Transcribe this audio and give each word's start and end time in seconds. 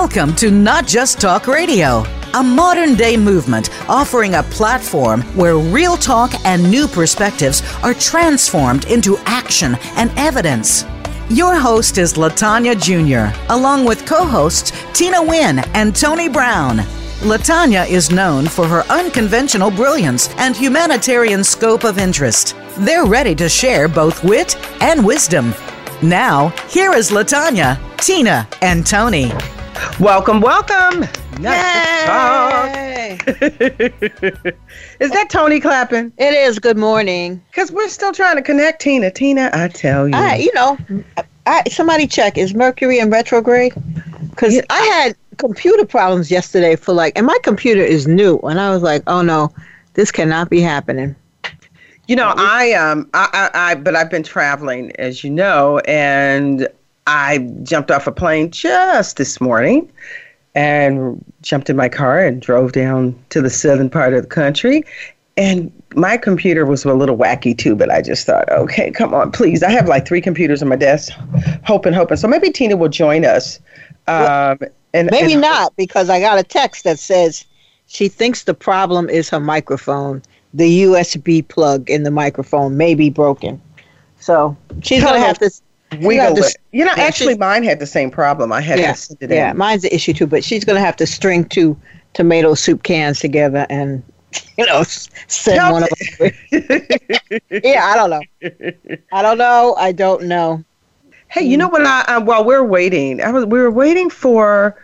Welcome 0.00 0.36
to 0.36 0.52
Not 0.52 0.86
Just 0.86 1.20
Talk 1.20 1.48
Radio, 1.48 2.04
a 2.32 2.40
modern 2.40 2.94
day 2.94 3.16
movement 3.16 3.68
offering 3.88 4.36
a 4.36 4.44
platform 4.44 5.22
where 5.34 5.58
real 5.58 5.96
talk 5.96 6.32
and 6.46 6.70
new 6.70 6.86
perspectives 6.86 7.64
are 7.82 7.94
transformed 7.94 8.84
into 8.86 9.18
action 9.26 9.74
and 9.96 10.12
evidence. 10.16 10.84
Your 11.28 11.56
host 11.56 11.98
is 11.98 12.14
Latanya 12.14 12.80
Jr., 12.80 13.36
along 13.52 13.86
with 13.86 14.06
co 14.06 14.24
hosts 14.24 14.70
Tina 14.94 15.20
Wynn 15.20 15.58
and 15.74 15.96
Tony 15.96 16.28
Brown. 16.28 16.76
Latanya 17.22 17.84
is 17.90 18.12
known 18.12 18.46
for 18.46 18.68
her 18.68 18.84
unconventional 18.90 19.72
brilliance 19.72 20.28
and 20.36 20.56
humanitarian 20.56 21.42
scope 21.42 21.82
of 21.82 21.98
interest. 21.98 22.54
They're 22.78 23.04
ready 23.04 23.34
to 23.34 23.48
share 23.48 23.88
both 23.88 24.22
wit 24.22 24.56
and 24.80 25.04
wisdom. 25.04 25.52
Now, 26.02 26.50
here 26.68 26.92
is 26.92 27.10
Latanya, 27.10 27.80
Tina, 27.96 28.46
and 28.62 28.86
Tony. 28.86 29.32
Welcome, 30.00 30.40
welcome. 30.40 31.02
Yay! 31.40 33.18
is 35.00 35.10
that 35.10 35.26
Tony 35.28 35.60
clapping? 35.60 36.12
It 36.18 36.34
is. 36.34 36.58
Good 36.58 36.76
morning. 36.78 37.42
Because 37.50 37.70
we're 37.70 37.88
still 37.88 38.12
trying 38.12 38.36
to 38.36 38.42
connect 38.42 38.82
Tina. 38.82 39.10
Tina, 39.10 39.50
I 39.52 39.68
tell 39.68 40.08
you. 40.08 40.14
I, 40.14 40.36
you 40.36 40.52
know, 40.54 40.78
I, 41.46 41.62
somebody 41.68 42.06
check. 42.06 42.38
Is 42.38 42.54
Mercury 42.54 42.98
in 42.98 43.10
retrograde? 43.10 43.72
Because 44.30 44.56
yeah. 44.56 44.62
I 44.70 44.80
had 44.80 45.16
computer 45.36 45.84
problems 45.84 46.30
yesterday 46.30 46.76
for 46.76 46.92
like, 46.92 47.16
and 47.16 47.26
my 47.26 47.38
computer 47.42 47.82
is 47.82 48.06
new, 48.06 48.38
and 48.38 48.60
I 48.60 48.70
was 48.70 48.82
like, 48.82 49.02
oh 49.06 49.22
no, 49.22 49.52
this 49.94 50.10
cannot 50.10 50.50
be 50.50 50.60
happening. 50.60 51.14
You 52.08 52.16
know, 52.16 52.32
I 52.36 52.72
um, 52.72 53.08
I, 53.14 53.28
I, 53.32 53.70
I, 53.70 53.74
but 53.74 53.94
I've 53.94 54.10
been 54.10 54.22
traveling, 54.22 54.92
as 54.96 55.22
you 55.22 55.30
know, 55.30 55.78
and 55.80 56.66
I 57.08 57.38
jumped 57.62 57.90
off 57.90 58.06
a 58.06 58.12
plane 58.12 58.50
just 58.50 59.16
this 59.16 59.40
morning 59.40 59.90
and 60.54 61.24
jumped 61.40 61.70
in 61.70 61.76
my 61.76 61.88
car 61.88 62.22
and 62.22 62.42
drove 62.42 62.72
down 62.72 63.18
to 63.30 63.40
the 63.40 63.48
southern 63.48 63.88
part 63.88 64.12
of 64.12 64.22
the 64.22 64.28
country. 64.28 64.84
And 65.38 65.72
my 65.94 66.18
computer 66.18 66.66
was 66.66 66.84
a 66.84 66.92
little 66.92 67.16
wacky 67.16 67.56
too, 67.56 67.74
but 67.74 67.90
I 67.90 68.02
just 68.02 68.26
thought, 68.26 68.50
okay, 68.50 68.90
come 68.90 69.14
on, 69.14 69.32
please. 69.32 69.62
I 69.62 69.70
have 69.70 69.88
like 69.88 70.06
three 70.06 70.20
computers 70.20 70.60
on 70.60 70.68
my 70.68 70.76
desk, 70.76 71.10
hoping, 71.64 71.94
hoping. 71.94 72.18
So 72.18 72.28
maybe 72.28 72.50
Tina 72.50 72.76
will 72.76 72.90
join 72.90 73.24
us. 73.24 73.58
Um, 74.06 74.58
and 74.92 75.08
maybe 75.10 75.32
and, 75.32 75.40
not 75.40 75.74
because 75.76 76.10
I 76.10 76.20
got 76.20 76.38
a 76.38 76.42
text 76.42 76.84
that 76.84 76.98
says 76.98 77.46
she 77.86 78.08
thinks 78.08 78.44
the 78.44 78.52
problem 78.52 79.08
is 79.08 79.30
her 79.30 79.40
microphone. 79.40 80.20
The 80.52 80.82
USB 80.82 81.46
plug 81.46 81.88
in 81.88 82.02
the 82.02 82.10
microphone 82.10 82.76
may 82.76 82.94
be 82.94 83.08
broken. 83.08 83.62
So 84.20 84.54
she's 84.82 85.02
going 85.02 85.14
to 85.14 85.20
have 85.20 85.38
to 85.38 85.50
wiggle 85.96 86.38
it. 86.38 86.56
You 86.72 86.84
know, 86.84 86.92
actually, 86.96 87.36
mine 87.36 87.62
had 87.62 87.80
the 87.80 87.86
same 87.86 88.10
problem. 88.10 88.52
I 88.52 88.60
had 88.60 88.78
yeah, 88.78 88.92
to 88.92 88.98
send 88.98 89.22
it 89.22 89.30
yeah, 89.30 89.50
in. 89.50 89.56
mine's 89.56 89.82
the 89.82 89.94
issue 89.94 90.12
too. 90.12 90.26
But 90.26 90.44
she's 90.44 90.64
going 90.64 90.76
to 90.76 90.84
have 90.84 90.96
to 90.96 91.06
string 91.06 91.44
two 91.44 91.76
tomato 92.14 92.54
soup 92.54 92.82
cans 92.82 93.20
together 93.20 93.66
and 93.70 94.02
you 94.58 94.66
know 94.66 94.82
send 94.82 95.72
one 95.72 95.84
of 95.84 95.88
them. 96.18 96.30
yeah, 97.50 97.86
I 97.86 97.94
don't 97.96 98.10
know. 98.10 98.22
I 99.12 99.22
don't 99.22 99.38
know. 99.38 99.74
I 99.78 99.92
don't 99.92 100.24
know. 100.24 100.64
Hey, 101.28 101.42
you 101.42 101.56
know 101.56 101.68
what? 101.68 101.84
I, 101.84 102.02
uh, 102.02 102.20
while 102.20 102.44
we're 102.44 102.64
waiting, 102.64 103.22
I 103.22 103.30
was 103.30 103.44
we 103.46 103.58
were 103.60 103.70
waiting 103.70 104.10
for 104.10 104.76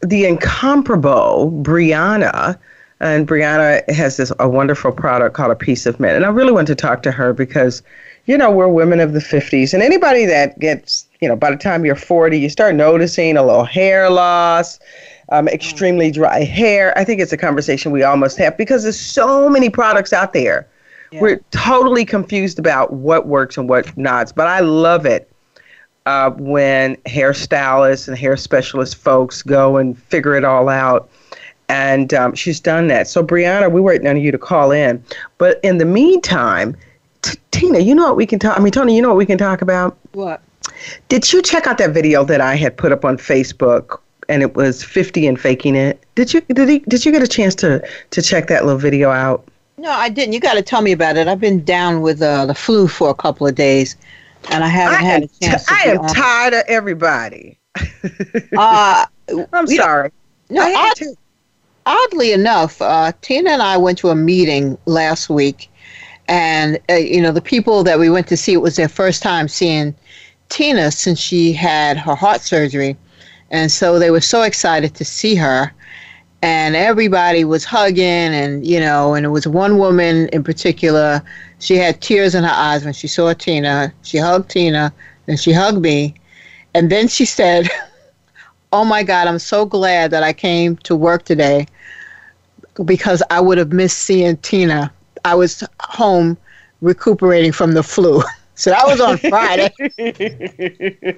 the 0.00 0.26
incomparable 0.26 1.50
Brianna. 1.62 2.58
And 3.00 3.28
Brianna 3.28 3.88
has 3.90 4.16
this 4.16 4.32
a 4.40 4.48
wonderful 4.48 4.90
product 4.90 5.36
called 5.36 5.52
a 5.52 5.56
Piece 5.56 5.86
of 5.86 6.00
Mint, 6.00 6.16
and 6.16 6.24
I 6.24 6.30
really 6.30 6.50
want 6.50 6.66
to 6.66 6.74
talk 6.74 7.02
to 7.04 7.12
her 7.12 7.32
because 7.32 7.80
you 8.28 8.36
know, 8.36 8.50
we're 8.50 8.68
women 8.68 9.00
of 9.00 9.14
the 9.14 9.20
50s. 9.20 9.72
And 9.72 9.82
anybody 9.82 10.26
that 10.26 10.58
gets, 10.58 11.06
you 11.20 11.28
know, 11.28 11.34
by 11.34 11.50
the 11.50 11.56
time 11.56 11.86
you're 11.86 11.96
40, 11.96 12.38
you 12.38 12.50
start 12.50 12.74
noticing 12.74 13.38
a 13.38 13.42
little 13.42 13.64
hair 13.64 14.10
loss, 14.10 14.78
um, 15.30 15.48
extremely 15.48 16.10
dry 16.10 16.44
hair. 16.44 16.96
I 16.96 17.04
think 17.04 17.22
it's 17.22 17.32
a 17.32 17.38
conversation 17.38 17.90
we 17.90 18.02
almost 18.02 18.36
have 18.36 18.58
because 18.58 18.82
there's 18.82 19.00
so 19.00 19.48
many 19.48 19.70
products 19.70 20.12
out 20.12 20.34
there. 20.34 20.68
Yeah. 21.10 21.22
We're 21.22 21.40
totally 21.52 22.04
confused 22.04 22.58
about 22.58 22.92
what 22.92 23.26
works 23.26 23.56
and 23.56 23.66
what 23.66 23.96
not. 23.96 24.34
But 24.36 24.46
I 24.46 24.60
love 24.60 25.06
it 25.06 25.32
uh, 26.04 26.30
when 26.32 26.96
hairstylists 27.06 28.08
and 28.08 28.18
hair 28.18 28.36
specialist 28.36 28.96
folks 28.96 29.40
go 29.40 29.78
and 29.78 29.98
figure 29.98 30.34
it 30.34 30.44
all 30.44 30.68
out. 30.68 31.08
And 31.70 32.12
um, 32.12 32.34
she's 32.34 32.60
done 32.60 32.88
that. 32.88 33.08
So, 33.08 33.24
Brianna, 33.24 33.72
we're 33.72 33.80
waiting 33.80 34.06
on 34.06 34.18
you 34.18 34.32
to 34.32 34.38
call 34.38 34.70
in. 34.70 35.02
But 35.38 35.60
in 35.62 35.78
the 35.78 35.86
meantime, 35.86 36.76
T- 37.22 37.38
Tina, 37.50 37.78
you 37.80 37.94
know 37.94 38.04
what 38.04 38.16
we 38.16 38.26
can 38.26 38.38
talk? 38.38 38.58
I 38.58 38.62
mean, 38.62 38.72
Tony, 38.72 38.94
you 38.94 39.02
know 39.02 39.08
what 39.08 39.16
we 39.16 39.26
can 39.26 39.38
talk 39.38 39.62
about? 39.62 39.96
What? 40.12 40.42
Did 41.08 41.32
you 41.32 41.42
check 41.42 41.66
out 41.66 41.78
that 41.78 41.90
video 41.90 42.24
that 42.24 42.40
I 42.40 42.54
had 42.54 42.76
put 42.76 42.92
up 42.92 43.04
on 43.04 43.16
Facebook? 43.16 44.00
And 44.30 44.42
it 44.42 44.54
was 44.54 44.84
50 44.84 45.26
and 45.26 45.40
faking 45.40 45.74
it. 45.74 46.04
Did 46.14 46.34
you 46.34 46.42
did 46.42 46.68
he, 46.68 46.80
did 46.80 47.06
you 47.06 47.12
get 47.12 47.22
a 47.22 47.26
chance 47.26 47.54
to 47.56 47.82
to 48.10 48.20
check 48.20 48.48
that 48.48 48.66
little 48.66 48.78
video 48.78 49.10
out? 49.10 49.48
No, 49.78 49.90
I 49.90 50.08
didn't. 50.10 50.34
You 50.34 50.40
got 50.40 50.54
to 50.54 50.62
tell 50.62 50.82
me 50.82 50.92
about 50.92 51.16
it. 51.16 51.28
I've 51.28 51.40
been 51.40 51.64
down 51.64 52.02
with 52.02 52.20
uh, 52.20 52.44
the 52.44 52.54
flu 52.54 52.88
for 52.88 53.08
a 53.08 53.14
couple 53.14 53.46
of 53.46 53.54
days, 53.54 53.96
and 54.50 54.64
I 54.64 54.68
haven't 54.68 55.00
I 55.00 55.02
had 55.02 55.22
a 55.22 55.28
chance. 55.40 55.64
T- 55.64 55.74
I 55.74 55.90
am 55.92 56.06
tired 56.08 56.52
of 56.52 56.64
everybody. 56.66 57.58
uh, 58.56 59.06
I'm 59.52 59.66
sorry. 59.66 60.10
Know, 60.50 60.66
no, 60.66 60.76
odd, 60.76 60.98
oddly 61.86 62.32
enough, 62.32 62.82
uh, 62.82 63.12
Tina 63.22 63.50
and 63.50 63.62
I 63.62 63.76
went 63.76 63.98
to 63.98 64.08
a 64.08 64.14
meeting 64.14 64.76
last 64.86 65.30
week, 65.30 65.70
and 66.28 66.78
uh, 66.90 66.94
you 66.94 67.20
know 67.20 67.32
the 67.32 67.40
people 67.40 67.82
that 67.82 67.98
we 67.98 68.10
went 68.10 68.28
to 68.28 68.36
see 68.36 68.52
it 68.52 68.62
was 68.62 68.76
their 68.76 68.88
first 68.88 69.22
time 69.22 69.48
seeing 69.48 69.94
tina 70.48 70.90
since 70.90 71.18
she 71.18 71.52
had 71.52 71.96
her 71.96 72.14
heart 72.14 72.42
surgery. 72.42 72.96
And 73.50 73.72
so 73.72 73.98
they 73.98 74.10
were 74.10 74.20
so 74.20 74.42
excited 74.42 74.94
to 74.94 75.04
see 75.04 75.34
her. 75.36 75.72
And 76.42 76.76
everybody 76.76 77.44
was 77.44 77.64
hugging 77.64 78.04
and 78.04 78.64
you 78.64 78.78
know 78.78 79.14
and 79.14 79.26
it 79.26 79.30
was 79.30 79.48
one 79.48 79.78
woman 79.78 80.28
in 80.28 80.44
particular. 80.44 81.22
She 81.58 81.76
had 81.76 82.00
tears 82.00 82.34
in 82.34 82.44
her 82.44 82.54
eyes 82.54 82.84
when 82.84 82.94
she 82.94 83.08
saw 83.08 83.32
tina. 83.32 83.92
She 84.02 84.18
hugged 84.18 84.50
tina 84.50 84.92
and 85.26 85.40
she 85.40 85.52
hugged 85.52 85.80
me. 85.80 86.14
And 86.74 86.90
then 86.90 87.08
she 87.08 87.24
said 87.24 87.68
oh 88.72 88.84
my 88.84 89.02
god 89.02 89.26
i'm 89.26 89.38
so 89.38 89.64
glad 89.64 90.10
that 90.10 90.22
i 90.22 90.30
came 90.30 90.76
to 90.76 90.94
work 90.94 91.24
today 91.24 91.66
because 92.84 93.22
i 93.30 93.40
would 93.40 93.56
have 93.56 93.72
missed 93.72 93.96
seeing 93.96 94.36
tina 94.36 94.92
I 95.28 95.34
was 95.34 95.62
home 95.80 96.36
recuperating 96.80 97.52
from 97.52 97.72
the 97.72 97.82
flu. 97.82 98.22
So 98.58 98.70
that 98.70 98.88
was 98.88 99.00
on 99.00 99.18
Friday. 99.18 99.70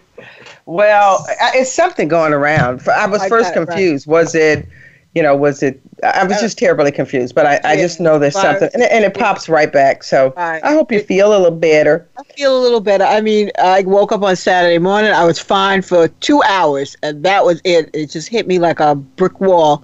well, 0.66 1.24
it's 1.54 1.72
something 1.72 2.06
going 2.06 2.34
around. 2.34 2.86
I 2.86 3.06
was 3.06 3.24
first 3.28 3.54
confused. 3.54 4.06
Right. 4.06 4.12
Was 4.12 4.34
it, 4.34 4.68
you 5.14 5.22
know, 5.22 5.34
was 5.34 5.62
it? 5.62 5.80
I 6.04 6.24
was 6.24 6.36
uh, 6.36 6.40
just 6.42 6.58
terribly 6.58 6.92
confused, 6.92 7.34
but 7.34 7.46
I, 7.46 7.58
I 7.64 7.76
just 7.76 7.98
know 7.98 8.18
there's 8.18 8.34
something, 8.34 8.68
and 8.74 8.82
it, 8.82 8.92
and 8.92 9.06
it 9.06 9.14
pops 9.14 9.48
right 9.48 9.72
back. 9.72 10.02
So 10.02 10.34
right. 10.36 10.62
I 10.62 10.74
hope 10.74 10.92
you 10.92 11.00
feel 11.00 11.30
a 11.34 11.38
little 11.38 11.50
better. 11.56 12.06
I 12.18 12.24
feel 12.24 12.58
a 12.58 12.60
little 12.60 12.80
better. 12.80 13.04
I 13.04 13.22
mean, 13.22 13.50
I 13.58 13.84
woke 13.84 14.12
up 14.12 14.22
on 14.22 14.36
Saturday 14.36 14.76
morning. 14.76 15.10
I 15.10 15.24
was 15.24 15.38
fine 15.38 15.80
for 15.80 16.08
two 16.08 16.42
hours, 16.42 16.94
and 17.02 17.24
that 17.24 17.46
was 17.46 17.62
it. 17.64 17.88
It 17.94 18.10
just 18.10 18.28
hit 18.28 18.48
me 18.48 18.58
like 18.58 18.80
a 18.80 18.94
brick 18.94 19.40
wall 19.40 19.82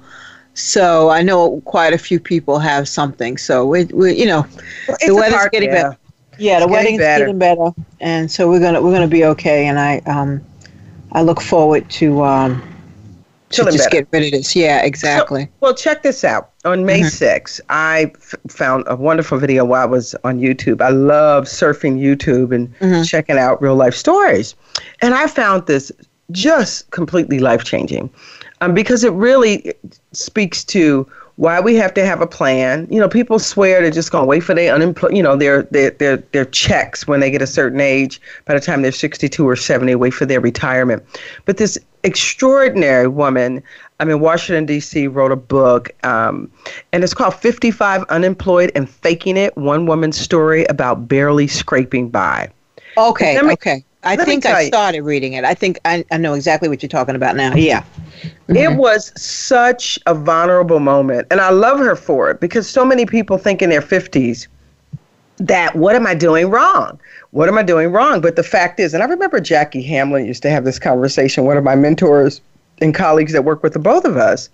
so 0.56 1.11
I 1.11 1.22
know 1.22 1.61
quite 1.67 1.93
a 1.93 1.99
few 1.99 2.19
people 2.19 2.59
have 2.59 2.89
something. 2.89 3.37
So 3.37 3.67
we, 3.67 3.84
we 3.84 4.19
you 4.19 4.27
know, 4.27 4.47
well, 4.89 4.97
the 5.06 5.15
weather's 5.15 5.34
part, 5.34 5.53
getting 5.53 5.69
yeah. 5.69 5.83
better. 5.83 5.99
Yeah, 6.39 6.61
the 6.61 6.69
wedding's 6.69 6.99
getting 6.99 6.99
better. 6.99 7.25
getting 7.25 7.39
better, 7.39 7.71
and 8.00 8.31
so 8.31 8.49
we're 8.49 8.61
gonna 8.61 8.83
we're 8.83 8.93
gonna 8.93 9.06
be 9.06 9.25
okay. 9.25 9.67
And 9.67 9.78
I 9.78 9.99
um, 10.06 10.43
I 11.12 11.22
look 11.22 11.41
forward 11.41 11.89
to 11.91 12.25
um, 12.25 12.62
to 13.50 13.65
just 13.65 13.78
better. 13.78 13.91
get 13.91 14.09
rid 14.12 14.25
of 14.25 14.31
this. 14.33 14.56
Yeah, 14.56 14.83
exactly. 14.83 15.44
So, 15.44 15.50
well, 15.61 15.75
check 15.75 16.03
this 16.03 16.25
out. 16.25 16.50
On 16.65 16.84
May 16.84 17.00
mm-hmm. 17.00 17.25
6th, 17.25 17.61
I 17.69 18.12
f- 18.17 18.34
found 18.49 18.84
a 18.87 18.97
wonderful 18.97 19.38
video 19.38 19.65
while 19.65 19.83
I 19.83 19.87
was 19.87 20.15
on 20.25 20.41
YouTube. 20.41 20.81
I 20.81 20.88
love 20.88 21.44
surfing 21.44 22.00
YouTube 22.00 22.55
and 22.55 22.75
mm-hmm. 22.81 23.03
checking 23.05 23.38
out 23.38 23.62
real 23.62 23.77
life 23.77 23.94
stories. 23.94 24.56
And 25.00 25.14
I 25.14 25.29
found 25.29 25.67
this 25.67 25.93
just 26.32 26.91
completely 26.91 27.38
life 27.38 27.62
changing 27.62 28.11
um, 28.61 28.75
because 28.75 29.05
it 29.05 29.12
really 29.12 29.75
speaks 30.12 30.64
to 30.64 31.06
why 31.37 31.61
we 31.61 31.75
have 31.75 31.93
to 31.94 32.05
have 32.05 32.20
a 32.20 32.26
plan. 32.26 32.88
You 32.91 32.99
know, 32.99 33.08
people 33.08 33.38
swear 33.38 33.82
they're 33.82 33.91
just 33.91 34.11
going 34.11 34.23
to 34.23 34.26
wait 34.26 34.41
for 34.41 34.55
their 34.55 34.75
unemployment, 34.75 35.17
you 35.17 35.23
know, 35.23 35.37
their, 35.37 35.62
their 35.64 35.91
their 35.91 36.17
their 36.32 36.47
checks 36.47 37.06
when 37.06 37.20
they 37.20 37.31
get 37.31 37.43
a 37.43 37.47
certain 37.47 37.81
age. 37.81 38.20
By 38.47 38.55
the 38.55 38.61
time 38.61 38.82
they're 38.82 38.93
62 38.93 39.47
or 39.47 39.56
70, 39.56 39.94
wait 39.97 40.14
for 40.14 40.25
their 40.25 40.41
retirement. 40.41 41.05
But 41.44 41.58
this 41.58 41.79
extraordinary 42.05 43.08
woman, 43.08 43.62
I 44.00 44.06
mean, 44.06 44.20
Washington 44.20 44.64
D.C. 44.64 45.09
wrote 45.09 45.32
a 45.32 45.37
book, 45.37 45.91
um, 46.05 46.50
and 46.93 47.05
it's 47.05 47.14
called 47.14 47.35
55 47.35 48.05
Unemployed 48.05 48.73
and 48.75 48.88
Faking 48.88 49.37
It: 49.37 49.55
One 49.56 49.87
Woman's 49.87 50.19
Story 50.19 50.64
About 50.67 51.06
Barely 51.06 51.49
Scraping 51.49 52.09
By. 52.09 52.50
Okay. 52.97 53.38
Me, 53.43 53.52
okay. 53.52 53.85
I 54.06 54.17
think 54.17 54.47
I 54.47 54.67
started 54.69 55.03
reading 55.03 55.35
it. 55.35 55.44
I 55.44 55.55
think 55.55 55.79
I, 55.85 56.05
I 56.11 56.17
know 56.17 56.35
exactly 56.35 56.69
what 56.69 56.82
you're 56.82 56.88
talking 56.88 57.17
about 57.17 57.37
now. 57.37 57.55
Yeah. 57.55 57.82
Mm-hmm. 58.23 58.56
It 58.56 58.76
was 58.76 59.12
such 59.20 59.99
a 60.06 60.14
vulnerable 60.14 60.81
moment. 60.81 61.26
And 61.31 61.41
I 61.41 61.50
love 61.50 61.79
her 61.79 61.97
for 61.97 62.31
it 62.31 62.41
because 62.41 62.69
so 62.69 62.85
many 62.85 63.06
people 63.06 63.38
think 63.38 63.62
in 63.62 63.70
their 63.70 63.82
50s 63.82 64.47
that 65.38 65.76
what 65.76 65.97
am 65.97 66.06
I 66.06 66.14
doing 66.14 66.49
wrong? 66.49 66.99
What 67.32 67.49
am 67.49 67.58
I 67.58 67.62
doing 67.62 67.93
wrong? 67.93 68.20
But 68.20 68.37
the 68.37 68.43
fact 68.43 68.81
is, 68.81 68.94
and 68.94 69.03
I 69.03 69.06
remember 69.06 69.41
Jackie 69.41 69.82
Hamlin 69.82 70.26
used 70.26 70.43
to 70.43 70.50
have 70.50 70.64
this 70.64 70.79
conversation, 70.79 71.44
one 71.44 71.56
of 71.56 71.64
my 71.64 71.75
mentors 71.75 72.41
and 72.81 72.94
colleagues 72.94 73.32
that 73.32 73.44
work 73.44 73.62
with 73.62 73.73
the 73.73 73.79
both 73.79 74.05
of 74.05 74.17
us. 74.17 74.49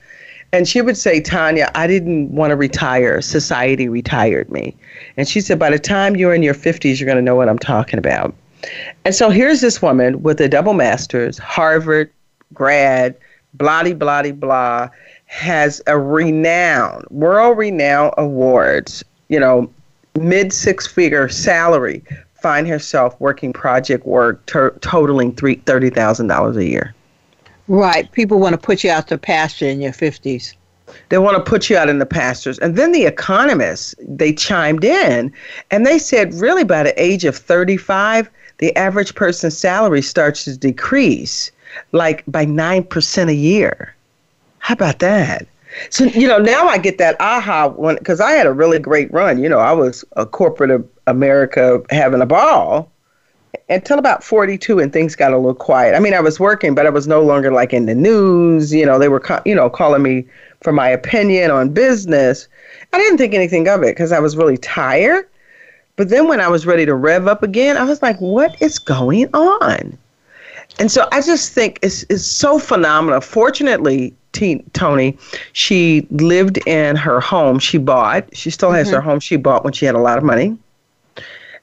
And 0.54 0.68
she 0.68 0.82
would 0.82 0.98
say, 0.98 1.20
Tanya, 1.20 1.70
I 1.74 1.86
didn't 1.86 2.30
want 2.30 2.50
to 2.50 2.56
retire. 2.56 3.22
Society 3.22 3.88
retired 3.88 4.50
me. 4.50 4.76
And 5.16 5.26
she 5.26 5.40
said, 5.40 5.58
by 5.58 5.70
the 5.70 5.78
time 5.78 6.14
you're 6.14 6.34
in 6.34 6.42
your 6.42 6.54
50s, 6.54 7.00
you're 7.00 7.06
going 7.06 7.16
to 7.16 7.22
know 7.22 7.36
what 7.36 7.48
I'm 7.48 7.58
talking 7.58 7.98
about. 7.98 8.34
And 9.04 9.14
so 9.14 9.30
here's 9.30 9.60
this 9.60 9.82
woman 9.82 10.22
with 10.22 10.40
a 10.40 10.48
double 10.48 10.74
master's, 10.74 11.38
Harvard 11.38 12.10
grad, 12.54 13.16
blah, 13.54 13.82
blah, 13.92 14.22
blah, 14.32 14.88
has 15.26 15.80
a 15.86 15.98
renowned, 15.98 17.06
world 17.10 17.58
renowned 17.58 18.14
awards, 18.18 19.02
you 19.28 19.40
know, 19.40 19.70
mid 20.18 20.52
six 20.52 20.86
figure 20.86 21.28
salary, 21.28 22.04
find 22.34 22.68
herself 22.68 23.18
working 23.20 23.52
project 23.52 24.06
work 24.06 24.44
ter- 24.46 24.76
totaling 24.80 25.34
three, 25.34 25.56
$30,000 25.58 26.56
a 26.56 26.64
year. 26.64 26.94
Right. 27.68 28.10
People 28.12 28.40
want 28.40 28.52
to 28.52 28.58
put 28.58 28.84
you 28.84 28.90
out 28.90 29.08
to 29.08 29.16
pasture 29.16 29.66
in 29.66 29.80
your 29.80 29.92
50s. 29.92 30.54
They 31.08 31.18
want 31.18 31.36
to 31.36 31.42
put 31.42 31.70
you 31.70 31.76
out 31.76 31.88
in 31.88 32.00
the 32.00 32.06
pastures. 32.06 32.58
And 32.58 32.76
then 32.76 32.92
the 32.92 33.06
economists, 33.06 33.94
they 34.00 34.32
chimed 34.32 34.84
in 34.84 35.32
and 35.70 35.86
they 35.86 35.98
said, 35.98 36.34
really, 36.34 36.64
by 36.64 36.82
the 36.82 37.02
age 37.02 37.24
of 37.24 37.36
35, 37.36 38.28
the 38.62 38.74
average 38.76 39.16
person's 39.16 39.58
salary 39.58 40.00
starts 40.00 40.44
to 40.44 40.56
decrease 40.56 41.50
like 41.90 42.22
by 42.28 42.46
9% 42.46 43.28
a 43.28 43.34
year. 43.34 43.92
How 44.60 44.74
about 44.74 45.00
that? 45.00 45.48
So, 45.90 46.04
you 46.04 46.28
know, 46.28 46.38
now 46.38 46.68
I 46.68 46.78
get 46.78 46.96
that 46.98 47.20
aha 47.20 47.66
one 47.66 47.96
because 47.96 48.20
I 48.20 48.30
had 48.30 48.46
a 48.46 48.52
really 48.52 48.78
great 48.78 49.12
run. 49.12 49.42
You 49.42 49.48
know, 49.48 49.58
I 49.58 49.72
was 49.72 50.04
a 50.12 50.24
corporate 50.24 50.88
America 51.08 51.82
having 51.90 52.20
a 52.20 52.26
ball 52.26 52.88
until 53.68 53.98
about 53.98 54.22
42 54.22 54.78
and 54.78 54.92
things 54.92 55.16
got 55.16 55.32
a 55.32 55.36
little 55.36 55.56
quiet. 55.56 55.96
I 55.96 55.98
mean, 55.98 56.14
I 56.14 56.20
was 56.20 56.38
working, 56.38 56.72
but 56.72 56.86
I 56.86 56.90
was 56.90 57.08
no 57.08 57.20
longer 57.20 57.50
like 57.50 57.72
in 57.72 57.86
the 57.86 57.96
news. 57.96 58.72
You 58.72 58.86
know, 58.86 58.96
they 58.96 59.08
were, 59.08 59.24
you 59.44 59.56
know, 59.56 59.70
calling 59.70 60.04
me 60.04 60.24
for 60.60 60.72
my 60.72 60.88
opinion 60.88 61.50
on 61.50 61.70
business. 61.70 62.46
I 62.92 62.98
didn't 62.98 63.18
think 63.18 63.34
anything 63.34 63.66
of 63.66 63.82
it 63.82 63.96
because 63.96 64.12
I 64.12 64.20
was 64.20 64.36
really 64.36 64.56
tired. 64.56 65.26
But 65.96 66.08
then 66.08 66.28
when 66.28 66.40
I 66.40 66.48
was 66.48 66.66
ready 66.66 66.86
to 66.86 66.94
rev 66.94 67.26
up 67.26 67.42
again, 67.42 67.76
I 67.76 67.84
was 67.84 68.02
like, 68.02 68.18
what 68.20 68.60
is 68.62 68.78
going 68.78 69.28
on? 69.34 69.96
And 70.78 70.90
so 70.90 71.06
I 71.12 71.20
just 71.20 71.52
think 71.52 71.78
it's, 71.82 72.02
it's 72.04 72.24
so 72.24 72.58
phenomenal. 72.58 73.20
Fortunately, 73.20 74.14
T- 74.32 74.64
Tony, 74.72 75.18
she 75.52 76.06
lived 76.10 76.58
in 76.66 76.96
her 76.96 77.20
home 77.20 77.58
she 77.58 77.76
bought. 77.76 78.34
She 78.34 78.50
still 78.50 78.70
has 78.70 78.86
mm-hmm. 78.86 78.96
her 78.96 79.00
home 79.02 79.20
she 79.20 79.36
bought 79.36 79.64
when 79.64 79.74
she 79.74 79.84
had 79.84 79.94
a 79.94 80.00
lot 80.00 80.16
of 80.16 80.24
money 80.24 80.56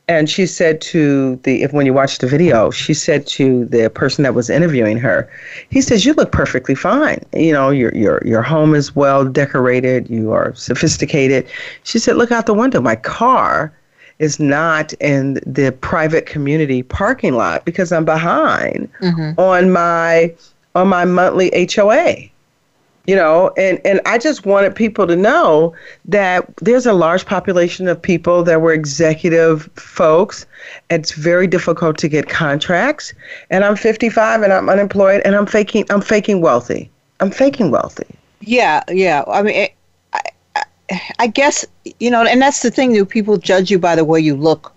and 0.09 0.27
she 0.27 0.47
said 0.47 0.81
to 0.81 1.35
the 1.43 1.61
if 1.61 1.71
when 1.71 1.85
you 1.85 1.93
watch 1.93 2.17
the 2.17 2.27
video 2.27 2.71
she 2.71 2.93
said 2.93 3.25
to 3.27 3.65
the 3.65 3.89
person 3.91 4.23
that 4.23 4.33
was 4.33 4.49
interviewing 4.49 4.97
her 4.97 5.29
he 5.69 5.81
says 5.81 6.03
you 6.03 6.13
look 6.13 6.31
perfectly 6.31 6.75
fine 6.75 7.23
you 7.33 7.53
know 7.53 7.69
your 7.69 7.93
your 7.95 8.21
your 8.25 8.41
home 8.41 8.73
is 8.73 8.95
well 8.95 9.23
decorated 9.23 10.09
you 10.09 10.31
are 10.31 10.53
sophisticated 10.55 11.47
she 11.83 11.99
said 11.99 12.17
look 12.17 12.31
out 12.31 12.47
the 12.47 12.53
window 12.53 12.81
my 12.81 12.95
car 12.95 13.71
is 14.19 14.39
not 14.39 14.93
in 14.93 15.35
the 15.45 15.71
private 15.81 16.25
community 16.25 16.83
parking 16.83 17.33
lot 17.33 17.65
because 17.65 17.91
i'm 17.91 18.05
behind 18.05 18.89
mm-hmm. 19.01 19.39
on 19.39 19.71
my 19.71 20.33
on 20.75 20.87
my 20.87 21.05
monthly 21.05 21.51
HOA 21.73 22.29
you 23.09 23.15
know 23.15 23.51
and 23.57 23.81
and 23.85 23.99
i 24.05 24.19
just 24.19 24.45
wanted 24.45 24.75
people 24.75 25.07
to 25.07 25.15
know 25.15 25.73
that 26.05 26.45
there's 26.57 26.85
a 26.85 26.93
large 26.93 27.25
population 27.25 27.87
of 27.87 27.99
people 27.99 28.43
that 28.43 28.61
were 28.61 28.71
executive 28.71 29.67
folks. 29.75 30.45
It's 30.91 31.13
very 31.13 31.47
difficult 31.47 31.97
to 31.99 32.07
get 32.07 32.29
contracts. 32.29 33.13
And 33.49 33.65
i'm 33.65 33.75
55 33.75 34.43
and 34.43 34.53
i'm 34.53 34.69
unemployed 34.69 35.21
and 35.25 35.35
i'm 35.35 35.47
faking 35.47 35.85
i'm 35.89 36.01
faking 36.01 36.41
wealthy. 36.41 36.91
I'm 37.19 37.31
faking 37.31 37.71
wealthy. 37.71 38.05
Yeah 38.41 38.83
yeah. 38.89 39.23
I 39.27 39.41
mean 39.41 39.55
it, 39.55 39.73
I, 41.19 41.27
guess 41.27 41.65
you 41.99 42.09
know 42.09 42.23
and 42.23 42.41
that's 42.41 42.61
the 42.61 42.71
thing 42.71 42.93
that 42.93 43.09
people 43.09 43.37
judge 43.37 43.69
you 43.71 43.79
by 43.79 43.95
the 43.95 44.05
way 44.05 44.19
you 44.19 44.35
look? 44.35 44.73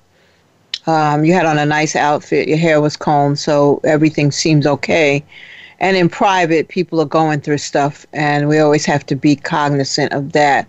Um, 0.87 1.25
you 1.25 1.33
had 1.33 1.47
on 1.47 1.59
a 1.59 1.67
nice 1.67 1.95
outfit 1.95 2.49
your 2.49 2.59
hair 2.59 2.81
was 2.81 2.97
combed 2.97 3.39
so 3.39 3.81
everything 3.85 4.31
seems 4.31 4.67
okay. 4.67 5.25
And 5.79 5.97
in 5.97 6.09
private 6.09 6.69
people 6.69 7.01
are 7.01 7.07
going 7.07 7.41
through 7.41 7.59
stuff 7.59 8.07
and 8.13 8.49
we 8.49 8.59
always 8.59 8.85
have 8.87 9.05
to 9.07 9.17
be 9.17 9.35
cognizant 9.35 10.13
of 10.13 10.33
that. 10.33 10.69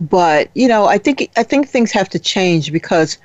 But 0.00 0.50
you 0.54 0.68
know 0.68 0.86
i 0.86 0.98
think 0.98 1.30
i 1.36 1.42
think 1.42 1.68
things 1.68 1.92
have 1.92 2.08
to 2.10 2.18
change 2.18 2.72
because 2.72 3.18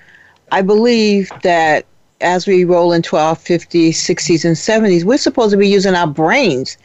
i 0.52 0.62
believe 0.62 1.31
that 1.44 1.86
as 2.22 2.48
we 2.48 2.63
roll 2.63 2.94
into 2.94 3.16
our 3.16 3.36
50s 3.36 3.90
60s 3.90 4.44
and 4.44 4.56
70s 4.56 5.04
we're 5.04 5.18
supposed 5.18 5.52
to 5.52 5.58
be 5.58 5.68
using 5.68 5.94
our 5.94 6.08
brains 6.08 6.78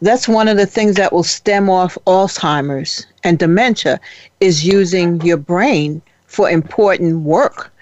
that's 0.00 0.28
one 0.28 0.48
of 0.48 0.56
the 0.56 0.66
things 0.66 0.96
that 0.96 1.12
will 1.12 1.22
stem 1.22 1.68
off 1.68 1.96
alzheimer's 2.06 3.06
and 3.24 3.38
dementia 3.38 4.00
is 4.40 4.64
using 4.64 5.20
your 5.22 5.36
brain 5.36 6.00
for 6.26 6.48
important 6.48 7.20
work 7.20 7.72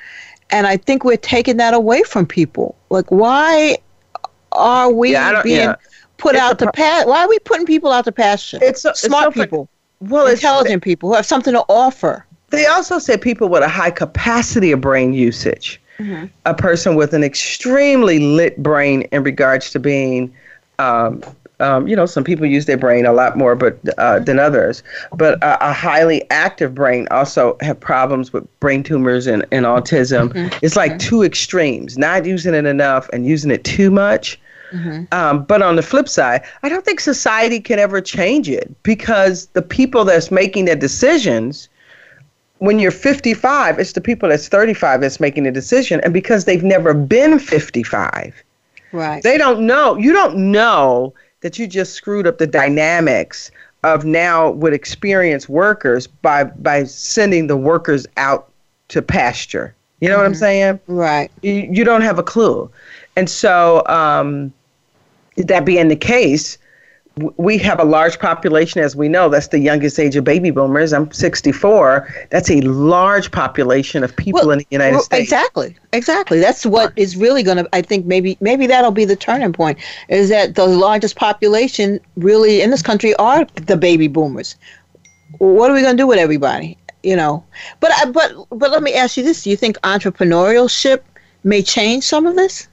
and 0.50 0.66
i 0.66 0.76
think 0.76 1.04
we're 1.04 1.16
taking 1.16 1.56
that 1.56 1.74
away 1.74 2.02
from 2.02 2.24
people 2.26 2.74
like 2.90 3.10
why 3.10 3.76
are 4.52 4.90
we 4.90 5.12
yeah, 5.12 5.42
being 5.42 5.60
yeah 5.60 5.76
put 6.18 6.34
it's 6.34 6.42
out 6.42 6.58
to 6.60 6.72
pasture. 6.72 7.08
Why 7.08 7.24
are 7.24 7.28
we 7.28 7.38
putting 7.40 7.66
people 7.66 7.92
out 7.92 8.04
to 8.04 8.12
pasture? 8.12 8.58
It's 8.62 8.82
so, 8.82 8.92
smart 8.94 9.28
it's 9.28 9.36
so 9.36 9.42
people, 9.42 9.68
well, 10.00 10.26
intelligent 10.26 10.82
people 10.82 11.08
who 11.08 11.14
have 11.14 11.26
something 11.26 11.52
to 11.54 11.64
offer. 11.68 12.26
They 12.50 12.66
also 12.66 12.98
said 12.98 13.20
people 13.20 13.48
with 13.48 13.62
a 13.62 13.68
high 13.68 13.90
capacity 13.90 14.72
of 14.72 14.80
brain 14.80 15.12
usage. 15.12 15.80
Mm-hmm. 15.98 16.26
A 16.44 16.54
person 16.54 16.94
with 16.94 17.14
an 17.14 17.24
extremely 17.24 18.18
lit 18.18 18.62
brain 18.62 19.02
in 19.12 19.22
regards 19.22 19.70
to 19.70 19.80
being, 19.80 20.34
um, 20.78 21.22
um, 21.60 21.88
you 21.88 21.96
know, 21.96 22.06
some 22.06 22.22
people 22.22 22.44
use 22.44 22.66
their 22.66 22.76
brain 22.76 23.06
a 23.06 23.12
lot 23.12 23.38
more, 23.38 23.54
but 23.54 23.78
uh, 23.98 24.18
than 24.18 24.38
others. 24.38 24.82
But 25.12 25.42
a, 25.42 25.70
a, 25.70 25.72
highly 25.72 26.28
active 26.30 26.74
brain 26.74 27.08
also 27.10 27.56
have 27.60 27.80
problems 27.80 28.32
with 28.32 28.46
brain 28.60 28.82
tumors 28.82 29.26
and, 29.26 29.44
and 29.52 29.64
autism. 29.64 30.28
Mm-hmm. 30.28 30.58
It's 30.62 30.76
like 30.76 30.92
mm-hmm. 30.92 31.08
two 31.08 31.22
extremes: 31.22 31.96
not 31.96 32.26
using 32.26 32.54
it 32.54 32.66
enough 32.66 33.08
and 33.12 33.26
using 33.26 33.50
it 33.50 33.64
too 33.64 33.90
much. 33.90 34.38
Mm-hmm. 34.72 35.04
Um, 35.12 35.44
but 35.44 35.62
on 35.62 35.76
the 35.76 35.82
flip 35.82 36.08
side, 36.08 36.42
I 36.62 36.68
don't 36.68 36.84
think 36.84 37.00
society 37.00 37.60
can 37.60 37.78
ever 37.78 38.00
change 38.00 38.50
it 38.50 38.74
because 38.82 39.46
the 39.48 39.62
people 39.62 40.04
that's 40.04 40.30
making 40.30 40.66
the 40.66 40.76
decisions, 40.76 41.68
when 42.58 42.78
you're 42.78 42.90
55, 42.90 43.78
it's 43.78 43.92
the 43.92 44.00
people 44.00 44.28
that's 44.28 44.48
35 44.48 45.00
that's 45.00 45.20
making 45.20 45.44
the 45.44 45.52
decision. 45.52 46.00
And 46.02 46.12
because 46.12 46.44
they've 46.44 46.64
never 46.64 46.92
been 46.92 47.38
55, 47.38 48.42
right? 48.92 49.22
They 49.22 49.38
don't 49.38 49.66
know. 49.66 49.96
You 49.96 50.12
don't 50.12 50.36
know 50.36 51.14
that 51.46 51.60
you 51.60 51.68
just 51.68 51.92
screwed 51.92 52.26
up 52.26 52.38
the 52.38 52.46
dynamics 52.48 53.52
of 53.84 54.04
now 54.04 54.50
with 54.50 54.72
experienced 54.72 55.48
workers 55.48 56.08
by 56.08 56.42
by 56.42 56.82
sending 56.82 57.46
the 57.46 57.56
workers 57.56 58.04
out 58.16 58.50
to 58.88 59.00
pasture. 59.00 59.72
You 60.00 60.08
know 60.08 60.14
mm-hmm. 60.14 60.22
what 60.22 60.26
I'm 60.26 60.32
mm-hmm. 60.32 60.38
saying? 60.40 60.80
Right. 60.88 61.30
You, 61.42 61.68
you 61.70 61.84
don't 61.84 62.00
have 62.00 62.18
a 62.18 62.24
clue. 62.24 62.68
And 63.14 63.30
so, 63.30 63.86
um, 63.86 64.52
that 65.36 65.64
being 65.64 65.86
the 65.86 65.94
case, 65.94 66.58
we 67.16 67.56
have 67.58 67.80
a 67.80 67.84
large 67.84 68.18
population, 68.18 68.82
as 68.82 68.94
we 68.94 69.08
know. 69.08 69.30
That's 69.30 69.48
the 69.48 69.58
youngest 69.58 69.98
age 69.98 70.16
of 70.16 70.24
baby 70.24 70.50
boomers. 70.50 70.92
I'm 70.92 71.10
64. 71.10 72.26
That's 72.30 72.50
a 72.50 72.60
large 72.60 73.30
population 73.30 74.04
of 74.04 74.14
people 74.14 74.40
well, 74.40 74.50
in 74.50 74.58
the 74.58 74.66
United 74.70 74.96
well, 74.96 75.02
States. 75.02 75.22
Exactly, 75.22 75.76
exactly. 75.94 76.40
That's 76.40 76.66
what 76.66 76.92
is 76.96 77.16
really 77.16 77.42
going 77.42 77.56
to. 77.56 77.68
I 77.72 77.80
think 77.80 78.04
maybe 78.04 78.36
maybe 78.40 78.66
that'll 78.66 78.90
be 78.90 79.06
the 79.06 79.16
turning 79.16 79.54
point. 79.54 79.78
Is 80.10 80.28
that 80.28 80.56
the 80.56 80.66
largest 80.66 81.16
population 81.16 82.00
really 82.16 82.60
in 82.60 82.70
this 82.70 82.82
country 82.82 83.14
are 83.14 83.46
the 83.54 83.78
baby 83.78 84.08
boomers? 84.08 84.56
What 85.38 85.70
are 85.70 85.74
we 85.74 85.80
going 85.80 85.96
to 85.96 86.02
do 86.02 86.06
with 86.06 86.18
everybody? 86.18 86.76
You 87.02 87.16
know. 87.16 87.42
But 87.80 87.92
but 88.12 88.32
but 88.50 88.70
let 88.70 88.82
me 88.82 88.92
ask 88.92 89.16
you 89.16 89.24
this: 89.24 89.44
Do 89.44 89.48
you 89.48 89.56
think 89.56 89.78
entrepreneurship 89.78 91.00
may 91.44 91.62
change 91.62 92.04
some 92.04 92.26
of 92.26 92.36
this? 92.36 92.68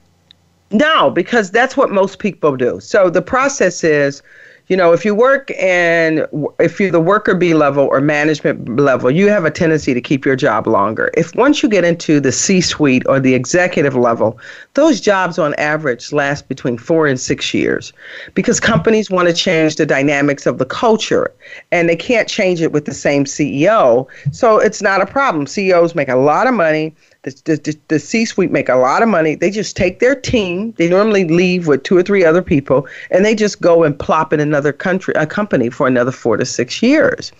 No, 0.70 1.10
because 1.10 1.50
that's 1.50 1.76
what 1.76 1.90
most 1.90 2.18
people 2.18 2.56
do. 2.56 2.80
So 2.80 3.10
the 3.10 3.22
process 3.22 3.84
is, 3.84 4.22
you 4.68 4.78
know, 4.78 4.92
if 4.92 5.04
you 5.04 5.14
work 5.14 5.52
and 5.60 6.26
if 6.58 6.80
you're 6.80 6.90
the 6.90 7.00
worker 7.00 7.34
bee 7.34 7.52
level 7.52 7.84
or 7.84 8.00
management 8.00 8.80
level, 8.80 9.10
you 9.10 9.28
have 9.28 9.44
a 9.44 9.50
tendency 9.50 9.92
to 9.92 10.00
keep 10.00 10.24
your 10.24 10.36
job 10.36 10.66
longer. 10.66 11.10
If 11.14 11.34
once 11.34 11.62
you 11.62 11.68
get 11.68 11.84
into 11.84 12.18
the 12.18 12.32
C 12.32 12.62
suite 12.62 13.02
or 13.06 13.20
the 13.20 13.34
executive 13.34 13.94
level, 13.94 14.38
those 14.72 15.02
jobs 15.02 15.38
on 15.38 15.54
average 15.56 16.12
last 16.12 16.48
between 16.48 16.78
four 16.78 17.06
and 17.06 17.20
six 17.20 17.52
years 17.52 17.92
because 18.32 18.58
companies 18.58 19.10
want 19.10 19.28
to 19.28 19.34
change 19.34 19.76
the 19.76 19.84
dynamics 19.84 20.46
of 20.46 20.56
the 20.56 20.64
culture 20.64 21.30
and 21.70 21.90
they 21.90 21.96
can't 21.96 22.26
change 22.26 22.62
it 22.62 22.72
with 22.72 22.86
the 22.86 22.94
same 22.94 23.26
CEO. 23.26 24.06
So 24.32 24.58
it's 24.58 24.80
not 24.80 25.02
a 25.02 25.06
problem. 25.06 25.46
CEOs 25.46 25.94
make 25.94 26.08
a 26.08 26.16
lot 26.16 26.46
of 26.46 26.54
money 26.54 26.94
the, 27.24 27.56
the, 27.56 27.78
the 27.88 27.98
C-suite 27.98 28.50
make 28.50 28.68
a 28.68 28.76
lot 28.76 29.02
of 29.02 29.08
money. 29.08 29.34
They 29.34 29.50
just 29.50 29.76
take 29.76 29.98
their 29.98 30.14
team. 30.14 30.72
They 30.72 30.88
normally 30.88 31.24
leave 31.26 31.66
with 31.66 31.82
two 31.82 31.96
or 31.96 32.02
three 32.02 32.24
other 32.24 32.42
people, 32.42 32.86
and 33.10 33.24
they 33.24 33.34
just 33.34 33.60
go 33.60 33.82
and 33.82 33.98
plop 33.98 34.32
in 34.32 34.40
another 34.40 34.72
country, 34.72 35.14
a 35.16 35.26
company 35.26 35.70
for 35.70 35.86
another 35.86 36.12
four 36.12 36.36
to 36.36 36.44
six 36.44 36.82
years. 36.82 37.32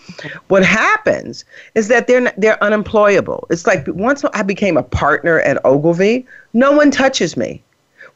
What 0.48 0.64
happens 0.64 1.44
is 1.74 1.88
that 1.88 2.06
they're 2.06 2.32
they're 2.38 2.62
unemployable. 2.62 3.46
It's 3.50 3.66
like 3.66 3.86
once 3.88 4.24
I 4.32 4.42
became 4.42 4.76
a 4.76 4.82
partner 4.82 5.40
at 5.40 5.64
Ogilvy, 5.64 6.26
no 6.54 6.72
one 6.72 6.90
touches 6.90 7.36
me. 7.36 7.62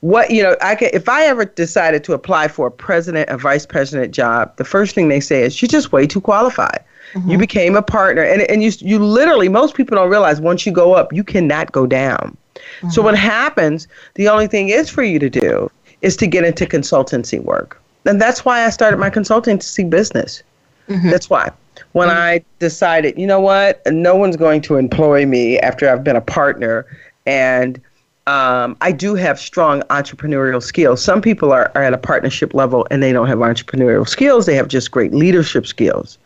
what 0.01 0.31
you 0.31 0.43
know 0.43 0.57
i 0.61 0.77
can 0.77 0.91
if 0.93 1.09
i 1.09 1.25
ever 1.25 1.45
decided 1.45 2.05
to 2.05 2.13
apply 2.13 2.47
for 2.47 2.69
a 2.69 2.71
president 2.71 3.29
a 3.29 3.37
vice 3.37 3.67
president 3.67 4.15
job 4.15 4.57
the 4.57 4.65
first 4.65 4.95
thing 4.95 5.09
they 5.09 5.19
say 5.19 5.43
is 5.43 5.61
you're 5.61 5.69
just 5.69 5.91
way 5.91 6.07
too 6.07 6.21
qualified 6.21 6.85
mm-hmm. 7.15 7.31
you 7.31 7.39
became 7.39 7.77
a 7.77 7.83
partner 7.83 8.23
and, 8.23 8.43
and 8.43 8.63
you 8.63 8.73
you 8.79 8.99
literally 8.99 9.49
most 9.49 9.75
people 9.75 9.97
don't 9.97 10.11
realize 10.11 10.41
once 10.41 10.67
you 10.67 10.73
go 10.73 10.95
up 10.95 11.13
you 11.13 11.25
cannot 11.25 11.71
go 11.73 11.87
down 11.87 12.37
mm-hmm. 12.55 12.91
so 12.91 13.03
what 13.03 13.17
happens 13.17 13.89
the 14.15 14.29
only 14.29 14.47
thing 14.47 14.69
is 14.69 14.89
for 14.89 15.03
you 15.03 15.19
to 15.19 15.31
do 15.31 15.71
is 16.03 16.17
to 16.17 16.27
get 16.27 16.45
into 16.45 16.67
consultancy 16.67 17.43
work 17.43 17.81
and 18.05 18.21
that's 18.21 18.45
why 18.45 18.65
i 18.65 18.71
started 18.71 18.99
my 18.99 19.11
consultancy 19.11 19.89
business 19.89 20.43
mm-hmm. 20.89 21.11
that's 21.11 21.29
why 21.29 21.51
when 21.93 22.09
mm-hmm. 22.09 22.19
i 22.19 22.45
decided 22.59 23.17
you 23.19 23.27
know 23.27 23.41
what 23.41 23.83
no 23.87 24.15
one's 24.15 24.37
going 24.37 24.61
to 24.61 24.77
employ 24.77 25.27
me 25.27 25.59
after 25.61 25.89
i've 25.89 26.05
been 26.05 26.17
a 26.17 26.21
partner 26.21 26.87
and 27.27 27.81
um, 28.29 28.77
I 28.83 28.93
do 28.93 29.15
have 29.15 29.41
strong 29.41 29.81
entrepreneurial 29.85 30.63
skills. 30.63 31.03
Some 31.03 31.23
people 31.23 31.51
are, 31.51 31.73
are 31.75 31.83
at 31.83 31.95
a 31.95 31.99
partnership 31.99 32.53
level 32.53 32.87
and 32.91 33.03
they 33.03 33.11
don't 33.11 33.27
have 33.27 33.39
entrepreneurial 33.39 34.07
skills. 34.07 34.45
They 34.45 34.55
have 34.55 34.69
just 34.69 34.91
great 34.91 35.15
leadership 35.15 35.67
skills. 35.67 36.19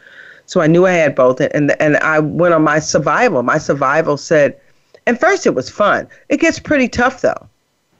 So 0.46 0.60
I 0.60 0.66
knew 0.66 0.86
I 0.86 0.92
had 0.92 1.14
both. 1.14 1.40
And, 1.40 1.80
and 1.80 1.96
I 1.98 2.18
went 2.18 2.54
on 2.54 2.62
my 2.62 2.78
survival. 2.78 3.42
My 3.42 3.58
survival 3.58 4.16
said, 4.16 4.58
and 5.06 5.18
first 5.18 5.46
it 5.46 5.54
was 5.54 5.68
fun. 5.68 6.08
It 6.28 6.38
gets 6.38 6.58
pretty 6.58 6.88
tough 6.88 7.20
though. 7.20 7.48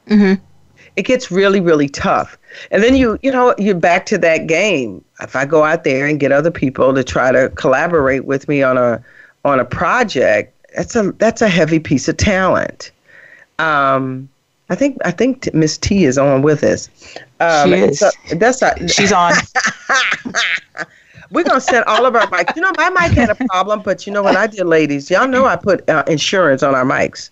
Mm-hmm. 0.08 0.42
It 0.96 1.02
gets 1.02 1.30
really, 1.30 1.60
really 1.60 1.88
tough. 1.88 2.36
And 2.70 2.82
then 2.82 2.96
you, 2.96 3.18
you 3.22 3.30
know, 3.30 3.54
you're 3.56 3.74
back 3.74 4.04
to 4.06 4.18
that 4.18 4.46
game. 4.46 5.02
If 5.20 5.34
I 5.34 5.46
go 5.46 5.64
out 5.64 5.84
there 5.84 6.06
and 6.06 6.20
get 6.20 6.32
other 6.32 6.50
people 6.50 6.92
to 6.94 7.02
try 7.02 7.32
to 7.32 7.48
collaborate 7.50 8.26
with 8.26 8.46
me 8.46 8.62
on 8.62 8.76
a, 8.76 9.02
on 9.44 9.58
a 9.58 9.64
project, 9.64 10.54
that's 10.76 10.94
a, 10.94 11.12
that's 11.12 11.40
a 11.40 11.48
heavy 11.48 11.78
piece 11.78 12.08
of 12.08 12.18
talent. 12.18 12.90
Um, 13.58 14.28
I 14.72 14.74
think 14.74 14.96
I 15.04 15.10
think 15.10 15.52
Miss 15.52 15.76
T 15.76 16.04
is 16.06 16.16
on 16.16 16.40
with 16.40 16.64
us. 16.64 16.88
Um, 17.40 17.68
she 17.68 17.74
is. 17.74 18.02
that's 18.36 18.62
a, 18.62 18.88
She's 18.88 19.12
on. 19.12 19.34
We're 21.32 21.44
gonna 21.44 21.60
send 21.60 21.84
all 21.86 22.04
of 22.04 22.14
our 22.14 22.26
mics. 22.26 22.54
You 22.54 22.62
know, 22.62 22.72
my 22.76 22.90
mic 22.90 23.16
had 23.16 23.30
a 23.30 23.34
problem, 23.34 23.80
but 23.82 24.06
you 24.06 24.12
know 24.12 24.22
what 24.22 24.36
I 24.36 24.46
did, 24.46 24.64
ladies? 24.64 25.10
Y'all 25.10 25.26
know 25.26 25.46
I 25.46 25.56
put 25.56 25.88
uh, 25.88 26.04
insurance 26.06 26.62
on 26.62 26.74
our 26.74 26.84
mics. 26.84 27.30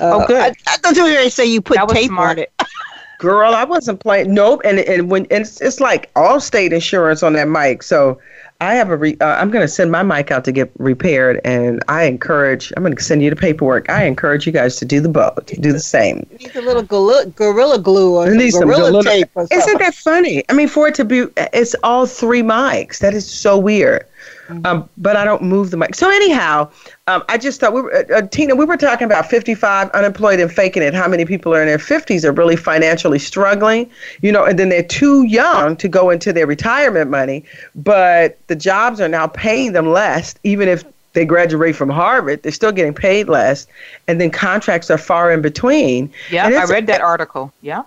Uh, 0.00 0.10
oh, 0.14 0.26
good. 0.26 0.40
I, 0.40 0.54
I 0.66 0.76
thought 0.78 0.96
you 0.96 1.04
were 1.04 1.12
gonna 1.12 1.30
say 1.30 1.44
you 1.44 1.60
put 1.60 1.78
tape 1.90 2.08
smart. 2.08 2.30
on 2.30 2.38
it. 2.38 2.52
Girl, 3.18 3.54
I 3.54 3.64
wasn't 3.64 4.00
playing. 4.00 4.32
Nope. 4.32 4.62
And 4.64 4.78
and 4.80 5.10
when 5.10 5.26
and 5.30 5.42
it's, 5.42 5.60
it's 5.60 5.80
like 5.80 6.12
Allstate 6.14 6.72
insurance 6.72 7.22
on 7.22 7.34
that 7.34 7.48
mic, 7.48 7.82
so 7.82 8.18
I 8.60 8.74
have 8.74 8.90
a. 8.90 8.96
Re, 8.96 9.16
uh, 9.20 9.26
I'm 9.26 9.50
going 9.50 9.64
to 9.64 9.68
send 9.68 9.90
my 9.90 10.02
mic 10.02 10.30
out 10.30 10.44
to 10.44 10.52
get 10.52 10.70
repaired, 10.78 11.40
and 11.44 11.82
I 11.88 12.04
encourage. 12.04 12.72
I'm 12.76 12.82
going 12.82 12.96
to 12.96 13.02
send 13.02 13.22
you 13.22 13.30
the 13.30 13.36
paperwork. 13.36 13.90
I 13.90 14.04
encourage 14.04 14.46
you 14.46 14.52
guys 14.52 14.76
to 14.76 14.84
do 14.84 15.00
the 15.00 15.08
both, 15.08 15.46
to 15.46 15.60
do 15.60 15.72
the 15.72 15.80
same. 15.80 16.26
You 16.30 16.38
need 16.38 16.56
a 16.56 16.62
little 16.62 16.82
gorilla, 16.82 17.26
gorilla 17.26 17.78
glue 17.78 18.14
or 18.14 18.26
gorilla, 18.26 18.90
gorilla 18.90 19.04
tape. 19.04 19.30
Or 19.34 19.46
isn't 19.50 19.78
that 19.78 19.94
funny? 19.94 20.42
I 20.48 20.54
mean, 20.54 20.68
for 20.68 20.88
it 20.88 20.94
to 20.96 21.04
be, 21.04 21.26
it's 21.36 21.74
all 21.82 22.06
three 22.06 22.42
mics. 22.42 22.98
That 23.00 23.14
is 23.14 23.28
so 23.28 23.58
weird. 23.58 24.06
Mm-hmm. 24.48 24.66
Um, 24.66 24.88
but 24.96 25.16
I 25.16 25.24
don't 25.24 25.42
move 25.42 25.70
the 25.70 25.76
mic. 25.76 25.94
So 25.94 26.08
anyhow, 26.08 26.70
um, 27.08 27.24
I 27.28 27.36
just 27.36 27.60
thought 27.60 27.72
we 27.72 27.82
were, 27.82 27.94
uh, 27.94 28.18
uh, 28.18 28.22
Tina, 28.22 28.54
we 28.54 28.64
were 28.64 28.76
talking 28.76 29.04
about 29.04 29.28
55 29.28 29.90
unemployed 29.90 30.38
and 30.38 30.52
faking 30.52 30.82
it. 30.82 30.94
How 30.94 31.08
many 31.08 31.24
people 31.24 31.54
are 31.54 31.60
in 31.60 31.66
their 31.66 31.78
50s 31.78 32.24
are 32.24 32.32
really 32.32 32.56
financially 32.56 33.18
struggling, 33.18 33.90
you 34.22 34.30
know, 34.30 34.44
and 34.44 34.58
then 34.58 34.68
they're 34.68 34.82
too 34.82 35.24
young 35.24 35.76
to 35.76 35.88
go 35.88 36.10
into 36.10 36.32
their 36.32 36.46
retirement 36.46 37.10
money, 37.10 37.44
but 37.74 38.38
the 38.46 38.56
jobs 38.56 39.00
are 39.00 39.08
now 39.08 39.26
paying 39.26 39.72
them 39.72 39.90
less, 39.90 40.34
even 40.44 40.68
if 40.68 40.84
they 41.12 41.24
graduate 41.24 41.74
from 41.74 41.88
Harvard, 41.88 42.42
they're 42.42 42.52
still 42.52 42.72
getting 42.72 42.94
paid 42.94 43.26
less, 43.28 43.66
and 44.06 44.20
then 44.20 44.30
contracts 44.30 44.90
are 44.90 44.98
far 44.98 45.32
in 45.32 45.40
between. 45.40 46.12
Yeah, 46.30 46.46
I 46.46 46.64
read 46.66 46.86
that 46.88 47.00
article. 47.00 47.52
Yeah, 47.62 47.84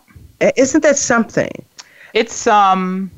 isn't 0.56 0.82
that 0.82 0.98
something? 0.98 1.52
It's 2.16 2.48
um, 2.48 3.12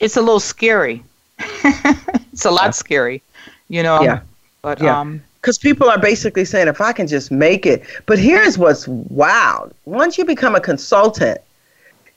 it's 0.00 0.16
a 0.16 0.22
little 0.22 0.40
scary 0.40 1.04
it's 2.32 2.44
a 2.44 2.50
lot 2.50 2.66
yeah. 2.66 2.70
scary, 2.70 3.22
you 3.68 3.82
know. 3.82 4.02
Yeah. 4.02 4.20
But 4.62 4.80
yeah. 4.80 5.00
um 5.00 5.22
because 5.40 5.56
people 5.56 5.88
are 5.88 5.98
basically 5.98 6.44
saying 6.44 6.68
if 6.68 6.80
I 6.80 6.92
can 6.92 7.06
just 7.06 7.30
make 7.30 7.64
it. 7.64 7.82
But 8.06 8.18
here's 8.18 8.58
what's 8.58 8.86
wild. 8.86 9.72
Once 9.86 10.18
you 10.18 10.24
become 10.24 10.54
a 10.54 10.60
consultant, 10.60 11.40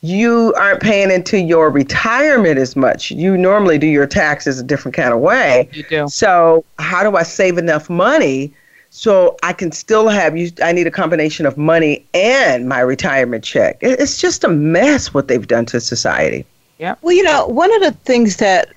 you 0.02 0.54
aren't 0.58 0.82
paying 0.82 1.10
into 1.10 1.40
your 1.40 1.70
retirement 1.70 2.60
as 2.60 2.76
much. 2.76 3.12
You 3.12 3.38
normally 3.38 3.78
do 3.78 3.88
your 3.88 4.06
taxes 4.06 4.60
a 4.60 4.64
different 4.64 4.94
kind 4.94 5.14
of 5.14 5.22
way. 5.22 5.70
You 5.72 5.84
do. 5.84 6.08
So 6.10 6.66
how 6.78 7.10
do 7.10 7.16
I 7.16 7.24
save 7.24 7.58
enough 7.58 7.90
money 7.90 8.54
so 8.90 9.38
I 9.44 9.54
can 9.54 9.72
still 9.72 10.10
have 10.10 10.36
you? 10.36 10.52
I 10.62 10.74
need 10.74 10.88
a 10.88 10.92
combination 10.92 11.46
of 11.46 11.58
money 11.58 12.06
and 12.14 12.68
my 12.68 12.82
retirement 12.82 13.46
check. 13.46 13.78
It's 13.80 14.18
just 14.20 14.44
a 14.44 14.50
mess 14.50 15.14
what 15.14 15.30
they've 15.30 15.48
done 15.48 15.66
to 15.68 15.80
society. 15.80 16.46
Yeah. 16.80 16.96
Well, 17.02 17.14
you 17.14 17.24
know, 17.24 17.48
one 17.48 17.74
of 17.74 17.82
the 17.82 17.94
things 18.04 18.38
that 18.38 18.74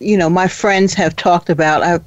you 0.00 0.16
know, 0.16 0.28
my 0.28 0.48
friends 0.48 0.94
have 0.94 1.14
talked 1.14 1.50
about. 1.50 1.82
I, 1.82 2.00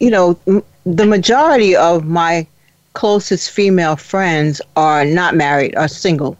you 0.00 0.10
know, 0.10 0.38
m- 0.46 0.62
the 0.84 1.06
majority 1.06 1.74
of 1.76 2.04
my 2.04 2.46
closest 2.92 3.50
female 3.50 3.96
friends 3.96 4.60
are 4.76 5.04
not 5.04 5.36
married, 5.36 5.74
are 5.76 5.88
single. 5.88 6.36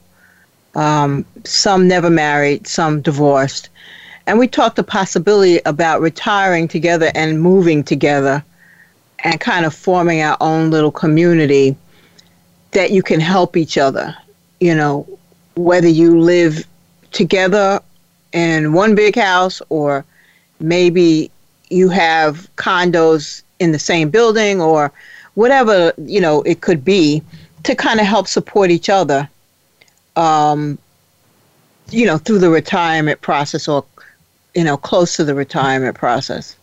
Um, 0.75 1.25
some 1.45 1.89
never 1.89 2.11
married, 2.11 2.67
some 2.67 3.01
divorced. 3.01 3.69
And 4.27 4.39
we 4.39 4.47
talked 4.47 4.77
the 4.77 4.85
possibility 4.85 5.61
about 5.65 6.01
retiring 6.01 6.69
together 6.69 7.11
and 7.15 7.41
moving 7.41 7.83
together 7.83 8.45
and 9.21 9.41
kind 9.41 9.65
of 9.65 9.75
forming 9.75 10.21
our 10.23 10.37
own 10.41 10.71
little 10.71 10.93
community 10.93 11.77
that 12.73 12.91
you 12.91 13.03
can 13.03 13.21
help 13.21 13.57
each 13.57 13.79
other. 13.79 14.17
You 14.61 14.75
know, 14.75 15.07
whether 15.55 15.89
you 15.89 16.21
live 16.21 16.67
together 17.13 17.81
in 18.33 18.73
one 18.73 18.95
big 18.95 19.17
house 19.17 19.61
or 19.69 20.05
maybe 20.61 21.31
you 21.71 21.89
have 21.89 22.49
condos 22.57 23.43
in 23.59 23.73
the 23.73 23.79
same 23.79 24.11
building 24.11 24.61
or 24.61 24.93
whatever 25.35 25.93
you 25.99 26.21
know 26.21 26.43
it 26.43 26.61
could 26.61 26.85
be 26.85 27.23
to 27.63 27.75
kind 27.75 28.01
of 28.01 28.07
help 28.07 28.27
support 28.27 28.71
each 28.71 28.89
other 28.89 29.29
um, 30.17 30.79
you 31.91 32.07
know 32.07 32.19
through 32.19 32.39
the 32.39 32.51
retirement 32.51 33.21
process 33.21 33.69
or 33.69 33.85
you 34.55 34.65
know 34.65 34.77
close 34.77 35.17
to 35.17 35.25
the 35.25 35.35
retirement 35.35 35.97
process. 35.97 36.57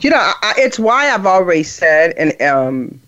You 0.00 0.10
know 0.10 0.16
I, 0.18 0.54
it's 0.56 0.78
why 0.78 1.10
i've 1.10 1.26
always 1.26 1.70
said 1.70 2.14
and 2.16 2.40
um, 2.42 3.00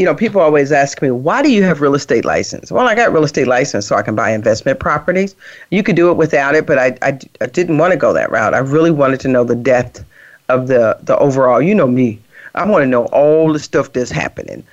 you 0.00 0.06
know 0.06 0.14
people 0.14 0.40
always 0.40 0.72
ask 0.72 1.02
me 1.02 1.10
why 1.10 1.42
do 1.42 1.52
you 1.52 1.62
have 1.62 1.82
real 1.82 1.94
estate 1.94 2.24
license? 2.24 2.72
Well 2.72 2.88
i 2.88 2.94
got 2.94 3.12
real 3.12 3.22
estate 3.22 3.46
license 3.46 3.86
so 3.86 3.96
i 3.96 4.02
can 4.02 4.14
buy 4.14 4.30
investment 4.32 4.80
properties. 4.80 5.36
You 5.68 5.82
could 5.82 5.94
do 5.94 6.10
it 6.10 6.14
without 6.14 6.54
it 6.54 6.64
but 6.66 6.78
i, 6.78 6.96
I, 7.02 7.18
I 7.42 7.46
didn't 7.46 7.76
want 7.76 7.92
to 7.92 7.98
go 7.98 8.14
that 8.14 8.30
route. 8.30 8.54
I 8.54 8.58
really 8.58 8.90
wanted 8.90 9.20
to 9.20 9.28
know 9.28 9.44
the 9.44 9.54
depth 9.54 10.02
of 10.48 10.68
the 10.68 10.98
the 11.02 11.18
overall 11.18 11.60
you 11.60 11.74
know 11.74 11.86
me 11.86 12.18
i 12.54 12.64
want 12.66 12.82
to 12.82 12.86
know 12.86 13.04
all 13.06 13.52
the 13.52 13.58
stuff 13.58 13.92
that's 13.92 14.10
happening. 14.10 14.64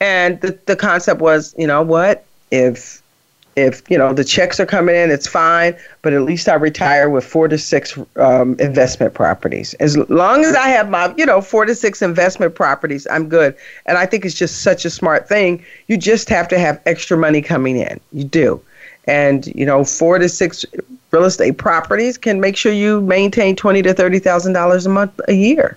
And 0.00 0.38
the, 0.42 0.58
the 0.66 0.76
concept 0.76 1.22
was 1.22 1.54
you 1.56 1.66
know 1.66 1.80
what 1.80 2.26
if 2.50 3.02
if 3.56 3.88
you 3.90 3.96
know 3.96 4.12
the 4.12 4.24
checks 4.24 4.58
are 4.58 4.66
coming 4.66 4.96
in, 4.96 5.10
it's 5.10 5.26
fine. 5.26 5.76
But 6.02 6.12
at 6.12 6.22
least 6.22 6.48
I 6.48 6.54
retire 6.54 7.08
with 7.08 7.24
four 7.24 7.48
to 7.48 7.58
six 7.58 7.98
um, 8.16 8.56
investment 8.58 9.14
properties. 9.14 9.74
As 9.74 9.96
long 10.08 10.44
as 10.44 10.54
I 10.54 10.68
have 10.68 10.90
my 10.90 11.14
you 11.16 11.26
know 11.26 11.40
four 11.40 11.64
to 11.64 11.74
six 11.74 12.02
investment 12.02 12.54
properties, 12.54 13.06
I'm 13.10 13.28
good. 13.28 13.56
And 13.86 13.98
I 13.98 14.06
think 14.06 14.24
it's 14.24 14.34
just 14.34 14.62
such 14.62 14.84
a 14.84 14.90
smart 14.90 15.28
thing. 15.28 15.64
You 15.88 15.96
just 15.96 16.28
have 16.28 16.48
to 16.48 16.58
have 16.58 16.80
extra 16.86 17.16
money 17.16 17.42
coming 17.42 17.76
in. 17.76 18.00
You 18.12 18.24
do, 18.24 18.60
and 19.06 19.46
you 19.54 19.66
know 19.66 19.84
four 19.84 20.18
to 20.18 20.28
six 20.28 20.64
real 21.10 21.24
estate 21.24 21.58
properties 21.58 22.18
can 22.18 22.40
make 22.40 22.56
sure 22.56 22.72
you 22.72 23.00
maintain 23.02 23.56
twenty 23.56 23.82
to 23.82 23.94
thirty 23.94 24.18
thousand 24.18 24.52
dollars 24.52 24.86
a 24.86 24.90
month 24.90 25.20
a 25.28 25.34
year. 25.34 25.76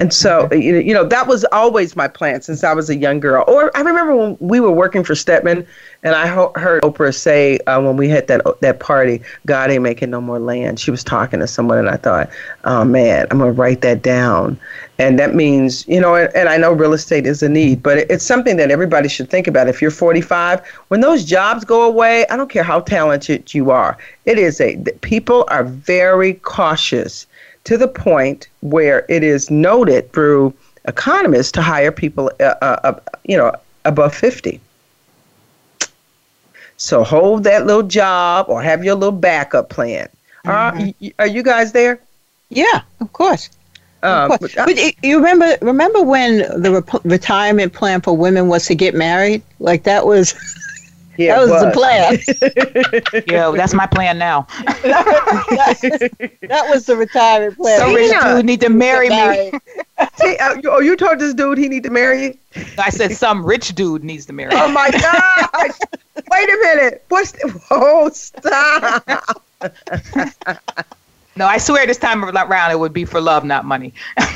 And 0.00 0.14
so, 0.14 0.48
you 0.52 0.94
know, 0.94 1.04
that 1.04 1.26
was 1.26 1.44
always 1.50 1.96
my 1.96 2.06
plan 2.06 2.40
since 2.40 2.62
I 2.62 2.72
was 2.72 2.88
a 2.88 2.96
young 2.96 3.18
girl. 3.18 3.44
Or 3.48 3.76
I 3.76 3.80
remember 3.80 4.14
when 4.14 4.36
we 4.38 4.60
were 4.60 4.70
working 4.70 5.02
for 5.02 5.16
Stedman, 5.16 5.66
and 6.04 6.14
I 6.14 6.28
ho- 6.28 6.52
heard 6.54 6.82
Oprah 6.84 7.12
say 7.12 7.58
uh, 7.66 7.80
when 7.82 7.96
we 7.96 8.08
had 8.08 8.28
that 8.28 8.42
that 8.60 8.78
party, 8.78 9.20
"God 9.46 9.70
ain't 9.70 9.82
making 9.82 10.10
no 10.10 10.20
more 10.20 10.38
land." 10.38 10.78
She 10.78 10.92
was 10.92 11.02
talking 11.02 11.40
to 11.40 11.48
someone, 11.48 11.78
and 11.78 11.90
I 11.90 11.96
thought, 11.96 12.30
"Oh 12.64 12.84
man, 12.84 13.26
I'm 13.30 13.38
gonna 13.38 13.50
write 13.50 13.80
that 13.80 14.02
down." 14.02 14.56
And 15.00 15.18
that 15.18 15.34
means, 15.34 15.86
you 15.88 16.00
know, 16.00 16.14
and, 16.14 16.34
and 16.34 16.48
I 16.48 16.56
know 16.56 16.72
real 16.72 16.92
estate 16.92 17.26
is 17.26 17.42
a 17.42 17.48
need, 17.48 17.82
but 17.82 17.98
it, 17.98 18.10
it's 18.10 18.24
something 18.24 18.56
that 18.56 18.70
everybody 18.70 19.08
should 19.08 19.30
think 19.30 19.48
about. 19.48 19.68
If 19.68 19.82
you're 19.82 19.90
45, 19.90 20.64
when 20.88 21.00
those 21.00 21.24
jobs 21.24 21.64
go 21.64 21.82
away, 21.82 22.24
I 22.28 22.36
don't 22.36 22.50
care 22.50 22.64
how 22.64 22.80
talented 22.80 23.52
you 23.52 23.72
are. 23.72 23.98
It 24.26 24.38
is 24.38 24.60
a 24.60 24.76
people 25.00 25.44
are 25.48 25.64
very 25.64 26.34
cautious 26.34 27.26
to 27.68 27.76
the 27.76 27.86
point 27.86 28.48
where 28.60 29.04
it 29.10 29.22
is 29.22 29.50
noted 29.50 30.10
through 30.14 30.54
economists 30.86 31.52
to 31.52 31.60
hire 31.60 31.92
people, 31.92 32.32
uh, 32.40 32.54
uh, 32.62 32.80
uh, 32.82 33.00
you 33.24 33.36
know, 33.36 33.52
above 33.84 34.14
50. 34.14 34.58
So 36.78 37.04
hold 37.04 37.44
that 37.44 37.66
little 37.66 37.82
job 37.82 38.46
or 38.48 38.62
have 38.62 38.82
your 38.84 38.94
little 38.94 39.12
backup 39.12 39.68
plan. 39.68 40.08
Mm-hmm. 40.46 41.04
Are, 41.20 41.26
are 41.26 41.26
you 41.26 41.42
guys 41.42 41.72
there? 41.72 42.00
Yeah, 42.48 42.80
of 43.02 43.12
course. 43.12 43.50
Um, 44.02 44.30
but, 44.30 44.54
but, 44.56 45.04
you 45.04 45.18
remember 45.18 45.58
remember 45.60 46.02
when 46.02 46.38
the 46.38 47.00
retirement 47.04 47.74
plan 47.74 48.00
for 48.00 48.16
women 48.16 48.48
was 48.48 48.64
to 48.66 48.74
get 48.74 48.94
married? 48.94 49.42
Like 49.58 49.82
that 49.82 50.06
was 50.06 50.34
Yeah, 51.18 51.34
that 51.34 51.40
was, 51.40 51.50
was. 51.50 51.62
the 51.64 51.70
plan. 51.72 53.24
yeah, 53.26 53.50
that's 53.50 53.74
my 53.74 53.86
plan 53.86 54.18
now. 54.18 54.42
that, 54.82 56.28
that, 56.42 56.70
was 56.70 56.86
the 56.86 56.96
retirement 56.96 57.56
plan. 57.56 57.80
So 57.80 57.92
rich 57.92 58.12
dude 58.22 58.46
need 58.46 58.60
to 58.60 58.68
marry 58.68 59.08
me. 59.08 59.50
See, 60.20 60.36
uh, 60.40 60.54
you, 60.54 60.70
oh, 60.70 60.78
you 60.78 60.94
told 60.94 61.18
this 61.18 61.34
dude 61.34 61.58
he 61.58 61.68
need 61.68 61.82
to 61.82 61.90
marry 61.90 62.22
you? 62.22 62.38
I 62.78 62.90
said 62.90 63.10
some 63.16 63.44
rich 63.44 63.74
dude 63.74 64.04
needs 64.04 64.26
to 64.26 64.32
marry. 64.32 64.52
Oh 64.54 64.70
my 64.70 64.90
god! 64.92 65.72
Wait 66.30 66.48
a 66.48 66.58
minute. 66.62 67.04
What's? 67.08 67.32
The, 67.32 67.60
oh, 67.72 68.10
stop. 68.10 69.42
no, 71.34 71.46
I 71.46 71.58
swear 71.58 71.84
this 71.84 71.98
time 71.98 72.24
around 72.24 72.70
it 72.70 72.78
would 72.78 72.92
be 72.92 73.04
for 73.04 73.20
love, 73.20 73.44
not 73.44 73.64
money. 73.64 73.92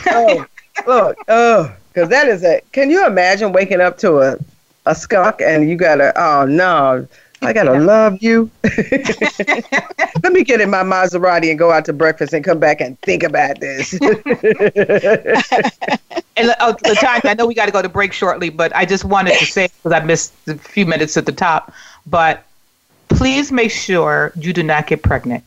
oh, 0.06 0.44
look, 0.84 1.16
oh, 1.28 1.72
because 1.92 2.08
that 2.08 2.26
is 2.26 2.42
a. 2.42 2.60
Can 2.72 2.90
you 2.90 3.06
imagine 3.06 3.52
waking 3.52 3.80
up 3.80 3.98
to 3.98 4.18
a 4.18 4.38
a 4.86 4.94
skunk 4.94 5.40
and 5.40 5.68
you 5.68 5.76
gotta? 5.76 6.12
Oh 6.20 6.46
no, 6.46 7.06
I 7.42 7.52
gotta 7.52 7.72
love 7.80 8.22
you. 8.22 8.50
Let 10.22 10.32
me 10.32 10.44
get 10.44 10.60
in 10.60 10.70
my 10.70 10.82
Maserati 10.82 11.50
and 11.50 11.58
go 11.58 11.70
out 11.72 11.84
to 11.86 11.92
breakfast 11.92 12.32
and 12.32 12.44
come 12.44 12.58
back 12.58 12.80
and 12.80 12.98
think 13.00 13.22
about 13.22 13.60
this. 13.60 13.92
and 14.00 14.10
uh, 16.60 16.72
the 16.84 16.96
time 17.00 17.20
I 17.24 17.34
know 17.34 17.46
we 17.46 17.54
got 17.54 17.66
to 17.66 17.72
go 17.72 17.82
to 17.82 17.88
break 17.88 18.12
shortly, 18.12 18.50
but 18.50 18.74
I 18.74 18.84
just 18.84 19.04
wanted 19.04 19.38
to 19.38 19.46
say 19.46 19.68
because 19.68 19.92
I 19.92 20.04
missed 20.04 20.32
a 20.46 20.56
few 20.56 20.86
minutes 20.86 21.16
at 21.16 21.26
the 21.26 21.32
top, 21.32 21.72
but 22.06 22.44
please 23.08 23.52
make 23.52 23.70
sure 23.70 24.32
you 24.36 24.52
do 24.52 24.62
not 24.62 24.86
get 24.86 25.02
pregnant. 25.02 25.44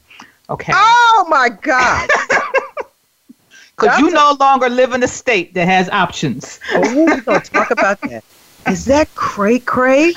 Okay. 0.50 0.74
Oh 0.76 1.26
my 1.30 1.50
God. 1.50 2.10
Because 3.76 4.00
you 4.00 4.10
no 4.10 4.38
longer 4.40 4.70
live 4.70 4.94
in 4.94 5.04
a 5.04 5.08
state 5.08 5.54
that 5.54 5.68
has 5.68 5.90
options. 5.90 6.62
Oh, 6.72 6.96
we're 6.96 7.20
gonna 7.22 7.42
talk 7.42 7.72
about 7.72 8.00
that. 8.02 8.24
Is 8.68 8.86
that 8.86 9.14
cray 9.16 9.60
cray? 9.60 10.14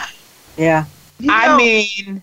Yeah. 0.56 0.84
You 1.20 1.30
I 1.32 1.56
mean, 1.56 2.22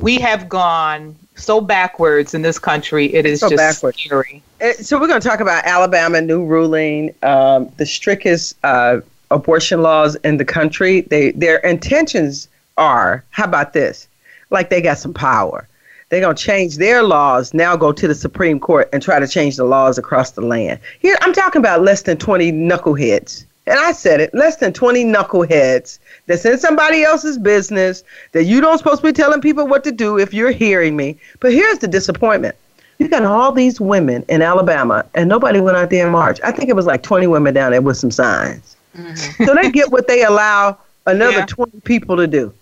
we 0.00 0.16
have 0.16 0.48
gone 0.48 1.16
so 1.36 1.60
backwards 1.60 2.34
in 2.34 2.42
this 2.42 2.58
country. 2.58 3.12
It 3.14 3.26
is 3.26 3.40
so 3.40 3.48
just 3.48 3.58
backwards. 3.58 3.98
scary. 3.98 4.42
Uh, 4.60 4.72
so 4.72 4.98
we're 4.98 5.06
going 5.06 5.20
to 5.20 5.28
talk 5.28 5.40
about 5.40 5.64
Alabama 5.64 6.20
new 6.20 6.44
ruling, 6.44 7.14
um, 7.22 7.70
the 7.76 7.86
strictest 7.86 8.56
uh, 8.64 9.00
abortion 9.30 9.82
laws 9.82 10.14
in 10.16 10.36
the 10.36 10.44
country. 10.44 11.02
They 11.02 11.32
their 11.32 11.58
intentions 11.58 12.48
are 12.76 13.24
how 13.30 13.44
about 13.44 13.72
this? 13.72 14.08
Like 14.50 14.70
they 14.70 14.80
got 14.80 14.98
some 14.98 15.14
power. 15.14 15.68
They're 16.08 16.20
going 16.20 16.36
to 16.36 16.42
change 16.42 16.76
their 16.76 17.02
laws, 17.02 17.54
now 17.54 17.74
go 17.74 17.90
to 17.90 18.06
the 18.06 18.14
Supreme 18.14 18.60
Court 18.60 18.86
and 18.92 19.02
try 19.02 19.18
to 19.18 19.26
change 19.26 19.56
the 19.56 19.64
laws 19.64 19.96
across 19.96 20.32
the 20.32 20.42
land. 20.42 20.78
Here, 21.00 21.16
I'm 21.22 21.32
talking 21.32 21.58
about 21.58 21.80
less 21.80 22.02
than 22.02 22.18
20 22.18 22.52
knuckleheads. 22.52 23.46
And 23.66 23.78
I 23.78 23.92
said 23.92 24.20
it, 24.20 24.34
less 24.34 24.56
than 24.56 24.72
20 24.72 25.04
knuckleheads 25.04 25.98
that's 26.26 26.44
in 26.44 26.58
somebody 26.58 27.04
else's 27.04 27.38
business, 27.38 28.02
that 28.32 28.44
you 28.44 28.60
don't 28.60 28.78
supposed 28.78 29.02
to 29.02 29.06
be 29.06 29.12
telling 29.12 29.40
people 29.40 29.66
what 29.66 29.84
to 29.84 29.92
do 29.92 30.18
if 30.18 30.34
you're 30.34 30.50
hearing 30.50 30.96
me. 30.96 31.18
But 31.38 31.52
here's 31.52 31.78
the 31.78 31.86
disappointment. 31.88 32.56
You 32.98 33.08
got 33.08 33.24
all 33.24 33.52
these 33.52 33.80
women 33.80 34.24
in 34.28 34.42
Alabama, 34.42 35.04
and 35.14 35.28
nobody 35.28 35.60
went 35.60 35.76
out 35.76 35.90
there 35.90 36.06
in 36.06 36.12
March. 36.12 36.40
I 36.44 36.52
think 36.52 36.68
it 36.68 36.76
was 36.76 36.86
like 36.86 37.02
20 37.02 37.26
women 37.26 37.54
down 37.54 37.72
there 37.72 37.82
with 37.82 37.96
some 37.96 38.10
signs. 38.10 38.76
Mm-hmm. 38.96 39.44
so 39.44 39.54
they 39.54 39.70
get 39.70 39.90
what 39.90 40.06
they 40.06 40.22
allow 40.22 40.76
another 41.06 41.38
yeah. 41.38 41.46
20 41.46 41.80
people 41.80 42.16
to 42.16 42.26
do. 42.26 42.52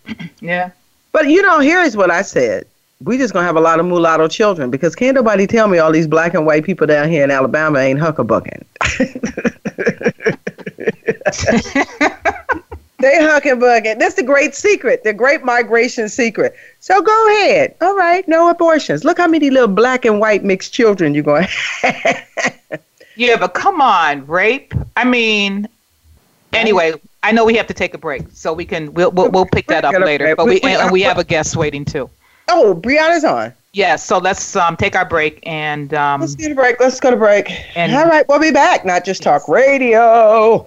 Yeah. 0.40 0.71
But 1.12 1.28
you 1.28 1.42
know, 1.42 1.59
here's 1.59 1.97
what 1.97 2.11
I 2.11 2.23
said. 2.23 2.66
We 3.02 3.19
just 3.19 3.33
gonna 3.33 3.47
have 3.47 3.57
a 3.57 3.61
lot 3.61 3.80
of 3.80 3.87
mulatto 3.87 4.28
children 4.28 4.71
because 4.71 4.95
can't 4.95 5.14
nobody 5.14 5.47
tell 5.47 5.66
me 5.66 5.78
all 5.78 5.90
these 5.90 6.07
black 6.07 6.35
and 6.35 6.47
white 6.47 6.64
people 6.64 6.87
down 6.87 7.09
here 7.09 7.25
in 7.25 7.30
Alabama 7.30 7.78
ain't 7.78 7.99
huckabucking. 7.99 8.64
They 13.01 13.15
hucking 13.15 13.59
bugging. 13.61 13.99
That's 13.99 14.17
the 14.17 14.23
great 14.23 14.55
secret, 14.55 15.05
the 15.05 15.15
great 15.15 15.43
migration 15.43 16.11
secret. 16.11 16.55
So 16.81 17.01
go 17.01 17.29
ahead. 17.29 17.75
All 17.81 17.97
right, 17.97 18.29
no 18.29 18.51
abortions. 18.51 19.05
Look 19.05 19.17
how 19.17 19.27
many 19.27 19.49
little 19.49 19.69
black 19.69 20.05
and 20.05 20.21
white 20.21 20.45
mixed 20.45 20.75
children 20.75 21.14
you're 21.14 21.25
going. 21.25 21.49
Yeah, 23.16 23.37
but 23.37 23.53
come 23.53 23.83
on, 23.83 24.27
rape. 24.27 24.73
I 24.97 25.05
mean, 25.05 25.69
anyway, 26.55 26.95
I 27.23 27.33
know 27.33 27.45
we 27.45 27.55
have 27.57 27.66
to 27.66 27.75
take 27.75 27.93
a 27.93 27.99
break, 27.99 28.23
so 28.33 28.53
we 28.55 28.64
can 28.64 28.95
we'll 28.95 29.11
we'll, 29.11 29.31
we'll 29.31 29.47
pick 29.47 29.66
that 29.66 29.85
up 29.85 29.95
later. 29.95 30.35
But 30.35 30.47
we 30.47 30.59
and 30.62 30.90
we 30.90 31.03
have 31.03 31.19
a 31.19 31.25
guest 31.25 31.55
waiting 31.55 31.85
too. 31.85 32.09
Oh, 32.49 32.81
Brianna's 32.83 33.25
on. 33.25 33.53
Yes, 33.73 34.05
so 34.05 34.16
let's 34.16 34.57
um, 34.57 34.75
take 34.77 34.97
our 34.97 35.05
break 35.05 35.40
and 35.43 35.93
um, 35.93 36.23
let's 36.23 36.35
get 36.35 36.51
a 36.51 36.55
break. 36.55 36.81
Let's 36.81 36.99
go 36.99 37.11
to 37.11 37.16
break. 37.16 37.51
And 37.77 37.95
all 37.95 38.07
right, 38.07 38.27
we'll 38.27 38.40
be 38.40 38.53
back. 38.53 38.87
Not 38.87 39.05
just 39.05 39.23
talk 39.23 39.47
radio. 39.49 40.66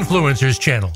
Influencers 0.00 0.58
channel. 0.58 0.90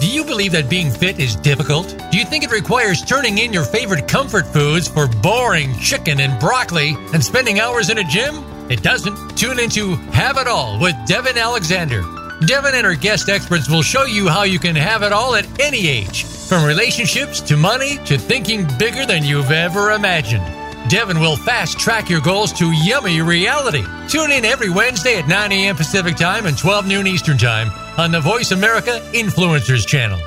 Do 0.00 0.08
you 0.08 0.24
believe 0.24 0.52
that 0.52 0.70
being 0.70 0.88
fit 0.88 1.18
is 1.18 1.34
difficult? 1.34 1.88
Do 2.12 2.18
you 2.18 2.24
think 2.24 2.44
it 2.44 2.52
requires 2.52 3.02
turning 3.02 3.38
in 3.38 3.52
your 3.52 3.64
favorite 3.64 4.06
comfort 4.06 4.46
foods 4.46 4.86
for 4.86 5.08
boring 5.08 5.76
chicken 5.80 6.20
and 6.20 6.38
broccoli 6.38 6.94
and 7.12 7.22
spending 7.22 7.58
hours 7.58 7.90
in 7.90 7.98
a 7.98 8.04
gym? 8.04 8.44
It 8.70 8.80
doesn't. 8.80 9.36
Tune 9.36 9.58
into 9.58 9.96
Have 10.12 10.38
It 10.38 10.46
All 10.46 10.78
with 10.78 10.94
Devin 11.04 11.36
Alexander. 11.36 12.02
Devin 12.46 12.76
and 12.76 12.86
her 12.86 12.94
guest 12.94 13.28
experts 13.28 13.68
will 13.68 13.82
show 13.82 14.04
you 14.04 14.28
how 14.28 14.44
you 14.44 14.60
can 14.60 14.76
have 14.76 15.02
it 15.02 15.12
all 15.12 15.34
at 15.34 15.48
any 15.60 15.88
age, 15.88 16.22
from 16.22 16.64
relationships 16.64 17.40
to 17.40 17.56
money 17.56 17.98
to 18.04 18.16
thinking 18.16 18.68
bigger 18.78 19.04
than 19.04 19.24
you've 19.24 19.50
ever 19.50 19.90
imagined. 19.90 20.46
Devin 20.88 21.18
will 21.18 21.36
fast 21.36 21.80
track 21.80 22.08
your 22.08 22.20
goals 22.20 22.52
to 22.52 22.70
yummy 22.70 23.20
reality. 23.20 23.84
Tune 24.08 24.30
in 24.30 24.44
every 24.44 24.70
Wednesday 24.70 25.18
at 25.18 25.26
9 25.26 25.50
a.m. 25.50 25.74
Pacific 25.74 26.14
Time 26.14 26.46
and 26.46 26.56
12 26.56 26.86
noon 26.86 27.08
Eastern 27.08 27.36
Time 27.36 27.72
on 27.96 28.10
the 28.10 28.20
Voice 28.20 28.50
America 28.50 29.00
Influencers 29.12 29.86
Channel. 29.86 30.18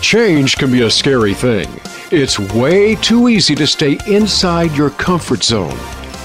Change 0.00 0.56
can 0.56 0.70
be 0.70 0.82
a 0.82 0.90
scary 0.90 1.34
thing. 1.34 1.68
It's 2.10 2.38
way 2.38 2.94
too 2.96 3.28
easy 3.28 3.54
to 3.56 3.66
stay 3.66 3.98
inside 4.06 4.72
your 4.72 4.90
comfort 4.90 5.42
zone. 5.42 5.78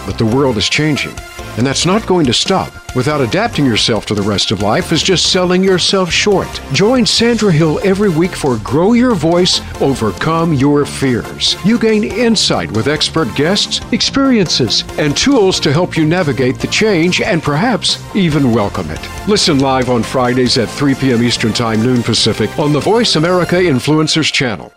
But 0.05 0.17
the 0.17 0.25
world 0.25 0.57
is 0.57 0.69
changing, 0.69 1.15
and 1.57 1.65
that's 1.65 1.85
not 1.85 2.05
going 2.05 2.25
to 2.25 2.33
stop 2.33 2.71
without 2.95 3.21
adapting 3.21 3.65
yourself 3.65 4.05
to 4.07 4.15
the 4.15 4.21
rest 4.21 4.51
of 4.51 4.61
life 4.61 4.91
is 4.91 5.03
just 5.03 5.31
selling 5.31 5.63
yourself 5.63 6.11
short. 6.11 6.47
Join 6.73 7.05
Sandra 7.05 7.51
Hill 7.51 7.79
every 7.83 8.09
week 8.09 8.35
for 8.35 8.57
Grow 8.63 8.93
Your 8.93 9.13
Voice, 9.13 9.61
Overcome 9.81 10.53
Your 10.53 10.85
Fears. 10.85 11.55
You 11.63 11.77
gain 11.77 12.03
insight 12.03 12.71
with 12.71 12.87
expert 12.87 13.33
guests, 13.35 13.81
experiences, 13.91 14.83
and 14.97 15.15
tools 15.15 15.59
to 15.59 15.71
help 15.71 15.95
you 15.95 16.05
navigate 16.05 16.59
the 16.59 16.67
change 16.67 17.21
and 17.21 17.43
perhaps 17.43 18.03
even 18.15 18.51
welcome 18.51 18.89
it. 18.89 19.27
Listen 19.27 19.59
live 19.59 19.89
on 19.89 20.03
Fridays 20.03 20.57
at 20.57 20.69
3 20.69 20.95
p.m. 20.95 21.21
Eastern 21.21 21.53
Time, 21.53 21.83
noon 21.83 22.01
Pacific 22.01 22.57
on 22.57 22.73
the 22.73 22.79
Voice 22.79 23.15
America 23.15 23.55
Influencers 23.55 24.31
channel. 24.31 24.73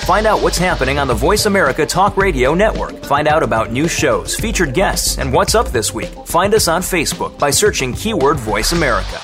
Find 0.00 0.26
out 0.26 0.42
what's 0.42 0.58
happening 0.58 0.98
on 0.98 1.06
the 1.06 1.14
Voice 1.14 1.46
America 1.46 1.86
Talk 1.86 2.16
Radio 2.16 2.52
Network. 2.54 2.96
Find 3.04 3.28
out 3.28 3.42
about 3.42 3.70
new 3.70 3.86
shows, 3.86 4.34
featured 4.34 4.74
guests, 4.74 5.18
and 5.18 5.32
what's 5.32 5.54
up 5.54 5.68
this 5.68 5.94
week. 5.94 6.10
Find 6.26 6.52
us 6.54 6.66
on 6.68 6.82
Facebook 6.82 7.38
by 7.38 7.50
searching 7.50 7.92
keyword 7.92 8.36
Voice 8.38 8.72
America. 8.72 9.20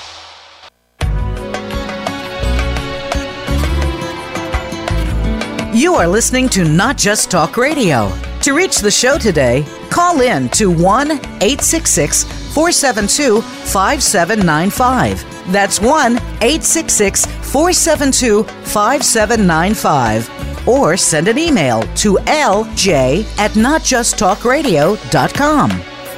You 5.75 5.95
are 5.95 6.07
listening 6.07 6.47
to 6.49 6.63
Not 6.63 6.97
Just 6.97 7.29
Talk 7.29 7.57
Radio. 7.57 8.11
To 8.41 8.53
reach 8.53 8.77
the 8.77 8.89
show 8.89 9.17
today, 9.17 9.65
call 9.89 10.21
in 10.21 10.47
to 10.49 10.71
1 10.71 11.11
866 11.11 12.23
472 12.53 13.41
5795. 13.41 15.36
That's 15.47 15.79
1 15.79 16.17
866 16.17 17.25
472 17.25 18.43
5795 18.43 20.67
or 20.67 20.97
send 20.97 21.27
an 21.27 21.37
email 21.37 21.83
to 21.95 22.15
lj 22.15 23.23
at 23.37 23.51
notjusttalkradio.com. 23.51 25.69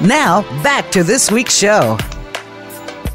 Now, 0.01 0.41
back 0.63 0.89
to 0.91 1.03
this 1.03 1.29
week's 1.31 1.55
show. 1.55 1.97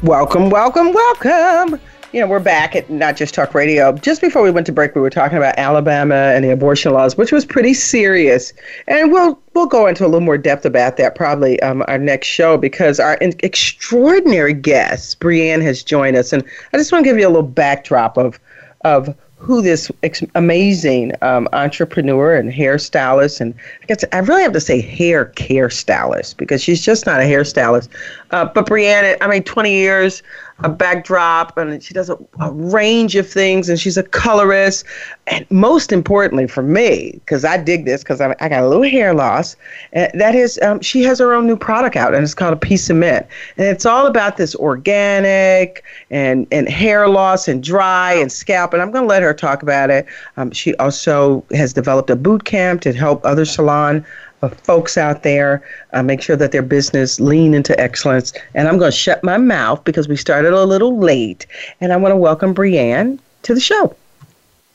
Welcome, 0.03 0.49
welcome, 0.49 0.93
welcome. 0.93 1.79
You 2.15 2.21
know, 2.21 2.27
we're 2.27 2.39
back 2.39 2.77
at 2.77 2.89
Not 2.89 3.17
Just 3.17 3.33
Talk 3.33 3.53
Radio. 3.53 3.91
Just 3.91 4.21
before 4.21 4.41
we 4.41 4.49
went 4.49 4.65
to 4.67 4.71
break, 4.71 4.95
we 4.95 5.01
were 5.01 5.09
talking 5.09 5.37
about 5.37 5.53
Alabama 5.57 6.15
and 6.15 6.45
the 6.45 6.49
abortion 6.49 6.93
laws, 6.93 7.17
which 7.17 7.33
was 7.33 7.43
pretty 7.43 7.73
serious. 7.73 8.53
And 8.87 9.11
we'll 9.11 9.37
we'll 9.53 9.65
go 9.65 9.85
into 9.85 10.05
a 10.05 10.07
little 10.07 10.21
more 10.21 10.37
depth 10.37 10.65
about 10.65 10.95
that 10.95 11.15
probably 11.15 11.59
um, 11.59 11.83
our 11.89 11.97
next 11.97 12.27
show 12.27 12.55
because 12.57 13.01
our 13.01 13.17
extraordinary 13.19 14.53
guest, 14.53 15.19
Brienne 15.19 15.59
has 15.59 15.83
joined 15.83 16.15
us. 16.15 16.31
And 16.31 16.41
I 16.71 16.77
just 16.77 16.89
want 16.89 17.03
to 17.03 17.09
give 17.11 17.19
you 17.19 17.27
a 17.27 17.27
little 17.27 17.43
backdrop 17.43 18.15
of 18.15 18.39
of 18.85 19.13
who 19.37 19.61
this 19.61 19.91
ex- 20.01 20.23
amazing 20.35 21.11
um, 21.21 21.49
entrepreneur 21.51 22.35
and 22.35 22.51
hairstylist 22.51 23.41
and 23.41 23.53
I 23.83 23.85
guess 23.85 24.05
I 24.13 24.19
really 24.19 24.41
have 24.41 24.53
to 24.53 24.61
say 24.61 24.79
hair 24.79 25.25
care 25.25 25.69
stylist 25.69 26.37
because 26.37 26.63
she's 26.63 26.83
just 26.83 27.05
not 27.05 27.19
a 27.19 27.23
hairstylist. 27.23 27.89
Uh, 28.31 28.45
but 28.45 28.65
Brianna, 28.65 29.17
I 29.19 29.27
mean, 29.27 29.43
20 29.43 29.71
years 29.71 30.23
a 30.59 30.69
backdrop 30.69 31.57
and 31.57 31.83
she 31.83 31.93
does 31.93 32.09
a, 32.09 32.17
a, 32.39 32.51
range 32.51 33.15
of 33.15 33.29
things 33.29 33.67
and 33.67 33.77
she's 33.77 33.97
a 33.97 34.03
colorist. 34.03 34.85
And 35.27 35.45
most 35.51 35.91
importantly 35.91 36.47
for 36.47 36.61
me 36.61 37.11
because 37.13 37.43
i 37.43 37.57
dig 37.57 37.83
this 37.85 38.03
because 38.03 38.21
I, 38.21 38.35
I, 38.39 38.47
got 38.47 38.63
a 38.63 38.67
little 38.67 38.83
hair 38.83 39.13
loss 39.13 39.57
that 39.91 40.33
is 40.33 40.59
um, 40.61 40.79
she 40.79 41.03
has 41.03 41.19
her 41.19 41.33
own 41.33 41.45
new 41.45 41.57
product 41.57 41.97
out 41.97 42.13
and 42.13 42.23
it's 42.23 42.33
called 42.33 42.53
a 42.53 42.57
piece 42.57 42.89
of 42.89 42.95
mint. 42.95 43.25
And 43.57 43.67
it's 43.67 43.85
all 43.85 44.07
about 44.07 44.37
this 44.37 44.55
organic 44.55 45.83
and, 46.09 46.47
and 46.51 46.69
hair 46.69 47.09
loss 47.09 47.49
and 47.49 47.61
dry 47.61 48.13
and 48.13 48.31
scalp 48.31 48.71
and 48.71 48.81
i'm 48.81 48.91
going 48.91 49.03
to 49.03 49.09
let 49.09 49.23
her 49.23 49.33
talk 49.33 49.61
about 49.61 49.89
it. 49.89 50.05
Um, 50.37 50.51
she 50.51 50.73
also 50.75 51.43
has 51.51 51.73
developed 51.73 52.09
a 52.09 52.15
boot 52.15 52.45
camp 52.45 52.81
to 52.81 52.93
help 52.93 53.25
other 53.25 53.45
salon 53.45 54.05
folks 54.41 54.97
out 54.97 55.23
there 55.23 55.63
uh, 55.93 56.03
make 56.03 56.21
sure 56.21 56.35
that 56.35 56.51
their 56.51 56.61
business 56.61 57.19
lean 57.19 57.53
into 57.53 57.79
excellence. 57.79 58.33
And 58.53 58.67
I'm 58.67 58.77
going 58.77 58.91
to 58.91 58.97
shut 58.97 59.23
my 59.23 59.37
mouth 59.37 59.83
because 59.83 60.07
we 60.07 60.15
started 60.15 60.53
a 60.53 60.63
little 60.65 60.97
late. 60.97 61.45
And 61.81 61.91
I 61.93 61.97
want 61.97 62.11
to 62.11 62.17
welcome 62.17 62.53
Brianne 62.53 63.19
to 63.43 63.53
the 63.53 63.59
show. 63.59 63.95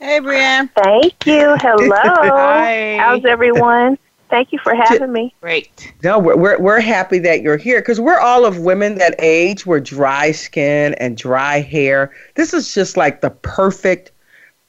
Hey, 0.00 0.18
Brianne. 0.20 0.70
Thank 0.72 1.26
you. 1.26 1.56
Hello. 1.58 1.90
Hi. 1.94 2.96
How's 2.98 3.24
everyone? 3.24 3.98
Thank 4.30 4.52
you 4.52 4.58
for 4.60 4.74
having 4.74 5.12
me. 5.12 5.34
Great. 5.40 5.92
No, 6.04 6.18
we're, 6.18 6.36
we're, 6.36 6.58
we're 6.58 6.80
happy 6.80 7.18
that 7.18 7.42
you're 7.42 7.56
here 7.56 7.80
because 7.80 8.00
we're 8.00 8.20
all 8.20 8.46
of 8.46 8.60
women 8.60 8.96
that 8.98 9.16
age. 9.18 9.66
We're 9.66 9.80
dry 9.80 10.30
skin 10.30 10.94
and 10.94 11.16
dry 11.16 11.60
hair. 11.60 12.14
This 12.36 12.54
is 12.54 12.72
just 12.72 12.96
like 12.96 13.20
the 13.20 13.30
perfect 13.30 14.12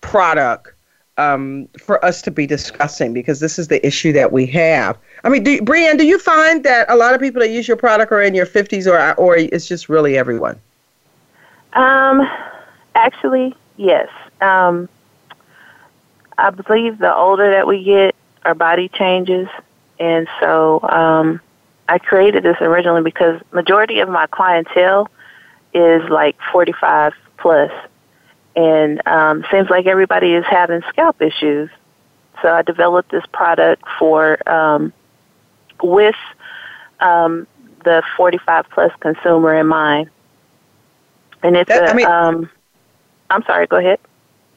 product 0.01 0.73
um, 1.17 1.67
for 1.77 2.03
us 2.03 2.21
to 2.23 2.31
be 2.31 2.47
discussing 2.47 3.13
because 3.13 3.39
this 3.39 3.59
is 3.59 3.67
the 3.67 3.85
issue 3.85 4.11
that 4.13 4.31
we 4.31 4.45
have. 4.47 4.97
I 5.23 5.29
mean, 5.29 5.43
do, 5.43 5.59
do 5.59 6.05
you 6.05 6.19
find 6.19 6.63
that 6.63 6.89
a 6.89 6.95
lot 6.95 7.13
of 7.13 7.21
people 7.21 7.41
that 7.41 7.49
use 7.49 7.67
your 7.67 7.77
product 7.77 8.11
are 8.11 8.21
in 8.21 8.33
your 8.33 8.45
50s 8.45 8.87
or, 8.87 9.13
or 9.19 9.35
it's 9.35 9.67
just 9.67 9.89
really 9.89 10.17
everyone? 10.17 10.59
Um, 11.73 12.27
actually, 12.95 13.55
yes. 13.77 14.09
Um, 14.41 14.89
I 16.37 16.49
believe 16.49 16.97
the 16.97 17.13
older 17.13 17.51
that 17.51 17.67
we 17.67 17.83
get, 17.83 18.15
our 18.45 18.55
body 18.55 18.89
changes. 18.89 19.47
And 19.99 20.27
so 20.39 20.81
um, 20.89 21.39
I 21.87 21.99
created 21.99 22.43
this 22.43 22.57
originally 22.61 23.03
because 23.03 23.39
majority 23.51 23.99
of 23.99 24.09
my 24.09 24.25
clientele 24.27 25.09
is 25.73 26.01
like 26.09 26.37
45 26.51 27.13
plus 27.37 27.71
and 28.55 29.05
um, 29.07 29.45
seems 29.51 29.69
like 29.69 29.85
everybody 29.85 30.33
is 30.33 30.45
having 30.49 30.81
scalp 30.89 31.21
issues. 31.21 31.69
So 32.41 32.53
I 32.53 32.61
developed 32.61 33.11
this 33.11 33.23
product 33.31 33.83
for 33.99 34.37
um, 34.49 34.91
with 35.83 36.15
um, 36.99 37.47
the 37.83 38.03
45 38.17 38.65
plus 38.69 38.91
consumer 38.99 39.55
in 39.55 39.67
mind, 39.67 40.09
and 41.43 41.55
it's 41.55 41.69
that, 41.69 41.83
a. 41.83 41.91
I 41.91 41.93
mean, 41.93 42.07
um, 42.07 42.49
I'm 43.29 43.43
sorry. 43.43 43.67
Go 43.67 43.77
ahead. 43.77 43.99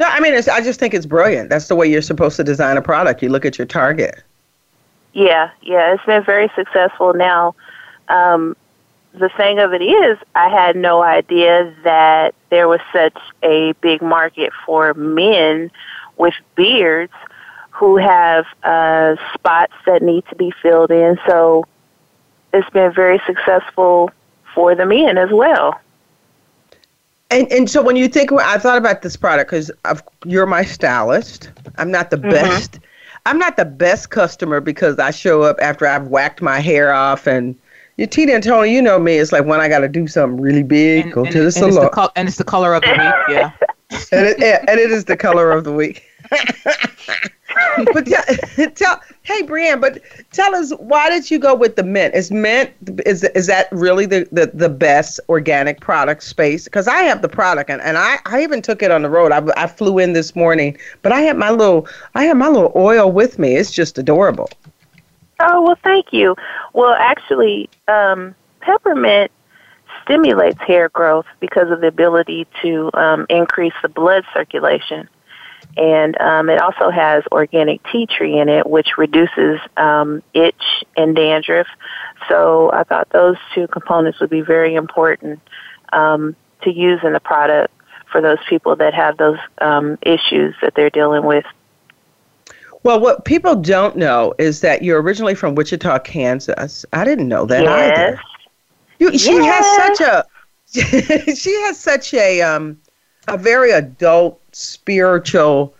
No, 0.00 0.06
I 0.06 0.18
mean, 0.20 0.34
I 0.34 0.60
just 0.60 0.80
think 0.80 0.92
it's 0.92 1.06
brilliant. 1.06 1.50
That's 1.50 1.68
the 1.68 1.76
way 1.76 1.86
you're 1.86 2.02
supposed 2.02 2.36
to 2.36 2.44
design 2.44 2.76
a 2.76 2.82
product. 2.82 3.22
You 3.22 3.28
look 3.28 3.44
at 3.44 3.58
your 3.58 3.66
target. 3.66 4.22
Yeah, 5.12 5.50
yeah, 5.62 5.94
it's 5.94 6.04
been 6.04 6.24
very 6.24 6.50
successful. 6.56 7.14
Now, 7.14 7.54
um, 8.08 8.56
the 9.14 9.28
thing 9.36 9.58
of 9.60 9.72
it 9.72 9.82
is, 9.82 10.18
I 10.34 10.48
had 10.48 10.76
no 10.76 11.02
idea 11.02 11.72
that 11.84 12.34
there 12.50 12.68
was 12.68 12.80
such 12.92 13.16
a 13.42 13.72
big 13.80 14.02
market 14.02 14.52
for 14.66 14.92
men 14.94 15.70
with 16.16 16.34
beards 16.56 17.12
who 17.70 17.96
have 17.96 18.46
uh, 18.62 19.16
spots 19.32 19.74
that 19.86 20.02
need 20.02 20.24
to 20.28 20.36
be 20.36 20.52
filled 20.62 20.90
in. 20.90 21.18
So 21.26 21.64
it's 22.52 22.68
been 22.70 22.92
very 22.92 23.20
successful 23.26 24.10
for 24.54 24.74
the 24.74 24.86
men 24.86 25.18
as 25.18 25.30
well. 25.30 25.78
And 27.30 27.50
and 27.50 27.68
so 27.68 27.82
when 27.82 27.96
you 27.96 28.06
think, 28.06 28.32
I 28.32 28.58
thought 28.58 28.78
about 28.78 29.02
this 29.02 29.16
product 29.16 29.50
because 29.50 29.70
you're 30.24 30.46
my 30.46 30.62
stylist. 30.62 31.50
I'm 31.78 31.90
not 31.90 32.10
the 32.10 32.16
mm-hmm. 32.16 32.30
best. 32.30 32.78
I'm 33.26 33.38
not 33.38 33.56
the 33.56 33.64
best 33.64 34.10
customer 34.10 34.60
because 34.60 34.98
I 34.98 35.10
show 35.10 35.42
up 35.42 35.56
after 35.60 35.86
I've 35.86 36.08
whacked 36.08 36.42
my 36.42 36.60
hair 36.60 36.92
off 36.92 37.26
and 37.26 37.56
your 37.96 38.06
Tina 38.08 38.32
and 38.32 38.42
Tony, 38.42 38.74
you 38.74 38.82
know 38.82 38.98
me. 38.98 39.16
It's 39.18 39.32
like 39.32 39.44
when 39.44 39.60
I 39.60 39.68
got 39.68 39.80
to 39.80 39.88
do 39.88 40.06
something 40.06 40.40
really 40.40 40.62
big, 40.62 41.04
and, 41.04 41.12
go 41.12 41.24
and, 41.24 41.32
to 41.32 41.42
the 41.44 41.52
salon. 41.52 41.68
And 41.68 41.76
it's 41.76 41.84
the, 41.84 41.90
col- 41.90 42.12
and 42.16 42.28
it's 42.28 42.38
the 42.38 42.44
color 42.44 42.74
of 42.74 42.82
the 42.82 42.90
week, 42.90 43.36
yeah. 43.36 43.52
and, 44.12 44.26
it, 44.26 44.42
and 44.68 44.80
it 44.80 44.90
is 44.90 45.04
the 45.04 45.16
color 45.16 45.50
of 45.52 45.64
the 45.64 45.72
week. 45.72 46.04
but 47.92 48.06
tell, 48.06 48.70
tell, 48.74 49.00
hey 49.22 49.42
Brianne, 49.42 49.80
but 49.80 50.00
tell 50.32 50.54
us 50.54 50.72
why 50.78 51.08
did 51.10 51.30
you 51.30 51.38
go 51.38 51.54
with 51.54 51.76
the 51.76 51.82
mint? 51.82 52.14
Is 52.14 52.30
mint 52.30 52.72
is 53.06 53.24
is 53.24 53.46
that 53.46 53.68
really 53.72 54.06
the, 54.06 54.28
the, 54.32 54.50
the 54.52 54.68
best 54.68 55.20
organic 55.28 55.80
product 55.80 56.22
space? 56.22 56.64
Because 56.64 56.88
I 56.88 57.02
have 57.02 57.22
the 57.22 57.28
product 57.28 57.70
and, 57.70 57.80
and 57.82 57.98
I, 57.98 58.18
I 58.26 58.42
even 58.42 58.62
took 58.62 58.82
it 58.82 58.90
on 58.90 59.02
the 59.02 59.10
road. 59.10 59.32
I, 59.32 59.42
I 59.56 59.66
flew 59.66 59.98
in 59.98 60.12
this 60.12 60.34
morning, 60.34 60.76
but 61.02 61.12
I 61.12 61.20
have 61.22 61.36
my 61.36 61.50
little 61.50 61.88
I 62.14 62.24
have 62.24 62.36
my 62.36 62.48
little 62.48 62.72
oil 62.76 63.10
with 63.10 63.38
me. 63.38 63.56
It's 63.56 63.70
just 63.70 63.98
adorable. 63.98 64.48
Oh, 65.46 65.62
well, 65.62 65.78
thank 65.82 66.12
you. 66.12 66.36
Well, 66.72 66.94
actually, 66.98 67.68
um, 67.86 68.34
peppermint 68.60 69.30
stimulates 70.02 70.58
hair 70.60 70.88
growth 70.88 71.26
because 71.38 71.70
of 71.70 71.82
the 71.82 71.86
ability 71.86 72.46
to 72.62 72.90
um, 72.94 73.26
increase 73.28 73.74
the 73.82 73.88
blood 73.88 74.24
circulation. 74.32 75.08
And 75.76 76.18
um, 76.20 76.48
it 76.48 76.60
also 76.60 76.90
has 76.90 77.24
organic 77.30 77.82
tea 77.90 78.06
tree 78.06 78.38
in 78.38 78.48
it, 78.48 78.66
which 78.66 78.96
reduces 78.96 79.60
um, 79.76 80.22
itch 80.32 80.84
and 80.96 81.14
dandruff. 81.14 81.66
So 82.28 82.70
I 82.72 82.84
thought 82.84 83.08
those 83.10 83.36
two 83.54 83.66
components 83.68 84.20
would 84.20 84.30
be 84.30 84.40
very 84.40 84.74
important 84.74 85.40
um, 85.92 86.36
to 86.62 86.70
use 86.70 87.00
in 87.02 87.12
the 87.12 87.20
product 87.20 87.72
for 88.10 88.20
those 88.20 88.38
people 88.48 88.76
that 88.76 88.94
have 88.94 89.16
those 89.18 89.38
um, 89.60 89.98
issues 90.02 90.54
that 90.62 90.74
they're 90.74 90.90
dealing 90.90 91.24
with 91.24 91.44
well, 92.84 93.00
what 93.00 93.24
people 93.24 93.56
don't 93.56 93.96
know 93.96 94.34
is 94.38 94.60
that 94.60 94.82
you're 94.82 95.00
originally 95.00 95.34
from 95.34 95.54
Wichita, 95.54 95.98
Kansas. 96.00 96.84
I 96.92 97.04
didn't 97.04 97.28
know 97.28 97.46
that 97.46 97.64
yes. 97.64 97.98
either. 97.98 98.20
You, 98.98 99.18
she 99.18 99.32
yes. 99.32 99.64
has 99.64 99.98
such 99.98 100.08
a 100.08 100.24
she 101.34 101.52
has 101.62 101.78
such 101.78 102.14
a 102.14 102.42
um 102.42 102.78
a 103.28 103.38
very 103.38 103.70
adult 103.70 104.40
spiritual 104.52 105.74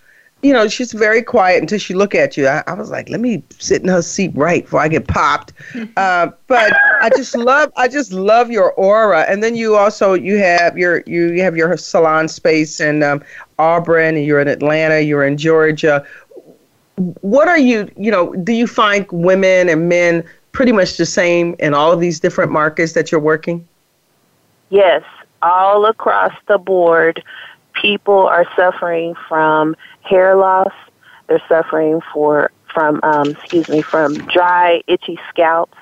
you 0.44 0.52
know 0.52 0.68
she's 0.68 0.92
very 0.92 1.22
quiet 1.22 1.60
until 1.62 1.78
she 1.78 1.94
look 1.94 2.14
at 2.14 2.36
you 2.36 2.46
I, 2.46 2.62
I 2.66 2.74
was 2.74 2.90
like 2.90 3.08
let 3.08 3.20
me 3.20 3.42
sit 3.58 3.82
in 3.82 3.88
her 3.88 4.02
seat 4.02 4.30
right 4.34 4.62
before 4.62 4.80
i 4.80 4.88
get 4.88 5.08
popped 5.08 5.52
uh, 5.96 6.28
but 6.46 6.72
i 7.00 7.10
just 7.16 7.34
love 7.34 7.72
i 7.76 7.88
just 7.88 8.12
love 8.12 8.50
your 8.50 8.72
aura 8.74 9.22
and 9.22 9.42
then 9.42 9.56
you 9.56 9.74
also 9.74 10.12
you 10.12 10.36
have 10.38 10.76
your 10.76 11.02
you, 11.06 11.32
you 11.32 11.42
have 11.42 11.56
your 11.56 11.76
salon 11.76 12.28
space 12.28 12.78
in 12.78 13.02
um, 13.02 13.22
auburn 13.58 14.16
and 14.16 14.26
you're 14.26 14.40
in 14.40 14.48
atlanta 14.48 15.00
you're 15.00 15.24
in 15.24 15.36
georgia 15.36 16.06
what 16.96 17.48
are 17.48 17.58
you, 17.58 17.90
you 17.96 18.10
know, 18.10 18.32
do 18.34 18.52
you 18.52 18.66
find 18.66 19.06
women 19.10 19.68
and 19.68 19.88
men 19.88 20.24
pretty 20.52 20.72
much 20.72 20.96
the 20.96 21.06
same 21.06 21.56
in 21.58 21.74
all 21.74 21.92
of 21.92 22.00
these 22.00 22.20
different 22.20 22.52
markets 22.52 22.92
that 22.92 23.10
you're 23.10 23.20
working? 23.20 23.66
Yes, 24.70 25.02
all 25.42 25.86
across 25.86 26.32
the 26.46 26.58
board, 26.58 27.22
people 27.74 28.26
are 28.26 28.46
suffering 28.56 29.14
from 29.28 29.76
hair 30.02 30.36
loss. 30.36 30.72
They're 31.26 31.42
suffering 31.48 32.00
for 32.12 32.50
from 32.72 33.00
um, 33.02 33.30
excuse 33.30 33.68
me 33.68 33.82
from 33.82 34.14
dry, 34.26 34.82
itchy 34.86 35.18
scalps. 35.28 35.78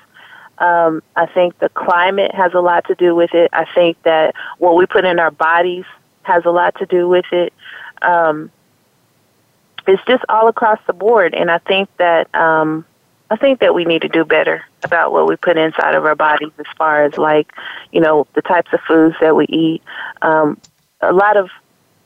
Um, 0.58 1.02
I 1.16 1.26
think 1.26 1.58
the 1.58 1.70
climate 1.70 2.34
has 2.34 2.52
a 2.54 2.60
lot 2.60 2.86
to 2.86 2.94
do 2.94 3.14
with 3.14 3.34
it. 3.34 3.50
I 3.52 3.64
think 3.74 4.00
that 4.02 4.34
what 4.58 4.76
we 4.76 4.86
put 4.86 5.04
in 5.04 5.18
our 5.18 5.30
bodies 5.30 5.84
has 6.22 6.44
a 6.44 6.50
lot 6.50 6.76
to 6.78 6.86
do 6.86 7.08
with 7.08 7.24
it. 7.32 7.52
Um, 8.02 8.50
it's 9.86 10.02
just 10.06 10.24
all 10.28 10.48
across 10.48 10.78
the 10.86 10.92
board, 10.92 11.34
and 11.34 11.50
I 11.50 11.58
think 11.58 11.88
that 11.98 12.32
um, 12.34 12.84
I 13.30 13.36
think 13.36 13.60
that 13.60 13.74
we 13.74 13.84
need 13.84 14.02
to 14.02 14.08
do 14.08 14.24
better 14.24 14.64
about 14.84 15.12
what 15.12 15.26
we 15.26 15.36
put 15.36 15.56
inside 15.56 15.94
of 15.94 16.04
our 16.04 16.14
bodies, 16.14 16.52
as 16.58 16.66
far 16.76 17.04
as 17.04 17.16
like 17.16 17.52
you 17.90 18.00
know 18.00 18.26
the 18.34 18.42
types 18.42 18.72
of 18.72 18.80
foods 18.80 19.16
that 19.20 19.34
we 19.34 19.46
eat. 19.46 19.82
Um, 20.20 20.60
a 21.00 21.12
lot 21.12 21.36
of 21.36 21.50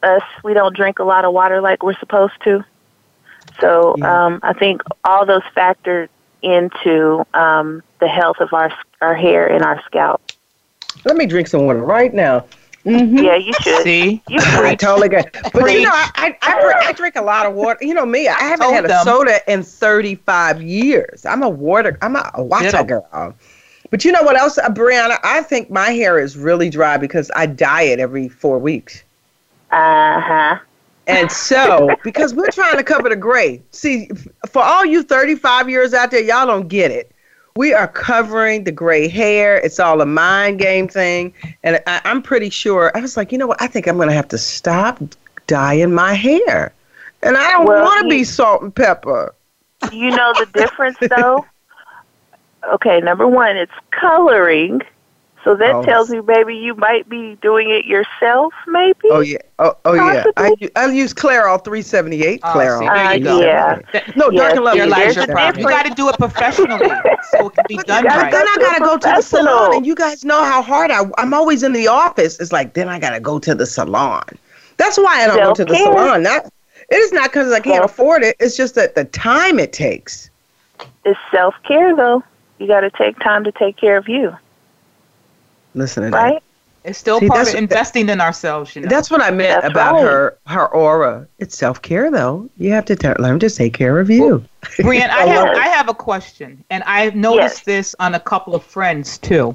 us 0.02 0.22
we 0.44 0.54
don't 0.54 0.74
drink 0.74 0.98
a 0.98 1.04
lot 1.04 1.24
of 1.24 1.32
water 1.32 1.60
like 1.60 1.82
we're 1.82 1.98
supposed 1.98 2.34
to, 2.44 2.64
so 3.60 4.00
um, 4.02 4.40
I 4.42 4.52
think 4.52 4.82
all 5.04 5.26
those 5.26 5.42
factor 5.54 6.08
into 6.42 7.26
um, 7.34 7.82
the 8.00 8.08
health 8.08 8.36
of 8.40 8.52
our 8.52 8.72
our 9.00 9.14
hair 9.14 9.46
and 9.46 9.62
our 9.62 9.82
scalp. 9.86 10.20
Let 11.04 11.16
me 11.16 11.26
drink 11.26 11.48
some 11.48 11.66
water 11.66 11.82
right 11.82 12.12
now. 12.12 12.46
Mm-hmm. 12.86 13.18
Yeah, 13.18 13.36
you 13.36 13.52
should. 13.62 13.82
See? 13.82 14.22
You 14.28 14.38
I 14.42 14.60
preach. 14.60 14.80
totally 14.80 15.08
good. 15.08 15.30
But 15.52 15.72
you 15.72 15.82
know, 15.82 15.90
I, 15.92 16.10
I, 16.14 16.36
I, 16.42 16.60
drink- 16.60 16.76
I 16.86 16.92
drink 16.92 17.16
a 17.16 17.22
lot 17.22 17.44
of 17.46 17.54
water. 17.54 17.78
You 17.84 17.94
know 17.94 18.06
me, 18.06 18.28
I 18.28 18.38
haven't 18.40 18.60
told 18.60 18.74
had 18.74 18.84
a 18.84 18.88
them. 18.88 19.04
soda 19.04 19.52
in 19.52 19.62
35 19.64 20.62
years. 20.62 21.26
I'm 21.26 21.42
a 21.42 21.48
water, 21.48 21.98
I'm 22.00 22.16
a, 22.16 22.30
a 22.34 22.44
water 22.44 22.70
Ditto. 22.70 22.84
girl. 22.84 23.34
But 23.90 24.04
you 24.04 24.12
know 24.12 24.22
what 24.22 24.36
else, 24.36 24.58
uh, 24.58 24.68
Brianna? 24.68 25.18
I 25.24 25.42
think 25.42 25.70
my 25.70 25.90
hair 25.90 26.18
is 26.18 26.36
really 26.36 26.70
dry 26.70 26.96
because 26.96 27.30
I 27.36 27.46
dye 27.46 27.82
it 27.82 27.98
every 28.00 28.28
four 28.28 28.58
weeks. 28.58 29.02
Uh 29.70 30.20
huh. 30.20 30.58
And 31.08 31.30
so, 31.30 31.94
because 32.02 32.34
we're 32.34 32.50
trying 32.50 32.76
to 32.78 32.82
cover 32.84 33.08
the 33.08 33.16
gray. 33.16 33.62
See, 33.70 34.08
for 34.48 34.62
all 34.62 34.84
you 34.84 35.04
35 35.04 35.70
years 35.70 35.94
out 35.94 36.10
there, 36.10 36.22
y'all 36.22 36.46
don't 36.46 36.66
get 36.68 36.90
it. 36.90 37.12
We 37.56 37.72
are 37.74 37.88
covering 37.88 38.64
the 38.64 38.72
gray 38.72 39.08
hair. 39.08 39.56
It's 39.56 39.80
all 39.80 40.00
a 40.00 40.06
mind 40.06 40.58
game 40.58 40.88
thing. 40.88 41.32
And 41.62 41.82
I, 41.86 42.00
I'm 42.04 42.22
pretty 42.22 42.50
sure, 42.50 42.92
I 42.94 43.00
was 43.00 43.16
like, 43.16 43.32
you 43.32 43.38
know 43.38 43.46
what? 43.46 43.60
I 43.60 43.66
think 43.66 43.86
I'm 43.88 43.96
going 43.96 44.08
to 44.08 44.14
have 44.14 44.28
to 44.28 44.38
stop 44.38 45.00
dyeing 45.46 45.92
my 45.94 46.14
hair. 46.14 46.72
And 47.22 47.36
I 47.36 47.52
don't 47.52 47.66
Well, 47.66 47.82
want 47.82 48.02
to 48.02 48.08
be 48.08 48.24
salt 48.24 48.62
and 48.62 48.74
pepper. 48.74 49.34
You 49.92 50.10
know 50.10 50.32
the 50.38 50.46
difference, 50.52 50.98
though. 51.00 51.46
Okay, 52.72 53.00
number 53.00 53.28
one, 53.28 53.56
it's 53.56 53.70
coloring. 53.92 54.80
So 55.46 55.54
that 55.54 55.72
Oh. 55.76 55.82
tells 55.84 56.10
me, 56.10 56.20
maybe 56.22 56.56
you 56.56 56.74
might 56.74 57.08
be 57.08 57.36
doing 57.40 57.70
it 57.70 57.84
yourself, 57.84 58.52
maybe. 58.66 58.98
Oh, 59.12 59.20
yeah. 59.20 59.38
Oh, 59.60 59.76
oh 59.84 59.94
yeah. 59.94 60.24
I, 60.36 60.48
Possibly. 60.48 60.70
I 60.74 60.86
use 60.86 61.14
Clairol 61.14 61.62
378. 61.64 62.40
Oh, 62.42 62.48
Clairol. 62.48 62.78
see, 62.80 62.86
there 62.88 63.14
you 63.16 63.28
Uh, 63.28 63.38
go. 63.38 63.40
yeah. 63.94 64.02
No, 64.16 64.30
Yes, 64.30 64.40
dark 64.40 64.56
and 64.56 64.64
lovely. 64.64 64.78
Your 64.80 64.88
There's 64.88 64.90
lights, 64.90 65.14
your 65.14 65.24
a 65.26 65.28
problem. 65.28 65.62
You 65.62 65.68
got 65.68 65.86
to 65.86 65.94
do 65.94 66.08
it 66.08 66.18
professionally 66.18 66.90
so 67.30 67.46
it 67.46 67.54
can 67.54 67.64
be 67.68 67.76
done 67.76 68.02
gotta 68.02 68.08
But 68.08 68.22
right. 68.24 68.32
then 68.32 68.44
I 68.48 68.56
gotta 68.58 68.80
go 68.80 68.98
to 68.98 69.08
the 69.14 69.20
salon, 69.22 69.74
and 69.76 69.86
you 69.86 69.94
guys 69.94 70.24
know 70.24 70.42
how 70.42 70.62
hard 70.62 70.90
I. 70.90 71.04
I'm 71.16 71.32
always 71.32 71.62
in 71.62 71.72
the 71.72 71.86
office. 71.86 72.40
It's 72.40 72.50
like 72.50 72.74
then 72.74 72.88
I 72.88 72.98
gotta 72.98 73.20
go 73.20 73.38
to 73.38 73.54
the 73.54 73.66
salon. 73.66 74.24
That's 74.78 74.98
why 74.98 75.22
I 75.22 75.26
don't 75.28 75.36
go 75.38 75.54
to 75.54 75.64
the 75.64 75.76
Self-care. 75.76 75.96
salon. 75.96 76.22
Not 76.24 76.46
it 76.90 76.96
is 76.96 77.12
not 77.12 77.30
because 77.30 77.52
I 77.52 77.60
can't 77.60 77.76
Self- 77.76 77.92
afford 77.92 78.24
it. 78.24 78.34
It's 78.40 78.56
just 78.56 78.74
that 78.74 78.96
the 78.96 79.04
time 79.04 79.60
it 79.60 79.72
takes. 79.72 80.28
It's 81.04 81.20
self 81.30 81.54
care, 81.62 81.94
though. 81.94 82.24
You 82.58 82.66
got 82.66 82.80
to 82.80 82.90
take 82.90 83.16
time 83.20 83.44
to 83.44 83.52
take 83.52 83.76
care 83.76 83.96
of 83.96 84.08
you, 84.08 84.36
Listen 85.76 86.02
to 86.04 86.10
that. 86.10 86.16
right? 86.22 86.42
It's 86.84 86.98
still 86.98 87.18
See, 87.18 87.26
part 87.28 87.48
of 87.48 87.54
investing 87.56 88.08
in 88.08 88.20
ourselves, 88.20 88.76
you 88.76 88.82
know. 88.82 88.88
That's 88.88 89.10
what 89.10 89.20
I 89.20 89.32
meant 89.32 89.62
That's 89.62 89.72
about 89.72 89.94
right. 89.94 90.02
her 90.02 90.38
her 90.46 90.66
aura. 90.68 91.26
It's 91.40 91.56
self 91.58 91.82
care 91.82 92.10
though. 92.12 92.48
You 92.58 92.70
have 92.72 92.84
to 92.86 92.94
t- 92.96 93.08
learn 93.18 93.40
to 93.40 93.50
take 93.50 93.74
care 93.74 93.98
of 93.98 94.08
you. 94.08 94.44
Brian, 94.80 95.10
I 95.10 95.14
I 95.22 95.26
have 95.26 95.48
it. 95.48 95.56
I 95.56 95.66
have 95.68 95.88
a 95.88 95.94
question, 95.94 96.62
and 96.70 96.84
I've 96.84 97.16
noticed 97.16 97.64
this 97.64 97.94
on 97.98 98.14
a 98.14 98.20
couple 98.20 98.54
of 98.54 98.62
friends 98.62 99.18
too. 99.18 99.54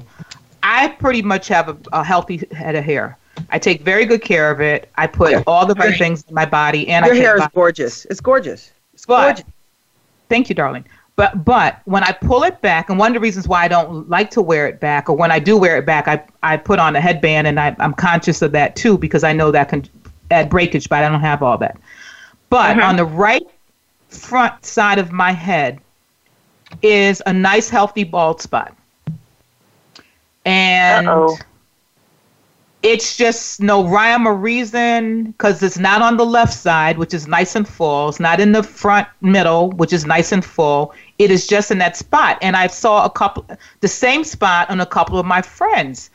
I 0.62 0.88
pretty 0.88 1.22
much 1.22 1.48
have 1.48 1.68
a, 1.70 1.76
a 1.94 2.04
healthy 2.04 2.46
head 2.52 2.74
of 2.76 2.84
hair. 2.84 3.16
I 3.48 3.58
take 3.58 3.80
very 3.80 4.04
good 4.04 4.20
care 4.22 4.50
of 4.50 4.60
it. 4.60 4.90
I 4.96 5.06
put 5.06 5.30
Yeah. 5.30 5.42
all 5.46 5.64
the 5.64 5.74
right 5.74 5.96
things 5.96 6.24
in 6.28 6.34
my 6.34 6.44
body, 6.44 6.86
and 6.88 7.06
Your 7.06 7.14
I 7.14 7.18
hair 7.18 7.36
is 7.36 7.42
vi- 7.44 7.50
gorgeous. 7.54 8.04
It's 8.10 8.20
gorgeous. 8.20 8.70
It's 8.92 9.06
But- 9.06 9.22
gorgeous. 9.36 9.44
Thank 10.28 10.48
you, 10.50 10.54
darling. 10.54 10.84
But 11.16 11.44
but 11.44 11.80
when 11.84 12.02
I 12.02 12.12
pull 12.12 12.42
it 12.42 12.60
back, 12.62 12.88
and 12.88 12.98
one 12.98 13.10
of 13.10 13.14
the 13.14 13.20
reasons 13.20 13.46
why 13.46 13.64
I 13.64 13.68
don't 13.68 14.08
like 14.08 14.30
to 14.32 14.42
wear 14.42 14.66
it 14.66 14.80
back, 14.80 15.10
or 15.10 15.16
when 15.16 15.30
I 15.30 15.38
do 15.38 15.58
wear 15.58 15.76
it 15.76 15.84
back, 15.84 16.08
I 16.08 16.24
I 16.42 16.56
put 16.56 16.78
on 16.78 16.96
a 16.96 17.00
headband, 17.00 17.46
and 17.46 17.60
I, 17.60 17.76
I'm 17.78 17.92
conscious 17.92 18.40
of 18.40 18.52
that 18.52 18.76
too 18.76 18.96
because 18.96 19.22
I 19.22 19.32
know 19.32 19.50
that 19.50 19.68
can 19.68 19.84
add 20.30 20.48
breakage, 20.48 20.88
but 20.88 21.04
I 21.04 21.08
don't 21.08 21.20
have 21.20 21.42
all 21.42 21.58
that. 21.58 21.78
But 22.48 22.78
uh-huh. 22.78 22.88
on 22.88 22.96
the 22.96 23.04
right 23.04 23.46
front 24.08 24.64
side 24.64 24.98
of 24.98 25.12
my 25.12 25.32
head 25.32 25.80
is 26.80 27.22
a 27.26 27.32
nice 27.32 27.68
healthy 27.68 28.04
bald 28.04 28.40
spot, 28.40 28.74
and 30.46 31.08
Uh-oh. 31.08 31.36
It's 32.82 33.16
just 33.16 33.60
no 33.60 33.86
rhyme 33.86 34.26
or 34.26 34.34
reason 34.34 35.30
because 35.32 35.62
it's 35.62 35.78
not 35.78 36.02
on 36.02 36.16
the 36.16 36.26
left 36.26 36.52
side, 36.52 36.98
which 36.98 37.14
is 37.14 37.28
nice 37.28 37.54
and 37.54 37.66
full. 37.66 38.08
It's 38.08 38.18
not 38.18 38.40
in 38.40 38.52
the 38.52 38.62
front 38.62 39.06
middle, 39.20 39.70
which 39.70 39.92
is 39.92 40.04
nice 40.04 40.32
and 40.32 40.44
full. 40.44 40.92
It 41.18 41.30
is 41.30 41.46
just 41.46 41.70
in 41.70 41.78
that 41.78 41.96
spot. 41.96 42.38
And 42.42 42.56
I 42.56 42.66
saw 42.66 43.04
a 43.04 43.10
couple, 43.10 43.46
the 43.80 43.88
same 43.88 44.24
spot 44.24 44.68
on 44.68 44.80
a 44.80 44.86
couple 44.86 45.18
of 45.18 45.26
my 45.26 45.42
friends. 45.42 46.10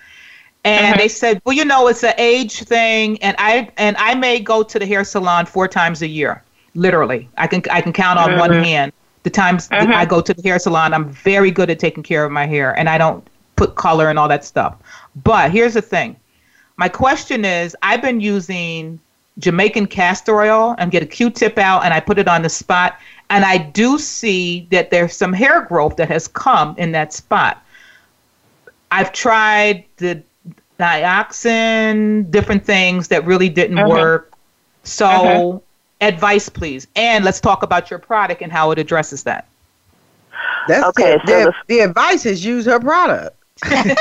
And 0.65 0.99
they 0.99 1.07
said, 1.07 1.41
well, 1.45 1.55
you 1.55 1.63
know, 1.63 1.87
it's 1.87 2.03
an 2.03 2.13
age 2.17 2.63
thing. 2.63 3.21
And 3.23 3.37
I, 3.39 3.69
and 3.77 3.95
I 3.95 4.15
may 4.15 4.41
go 4.41 4.63
to 4.63 4.77
the 4.77 4.85
hair 4.85 5.05
salon 5.05 5.45
four 5.45 5.69
times 5.69 6.01
a 6.01 6.07
year, 6.07 6.43
literally. 6.73 7.29
I 7.37 7.47
can, 7.47 7.63
I 7.71 7.79
can 7.79 7.93
count 7.93 8.19
on 8.19 8.37
one 8.37 8.51
hand 8.51 8.91
the 9.23 9.29
times 9.29 9.69
that 9.69 9.83
uh-huh. 9.83 9.93
I 9.93 10.05
go 10.05 10.19
to 10.19 10.33
the 10.33 10.41
hair 10.41 10.59
salon. 10.59 10.93
I'm 10.93 11.09
very 11.09 11.51
good 11.51 11.69
at 11.69 11.79
taking 11.79 12.03
care 12.03 12.25
of 12.25 12.33
my 12.33 12.45
hair 12.45 12.77
and 12.77 12.89
I 12.89 12.97
don't 12.97 13.25
put 13.55 13.75
color 13.75 14.09
and 14.09 14.19
all 14.19 14.27
that 14.27 14.43
stuff. 14.43 14.75
But 15.23 15.51
here's 15.51 15.75
the 15.75 15.81
thing. 15.81 16.17
My 16.77 16.87
question 16.89 17.43
is 17.43 17.75
I've 17.81 18.01
been 18.01 18.19
using 18.21 18.99
Jamaican 19.39 19.87
castor 19.87 20.39
oil 20.39 20.75
and 20.77 20.91
get 20.91 21.03
a 21.03 21.05
Q-tip 21.05 21.57
out 21.57 21.83
and 21.83 21.93
I 21.93 21.99
put 21.99 22.17
it 22.19 22.27
on 22.27 22.41
the 22.43 22.49
spot 22.49 22.99
and 23.29 23.43
I 23.43 23.57
do 23.57 23.97
see 23.99 24.67
that 24.71 24.89
there's 24.89 25.15
some 25.15 25.33
hair 25.33 25.61
growth 25.61 25.95
that 25.97 26.07
has 26.07 26.27
come 26.27 26.75
in 26.77 26.91
that 26.93 27.13
spot. 27.13 27.63
I've 28.91 29.11
tried 29.11 29.83
the 29.97 30.21
biotin, 30.79 32.29
different 32.31 32.63
things 32.63 33.07
that 33.09 33.25
really 33.25 33.49
didn't 33.49 33.77
work. 33.89 34.33
So 34.83 35.61
advice 36.01 36.47
please. 36.47 36.87
And 36.95 37.25
let's 37.25 37.39
talk 37.41 37.63
about 37.63 37.89
your 37.89 37.99
product 37.99 38.41
and 38.41 38.51
how 38.51 38.71
it 38.71 38.79
addresses 38.79 39.23
that. 39.23 39.47
That's 40.67 40.85
Okay, 40.89 41.15
it. 41.15 41.21
so 41.25 41.39
the, 41.39 41.45
the- 41.45 41.53
the 41.75 41.79
advice 41.81 42.25
is 42.25 42.45
use 42.45 42.65
her 42.65 42.79
product. 42.79 43.35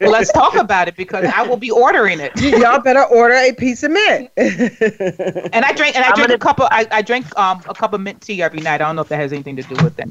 Well, 0.00 0.10
let's 0.12 0.32
talk 0.32 0.54
about 0.56 0.88
it 0.88 0.96
because 0.96 1.24
I 1.26 1.42
will 1.42 1.56
be 1.56 1.70
ordering 1.70 2.20
it. 2.20 2.32
Y'all 2.40 2.80
better 2.80 3.04
order 3.04 3.34
a 3.34 3.52
piece 3.52 3.82
of 3.82 3.90
mint. 3.90 4.30
And 4.36 5.64
I 5.64 5.72
drink 5.72 5.96
and 5.96 6.04
I 6.04 6.08
I'm 6.08 6.14
drink 6.14 6.28
gonna- 6.28 6.34
a 6.34 6.38
cup 6.38 6.60
of 6.60 6.68
I, 6.70 6.86
I 6.90 7.02
drink 7.02 7.36
um 7.38 7.62
a 7.68 7.74
cup 7.74 7.92
of 7.92 8.00
mint 8.00 8.22
tea 8.22 8.42
every 8.42 8.60
night. 8.60 8.74
I 8.74 8.78
don't 8.78 8.96
know 8.96 9.02
if 9.02 9.08
that 9.08 9.16
has 9.20 9.32
anything 9.32 9.56
to 9.56 9.62
do 9.62 9.76
with 9.84 9.98
it. 9.98 10.08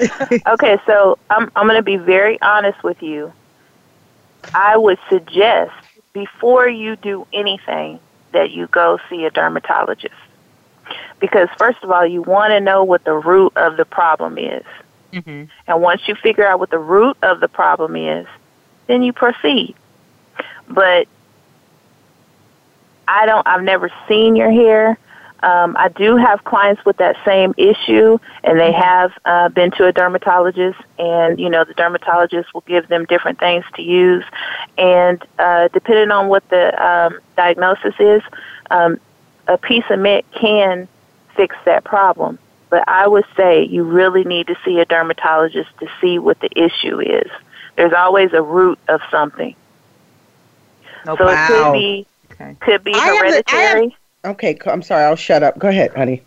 okay, 0.46 0.78
so 0.86 1.18
I'm 1.30 1.50
I'm 1.56 1.66
going 1.66 1.76
to 1.78 1.82
be 1.82 1.96
very 1.96 2.40
honest 2.42 2.82
with 2.82 3.02
you. 3.02 3.32
I 4.54 4.76
would 4.76 4.98
suggest 5.08 5.72
before 6.12 6.68
you 6.68 6.96
do 6.96 7.26
anything 7.32 7.98
that 8.32 8.50
you 8.50 8.66
go 8.68 8.98
see 9.08 9.24
a 9.24 9.30
dermatologist. 9.30 10.14
Because 11.20 11.48
first 11.56 11.82
of 11.82 11.90
all, 11.90 12.06
you 12.06 12.22
want 12.22 12.50
to 12.50 12.60
know 12.60 12.84
what 12.84 13.04
the 13.04 13.14
root 13.14 13.52
of 13.56 13.76
the 13.76 13.84
problem 13.84 14.36
is. 14.38 14.64
Mm-hmm. 15.14 15.44
And 15.66 15.82
once 15.82 16.02
you 16.06 16.14
figure 16.16 16.46
out 16.46 16.58
what 16.58 16.70
the 16.70 16.78
root 16.78 17.16
of 17.22 17.40
the 17.40 17.48
problem 17.48 17.96
is, 17.96 18.26
then 18.86 19.02
you 19.02 19.12
proceed. 19.12 19.74
But 20.68 21.06
I 23.06 23.26
don't 23.26 23.46
I've 23.46 23.62
never 23.62 23.90
seen 24.08 24.36
your 24.36 24.50
hair. 24.50 24.98
Um, 25.42 25.76
I 25.78 25.90
do 25.90 26.16
have 26.16 26.42
clients 26.44 26.82
with 26.86 26.96
that 26.96 27.16
same 27.22 27.52
issue, 27.58 28.18
and 28.42 28.58
they 28.58 28.72
have 28.72 29.12
uh, 29.26 29.50
been 29.50 29.70
to 29.72 29.86
a 29.86 29.92
dermatologist, 29.92 30.80
and 30.98 31.38
you 31.38 31.50
know 31.50 31.64
the 31.64 31.74
dermatologist 31.74 32.54
will 32.54 32.62
give 32.62 32.88
them 32.88 33.04
different 33.04 33.38
things 33.38 33.64
to 33.74 33.82
use, 33.82 34.24
and 34.78 35.22
uh, 35.38 35.68
depending 35.68 36.10
on 36.10 36.28
what 36.28 36.48
the 36.48 36.82
um, 36.82 37.18
diagnosis 37.36 37.94
is, 38.00 38.22
um, 38.70 38.98
a 39.46 39.58
piece 39.58 39.84
of 39.90 39.98
mint 39.98 40.24
can 40.32 40.88
fix 41.36 41.54
that 41.66 41.84
problem. 41.84 42.38
But 42.70 42.88
I 42.88 43.06
would 43.06 43.24
say 43.36 43.64
you 43.64 43.84
really 43.84 44.24
need 44.24 44.46
to 44.48 44.56
see 44.64 44.80
a 44.80 44.84
dermatologist 44.84 45.70
to 45.80 45.88
see 46.00 46.18
what 46.18 46.40
the 46.40 46.48
issue 46.56 47.00
is. 47.00 47.30
There's 47.76 47.92
always 47.92 48.32
a 48.32 48.42
root 48.42 48.78
of 48.88 49.00
something, 49.10 49.54
No 51.06 51.16
so 51.16 51.28
it 51.28 51.38
could 51.46 51.72
be 51.72 52.06
Okay. 52.32 52.56
could 52.60 52.84
be 52.84 52.92
I 52.94 52.98
have 52.98 53.14
have- 53.16 53.18
hereditary. 53.26 53.96
okay, 54.24 54.58
I'm 54.66 54.82
sorry. 54.82 55.04
I'll 55.04 55.14
shut 55.16 55.42
up. 55.42 55.58
Go 55.58 55.68
ahead, 55.68 55.94
honey. 55.94 56.22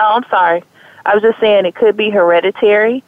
Oh, 0.00 0.16
I'm 0.16 0.24
sorry. 0.28 0.62
I 1.06 1.14
was 1.14 1.22
just 1.22 1.38
saying 1.40 1.66
it 1.66 1.74
could 1.74 1.96
be 1.96 2.10
hereditary. 2.10 3.02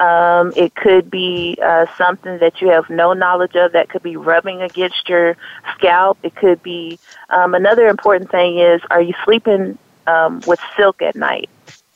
Um, 0.00 0.52
it 0.56 0.74
could 0.74 1.10
be 1.10 1.58
uh, 1.62 1.86
something 1.98 2.38
that 2.38 2.60
you 2.62 2.68
have 2.70 2.88
no 2.88 3.12
knowledge 3.12 3.54
of 3.54 3.72
that 3.72 3.90
could 3.90 4.02
be 4.02 4.16
rubbing 4.16 4.62
against 4.62 5.08
your 5.08 5.36
scalp. 5.74 6.16
It 6.22 6.34
could 6.36 6.62
be 6.62 6.98
um, 7.28 7.54
another 7.54 7.86
important 7.88 8.30
thing 8.30 8.58
is 8.58 8.80
are 8.90 9.02
you 9.02 9.12
sleeping 9.24 9.76
um, 10.06 10.42
with 10.46 10.58
silk 10.76 11.02
at 11.02 11.14
night? 11.16 11.50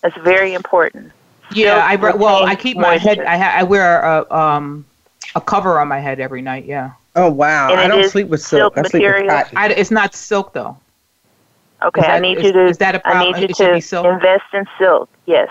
That's 0.04 0.16
very 0.18 0.54
important. 0.54 1.12
Yeah, 1.52 1.84
I 1.84 1.94
re- 1.94 2.12
well 2.14 2.44
I 2.44 2.54
keep 2.54 2.76
my 2.76 2.98
head. 2.98 3.18
I 3.20 3.38
ha- 3.38 3.54
I 3.58 3.62
wear 3.64 4.02
a 4.02 4.30
um 4.32 4.84
a 5.34 5.40
cover 5.40 5.80
on 5.80 5.88
my 5.88 5.98
head 5.98 6.20
every 6.20 6.42
night. 6.42 6.66
Yeah. 6.66 6.92
Oh 7.16 7.30
wow! 7.30 7.70
And 7.70 7.80
I 7.80 7.88
don't 7.88 8.04
sleep 8.10 8.28
with 8.28 8.42
silk. 8.42 8.74
silk 8.74 8.86
I 8.86 8.88
sleep 8.88 9.02
with 9.02 9.26
cotton. 9.28 9.56
I, 9.58 9.68
it's 9.70 9.90
not 9.90 10.14
silk 10.14 10.52
though. 10.52 10.76
Okay, 11.82 12.02
Is 12.02 12.06
I 12.06 12.18
need 12.20 12.38
is- 12.38 12.44
you 12.44 12.52
to 12.52 12.66
is 12.66 12.78
that 12.78 12.94
a 12.94 12.98
I 13.06 13.10
problem? 13.12 13.32
need 13.32 13.40
you 13.40 13.48
It 13.48 13.56
should 13.56 13.72
be 13.72 13.80
to 13.80 13.86
silk? 13.86 14.06
invest 14.06 14.44
in 14.52 14.66
silk. 14.78 15.08
Yes. 15.26 15.48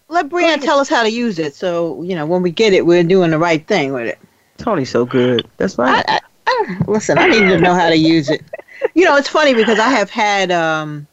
Let 0.09 0.31
Brianna 0.31 0.62
tell 0.62 0.79
us 0.79 0.88
how 0.88 1.02
to 1.02 1.11
use 1.11 1.38
it, 1.38 1.55
so 1.55 2.02
you 2.02 2.16
know 2.16 2.24
when 2.24 2.40
we 2.40 2.50
get 2.50 2.72
it, 2.72 2.87
we're 2.87 3.05
doing 3.05 3.31
the 3.31 3.38
right 3.38 3.66
thing 3.66 3.92
with 3.92 4.07
it. 4.07 4.18
Tony's 4.57 4.88
so 4.88 5.05
good. 5.05 5.46
That's 5.59 5.79
I, 5.79 5.85
right. 5.85 6.02
I, 6.09 6.20
I, 6.46 6.79
listen, 6.88 7.18
I 7.18 7.29
need 7.29 7.40
to 7.40 7.59
know 7.59 7.74
how 7.74 7.90
to 7.90 7.96
use 7.96 8.31
it. 8.31 8.40
You 8.94 9.05
know, 9.05 9.16
it's 9.16 9.29
funny 9.29 9.55
because 9.55 9.79
I 9.79 9.88
have 9.90 10.11
had, 10.11 10.51
um, 10.51 11.07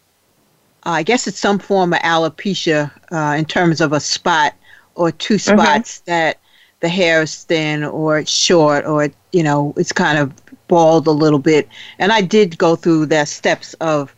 I 0.84 1.04
guess 1.04 1.28
it's 1.28 1.40
some 1.40 1.60
form 1.60 1.94
of 1.94 2.00
alopecia 2.00 2.92
uh, 3.12 3.36
in 3.38 3.46
terms 3.46 3.82
of 3.82 3.94
a 3.94 4.00
spot 4.00 4.54
or 4.96 5.12
two 5.12 5.38
spots 5.38 6.00
that 6.02 6.40
the 6.80 6.90
hair 6.90 7.22
is 7.22 7.44
thin 7.44 7.84
or 7.84 8.20
it's 8.20 8.32
short 8.32 8.86
or 8.86 9.10
you 9.32 9.42
know 9.44 9.74
it's 9.78 9.94
kind 9.94 10.18
of 10.18 10.34
bald 10.68 11.08
a 11.08 11.12
little 11.12 11.40
bit. 11.40 11.70
And 12.00 12.12
I 12.12 12.22
did 12.22 12.58
go 12.58 12.76
through 12.76 13.08
the 13.08 13.26
steps 13.26 13.74
of 13.76 14.14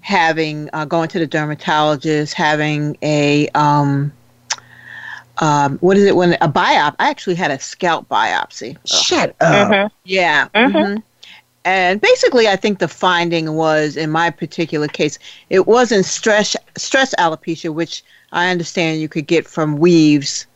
having 0.00 0.68
uh, 0.72 0.84
going 0.84 1.08
to 1.08 1.18
the 1.18 1.26
dermatologist, 1.26 2.34
having 2.34 2.96
a 3.02 3.48
um, 3.54 4.12
um, 5.38 5.78
what 5.78 5.96
is 5.96 6.04
it 6.04 6.14
when 6.14 6.34
a 6.34 6.48
biop? 6.48 6.94
I 6.98 7.08
actually 7.10 7.36
had 7.36 7.50
a 7.50 7.58
scalp 7.58 8.08
biopsy. 8.08 8.76
Shut 8.84 9.34
up. 9.40 9.68
Mhm. 9.68 9.90
Yeah. 10.04 10.48
Mhm. 10.54 11.02
And 11.64 12.00
basically, 12.00 12.48
I 12.48 12.56
think 12.56 12.78
the 12.78 12.88
finding 12.88 13.54
was, 13.54 13.96
in 13.96 14.10
my 14.10 14.30
particular 14.30 14.88
case, 14.88 15.18
it 15.48 15.66
wasn't 15.66 16.04
stress 16.04 16.56
stress 16.76 17.14
alopecia, 17.18 17.72
which 17.72 18.02
I 18.32 18.50
understand 18.50 19.00
you 19.00 19.08
could 19.08 19.26
get 19.26 19.46
from 19.46 19.78
weaves 19.78 20.46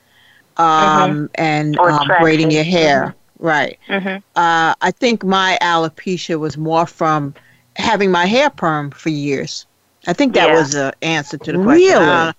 um, 0.56 1.30
and 1.34 1.78
um, 1.84 2.12
braiding 2.18 2.50
your 2.50 2.64
hair. 2.64 3.14
Right. 3.38 3.78
Mhm. 3.88 4.22
Uh, 4.34 4.74
I 4.80 4.90
think 4.92 5.24
my 5.24 5.58
alopecia 5.62 6.38
was 6.38 6.56
more 6.56 6.86
from 6.86 7.34
having 7.76 8.10
my 8.10 8.26
hair 8.26 8.50
perm 8.50 8.90
for 8.90 9.10
years. 9.10 9.66
I 10.06 10.12
think 10.12 10.34
that 10.34 10.48
Yeah. 10.48 10.54
was 10.54 10.72
the 10.72 10.92
answer 11.02 11.38
to 11.38 11.52
the 11.52 11.58
question. 11.58 11.94
Really? 11.96 12.06
Uh, 12.06 12.32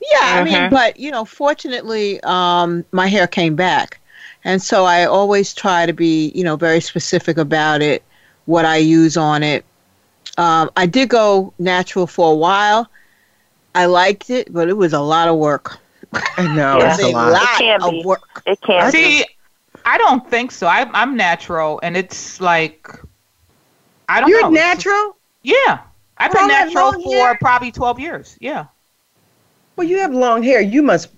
yeah, 0.00 0.34
I 0.36 0.40
mean, 0.42 0.64
Mhm. 0.64 0.70
but 0.70 0.98
you 0.98 1.10
know, 1.10 1.24
fortunately, 1.24 2.20
um, 2.22 2.84
my 2.92 3.06
hair 3.06 3.26
came 3.26 3.54
back, 3.56 4.00
and 4.44 4.60
so 4.62 4.84
I 4.84 5.04
always 5.04 5.54
try 5.54 5.86
to 5.86 5.92
be, 5.92 6.32
you 6.34 6.44
know, 6.44 6.56
very 6.56 6.80
specific 6.80 7.38
about 7.38 7.82
it, 7.82 8.02
what 8.50 8.64
I 8.64 8.76
use 8.78 9.16
on 9.16 9.42
it. 9.44 9.64
Um, 10.36 10.70
I 10.76 10.86
did 10.86 11.08
go 11.08 11.54
natural 11.58 12.06
for 12.06 12.32
a 12.32 12.34
while. 12.34 12.90
I 13.74 13.86
liked 13.86 14.30
it, 14.30 14.52
but 14.52 14.68
it 14.68 14.76
was 14.76 14.92
a 14.92 15.00
lot 15.00 15.28
of 15.28 15.36
work. 15.36 15.78
I 16.12 16.52
know. 16.54 16.78
Yeah. 16.78 16.94
It's 16.94 17.02
a 17.02 17.06
was 17.06 17.14
lot. 17.14 17.32
lot 17.32 17.58
can 17.58 17.82
of 17.82 17.90
be. 17.92 18.02
work. 18.04 18.42
It 18.46 18.60
can. 18.60 18.90
See, 18.90 19.24
I 19.84 19.98
don't 19.98 20.28
think 20.28 20.50
so. 20.50 20.66
I, 20.66 20.90
I'm 20.92 21.16
natural, 21.16 21.78
and 21.84 21.96
it's 21.96 22.40
like 22.40 22.88
I 24.08 24.20
don't 24.20 24.28
You're 24.28 24.42
know. 24.42 24.50
natural? 24.50 25.16
Yeah, 25.42 25.80
I've 26.18 26.32
been 26.32 26.48
natural 26.48 26.92
for 27.00 27.12
hair? 27.12 27.38
probably 27.40 27.70
12 27.70 28.00
years. 28.00 28.36
Yeah. 28.40 28.66
Well, 29.76 29.86
you 29.86 29.98
have 30.00 30.12
long 30.12 30.42
hair. 30.42 30.60
You 30.60 30.82
must, 30.82 31.08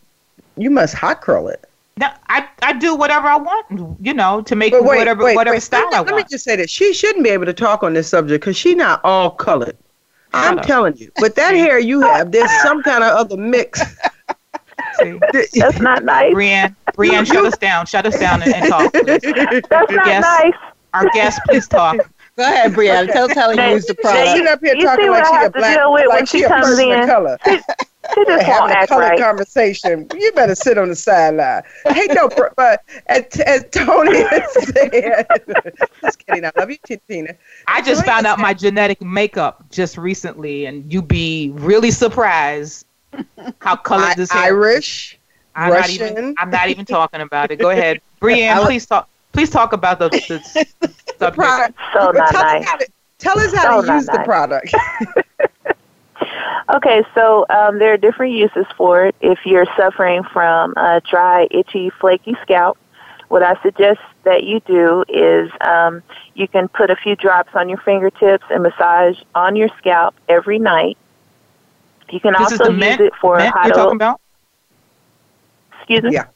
you 0.58 0.70
must 0.70 0.94
hot 0.94 1.22
curl 1.22 1.48
it. 1.48 1.64
Now, 1.98 2.14
I 2.28 2.48
I 2.62 2.72
do 2.72 2.94
whatever 2.94 3.28
I 3.28 3.36
want, 3.36 3.96
you 4.00 4.14
know, 4.14 4.40
to 4.42 4.56
make 4.56 4.72
wait, 4.72 4.82
whatever 4.82 5.24
wait, 5.24 5.36
whatever 5.36 5.56
wait. 5.56 5.62
style 5.62 5.84
let, 5.90 5.94
I 5.94 6.02
me- 6.02 6.06
let 6.12 6.16
me 6.16 6.24
just 6.30 6.44
say 6.44 6.56
this: 6.56 6.70
she 6.70 6.92
shouldn't 6.94 7.22
be 7.24 7.30
able 7.30 7.44
to 7.46 7.52
talk 7.52 7.82
on 7.82 7.92
this 7.92 8.08
subject 8.08 8.42
because 8.42 8.56
she's 8.56 8.76
not 8.76 9.00
all 9.04 9.30
colored. 9.30 9.76
I'm 10.34 10.60
telling 10.60 10.96
you, 10.96 11.12
with 11.20 11.34
that 11.34 11.54
hair 11.54 11.78
you 11.78 12.00
have, 12.00 12.32
there's 12.32 12.50
some 12.62 12.82
kind 12.82 13.04
of 13.04 13.10
other 13.14 13.36
mix. 13.36 13.82
See? 14.94 15.18
That's 15.54 15.80
not 15.80 16.04
nice. 16.04 16.32
Brienne, 16.32 16.74
Brienne, 16.94 17.24
shut 17.26 17.44
us 17.44 17.58
down. 17.58 17.84
Shut 17.86 18.06
us 18.06 18.18
down 18.18 18.42
and, 18.42 18.54
and 18.54 18.66
talk. 18.66 18.92
Please. 18.92 19.20
That's 19.20 19.90
not 19.90 20.06
Yes. 20.06 20.22
nice. 20.22 20.54
Our 20.94 21.08
guest, 21.10 21.40
please 21.46 21.68
talk. 21.68 21.96
Go 22.36 22.44
ahead, 22.44 22.72
Brianna. 22.72 23.12
Tell 23.12 23.26
us 23.30 23.34
how 23.34 23.52
to 23.52 23.70
use 23.72 23.84
the 23.86 23.94
now 24.02 24.10
product. 24.10 24.36
She's 24.38 24.46
up 24.48 24.60
here 24.62 24.74
You 24.74 24.86
talking 24.86 25.10
like 25.10 25.24
she's 25.26 25.46
a 25.46 25.50
black, 25.50 25.76
deal 25.76 25.92
with 25.92 26.06
like 26.08 26.16
when 26.16 26.26
she 26.26 26.38
she 26.38 26.44
a 26.44 26.48
comes 26.48 26.66
person 26.66 26.92
of 26.92 27.06
color. 27.08 27.38
She 28.14 28.24
just 28.24 28.44
having 28.44 28.70
a 28.70 28.74
act 28.74 28.88
color 28.88 29.02
right. 29.02 29.18
conversation. 29.18 30.06
You 30.14 30.32
better 30.32 30.54
sit 30.54 30.78
on 30.78 30.88
the 30.88 30.96
sideline. 30.96 31.62
Hey, 31.86 32.06
no, 32.14 32.28
br- 32.28 32.48
but 32.56 32.82
as, 33.06 33.24
as 33.40 33.64
Tony 33.70 34.12
said, 34.52 35.26
just 36.02 36.26
kidding. 36.26 36.44
I 36.44 36.50
love 36.56 36.70
you, 36.70 36.78
Tina. 37.08 37.34
I 37.66 37.80
just 37.82 38.00
Tony 38.02 38.06
found 38.12 38.26
out 38.26 38.36
said- 38.38 38.42
my 38.42 38.54
genetic 38.54 39.00
makeup 39.02 39.64
just 39.70 39.96
recently, 39.98 40.66
and 40.66 40.92
you'd 40.92 41.08
be 41.08 41.50
really 41.54 41.90
surprised 41.90 42.86
how 43.60 43.76
colored 43.76 44.04
I- 44.10 44.14
this 44.14 44.30
hair. 44.30 44.42
Irish. 44.44 45.18
I'm 45.54 45.68
not 45.70 45.80
Russian. 45.80 46.08
even. 46.08 46.34
I'm 46.38 46.50
not 46.50 46.68
even 46.70 46.86
talking 46.86 47.20
about 47.20 47.50
it. 47.50 47.56
Go 47.58 47.70
ahead, 47.76 48.00
Brienne. 48.20 48.64
Please 48.64 48.86
talk. 48.86 49.08
Please 49.32 49.50
talk 49.50 49.72
about 49.72 49.98
the, 49.98 50.08
the, 50.10 50.90
the 51.18 51.30
product. 51.30 51.78
So 51.94 52.10
not 52.10 52.30
tell, 52.30 52.42
nice. 52.42 52.62
us 52.62 52.68
how 52.68 52.76
to, 52.76 52.86
tell 53.18 53.38
us 53.38 53.54
how 53.54 53.62
So 53.62 53.80
to 53.82 53.86
not 53.86 53.94
use 53.96 54.06
the 54.06 54.22
product. 54.24 54.74
Okay, 56.74 57.02
so 57.14 57.44
um, 57.50 57.78
there 57.78 57.92
are 57.92 57.96
different 57.96 58.32
uses 58.34 58.66
for 58.76 59.06
it. 59.06 59.14
If 59.20 59.40
you're 59.44 59.66
suffering 59.76 60.22
from 60.24 60.74
a 60.76 61.00
dry, 61.08 61.48
itchy, 61.50 61.90
flaky 61.90 62.36
scalp, 62.42 62.78
what 63.28 63.42
I 63.42 63.60
suggest 63.62 64.00
that 64.24 64.44
you 64.44 64.60
do 64.60 65.04
is 65.08 65.50
um, 65.62 66.02
you 66.34 66.46
can 66.46 66.68
put 66.68 66.90
a 66.90 66.96
few 66.96 67.16
drops 67.16 67.54
on 67.54 67.68
your 67.68 67.78
fingertips 67.78 68.44
and 68.50 68.62
massage 68.62 69.18
on 69.34 69.56
your 69.56 69.68
scalp 69.78 70.14
every 70.28 70.58
night. 70.58 70.98
You 72.10 72.20
can 72.20 72.34
this 72.38 72.52
is 72.52 72.60
also 72.60 72.72
the 72.72 72.76
use 72.76 72.80
mint. 72.80 73.00
it 73.00 73.14
for 73.20 73.38
mint 73.38 73.54
hot 73.54 73.66
you're 73.66 73.74
talking 73.74 73.88
oil. 73.90 73.96
about. 73.96 74.20
Excuse 75.78 76.02
me. 76.02 76.12
Yeah. 76.12 76.26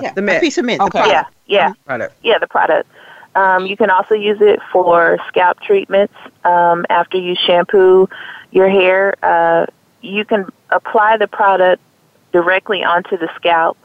yeah, 0.00 0.12
the 0.12 0.20
a 0.20 0.22
mint 0.22 0.40
piece 0.40 0.58
of 0.58 0.64
mint. 0.64 0.80
Okay. 0.80 1.02
The 1.02 1.08
Yeah, 1.08 1.22
product. 1.22 1.34
yeah. 1.46 1.72
product. 1.84 2.14
Yeah, 2.22 2.38
the 2.38 2.46
product. 2.46 2.90
Um, 3.34 3.66
you 3.66 3.76
can 3.76 3.90
also 3.90 4.14
use 4.14 4.38
it 4.40 4.60
for 4.72 5.18
scalp 5.28 5.60
treatments 5.60 6.14
um, 6.44 6.86
after 6.88 7.18
you 7.18 7.34
shampoo 7.34 8.08
your 8.50 8.68
hair. 8.68 9.14
Uh, 9.22 9.66
you 10.00 10.24
can 10.24 10.46
apply 10.70 11.16
the 11.16 11.26
product 11.26 11.82
directly 12.32 12.84
onto 12.84 13.16
the 13.16 13.28
scalp, 13.36 13.76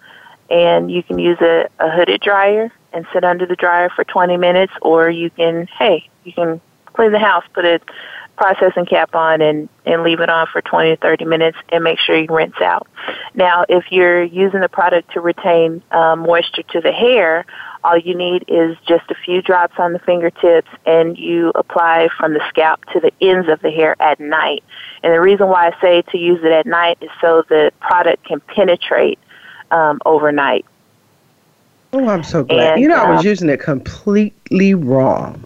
and 0.50 0.92
you 0.92 1.04
can 1.04 1.20
use 1.20 1.38
a, 1.42 1.68
a 1.80 1.90
hooded 1.90 2.22
dryer 2.22 2.72
and 2.92 3.06
sit 3.14 3.24
under 3.24 3.46
the 3.46 3.56
dryer 3.56 3.90
for 3.90 4.04
20 4.04 4.38
minutes, 4.38 4.74
or 4.82 5.10
you 5.10 5.30
can, 5.32 5.68
hey, 5.78 6.08
you 6.24 6.34
can 6.34 6.62
clean 6.94 7.12
the 7.12 7.20
house, 7.20 7.44
put 7.54 7.66
a 7.66 7.80
processing 8.38 8.86
cap 8.86 9.16
on, 9.16 9.42
and, 9.42 9.70
and 9.86 10.04
leave 10.04 10.20
it 10.20 10.30
on 10.30 10.48
for 10.52 10.62
20 10.62 10.92
to 10.92 10.98
30 10.98 11.26
minutes, 11.26 11.58
and 11.70 11.84
make 11.84 12.00
sure 12.00 12.18
you 12.18 12.28
rinse 12.30 12.60
out. 12.62 12.88
Now, 13.34 13.66
if 13.68 13.86
you're 13.92 14.24
using 14.24 14.62
the 14.62 14.70
product 14.70 15.14
to 15.14 15.22
retain 15.22 15.84
um, 15.92 16.20
moisture 16.20 16.64
to 16.64 16.82
the 16.82 16.92
hair, 16.92 17.46
all 17.84 17.98
you 17.98 18.16
need 18.16 18.46
is 18.48 18.78
just 18.88 19.10
a 19.12 19.16
few 19.16 19.42
drops 19.42 19.76
on 19.78 19.94
the 19.94 20.00
fingertips 20.00 20.70
and 20.86 21.18
you 21.18 21.52
apply 21.56 22.10
from 22.18 22.34
the 22.34 22.42
scalp 22.50 22.84
to 22.94 23.00
the 23.00 23.12
ends 23.22 23.50
of 23.50 23.62
the 23.62 23.72
hair 23.72 23.96
at 24.02 24.20
night. 24.20 24.64
And 25.04 25.14
the 25.14 25.20
reason 25.20 25.48
why 25.48 25.68
I 25.68 25.82
say 25.82 26.02
to 26.04 26.18
use 26.18 26.44
it 26.44 26.52
at 26.52 26.66
night 26.66 26.98
is 27.02 27.10
so 27.20 27.44
the 27.50 27.72
product 27.82 28.26
can 28.26 28.40
penetrate 28.42 29.20
um, 29.72 30.00
overnight. 30.06 30.66
Oh, 31.92 32.08
I'm 32.10 32.24
so 32.24 32.44
glad. 32.44 32.74
And, 32.74 32.82
you 32.82 32.88
know, 32.88 32.96
I 32.96 33.10
was 33.12 33.20
um, 33.20 33.26
using 33.26 33.50
it 33.50 33.60
completely 33.60 34.74
wrong. 34.74 35.44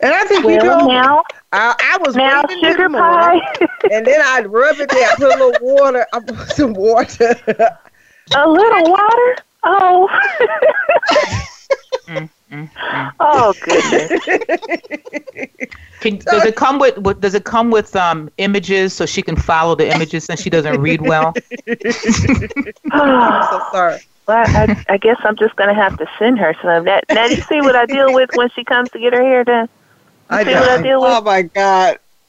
And 0.00 0.14
I 0.14 0.24
think 0.24 0.44
you 0.44 0.56
Well, 0.56 0.78
told 0.78 0.88
me. 0.88 0.94
now, 0.94 1.22
I, 1.52 1.74
I 1.78 1.98
was 1.98 2.16
now, 2.16 2.42
sugar 2.60 2.88
pie, 2.88 3.40
and 3.90 4.06
then 4.06 4.20
I'd 4.24 4.46
rub 4.46 4.80
it 4.80 4.88
there, 4.88 5.10
put 5.16 5.26
a 5.26 5.28
little 5.28 5.52
water, 5.60 6.06
I 6.12 6.20
put 6.20 6.48
some 6.52 6.72
water. 6.72 7.36
a 8.34 8.48
little 8.48 8.90
water. 8.90 9.36
Oh, 9.62 10.08
Mm, 12.08 12.28
mm, 12.50 12.70
mm. 12.92 13.12
oh 13.20 13.54
goodness. 13.60 14.10
Can, 16.00 16.16
does 16.18 16.44
it 16.44 16.56
come 16.56 16.78
with, 16.78 16.96
with? 16.98 17.20
Does 17.20 17.34
it 17.34 17.44
come 17.44 17.70
with 17.70 17.94
um 17.94 18.30
images 18.38 18.92
so 18.92 19.06
she 19.06 19.22
can 19.22 19.36
follow 19.36 19.74
the 19.76 19.88
images 19.88 20.24
since 20.24 20.40
she 20.40 20.50
doesn't 20.50 20.80
read 20.80 21.02
well? 21.02 21.34
I'm 22.90 23.42
so 23.42 23.60
sorry. 23.70 24.00
Well, 24.26 24.48
I, 24.54 24.68
I 24.88 24.96
guess 24.96 25.16
I'm 25.24 25.36
just 25.36 25.56
gonna 25.56 25.74
have 25.74 25.96
to 25.98 26.06
send 26.18 26.38
her 26.38 26.54
some. 26.62 26.84
That, 26.84 27.04
now 27.10 27.26
you 27.26 27.42
see 27.48 27.60
what 27.60 27.76
I 27.76 27.86
deal 27.86 28.12
with 28.12 28.30
when 28.34 28.48
she 28.50 28.64
comes 28.64 28.90
to 28.92 28.98
get 28.98 29.12
her 29.12 29.22
hair 29.22 29.44
done. 29.44 29.68
I 30.28 30.44
See 30.44 30.54
what 30.54 30.68
I 30.68 30.76
know. 30.76 30.82
deal 30.82 31.00
with? 31.02 31.10
Oh 31.10 31.22
my 31.22 31.42
God. 31.42 31.98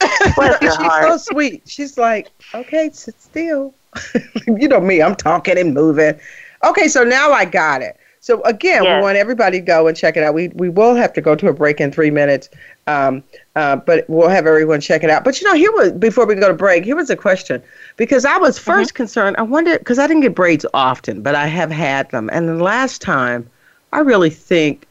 She's 0.60 0.94
so 1.00 1.16
sweet. 1.16 1.62
She's 1.68 1.96
like, 1.96 2.30
okay, 2.54 2.90
sit 2.92 3.20
still. 3.20 3.74
you 4.46 4.68
know 4.68 4.80
me, 4.80 5.00
I'm 5.00 5.14
talking 5.14 5.58
and 5.58 5.74
moving. 5.74 6.18
Okay, 6.64 6.88
so 6.88 7.04
now 7.04 7.32
I 7.32 7.44
got 7.44 7.82
it. 7.82 7.98
So 8.22 8.40
again, 8.42 8.84
yes. 8.84 8.98
we 8.98 9.02
want 9.02 9.16
everybody 9.16 9.58
to 9.58 9.66
go 9.66 9.88
and 9.88 9.96
check 9.96 10.16
it 10.16 10.22
out. 10.22 10.32
We 10.32 10.46
we 10.48 10.68
will 10.68 10.94
have 10.94 11.12
to 11.14 11.20
go 11.20 11.34
to 11.34 11.48
a 11.48 11.52
break 11.52 11.80
in 11.80 11.90
three 11.90 12.10
minutes, 12.10 12.48
um, 12.86 13.24
uh, 13.56 13.74
but 13.74 14.08
we'll 14.08 14.28
have 14.28 14.46
everyone 14.46 14.80
check 14.80 15.02
it 15.02 15.10
out. 15.10 15.24
But 15.24 15.40
you 15.40 15.48
know, 15.48 15.54
here 15.54 15.72
was 15.72 15.90
before 15.90 16.24
we 16.24 16.36
go 16.36 16.46
to 16.46 16.54
break. 16.54 16.84
Here 16.84 16.94
was 16.94 17.10
a 17.10 17.16
question 17.16 17.60
because 17.96 18.24
I 18.24 18.36
was 18.36 18.60
1st 18.60 18.64
mm-hmm. 18.64 18.96
concerned. 18.96 19.36
I 19.38 19.42
wondered 19.42 19.80
because 19.80 19.98
I 19.98 20.06
didn't 20.06 20.22
get 20.22 20.36
braids 20.36 20.64
often, 20.72 21.20
but 21.20 21.34
I 21.34 21.48
have 21.48 21.72
had 21.72 22.08
them, 22.12 22.30
and 22.32 22.48
the 22.48 22.62
last 22.62 23.02
time, 23.02 23.50
I 23.92 23.98
really 23.98 24.30
think 24.30 24.86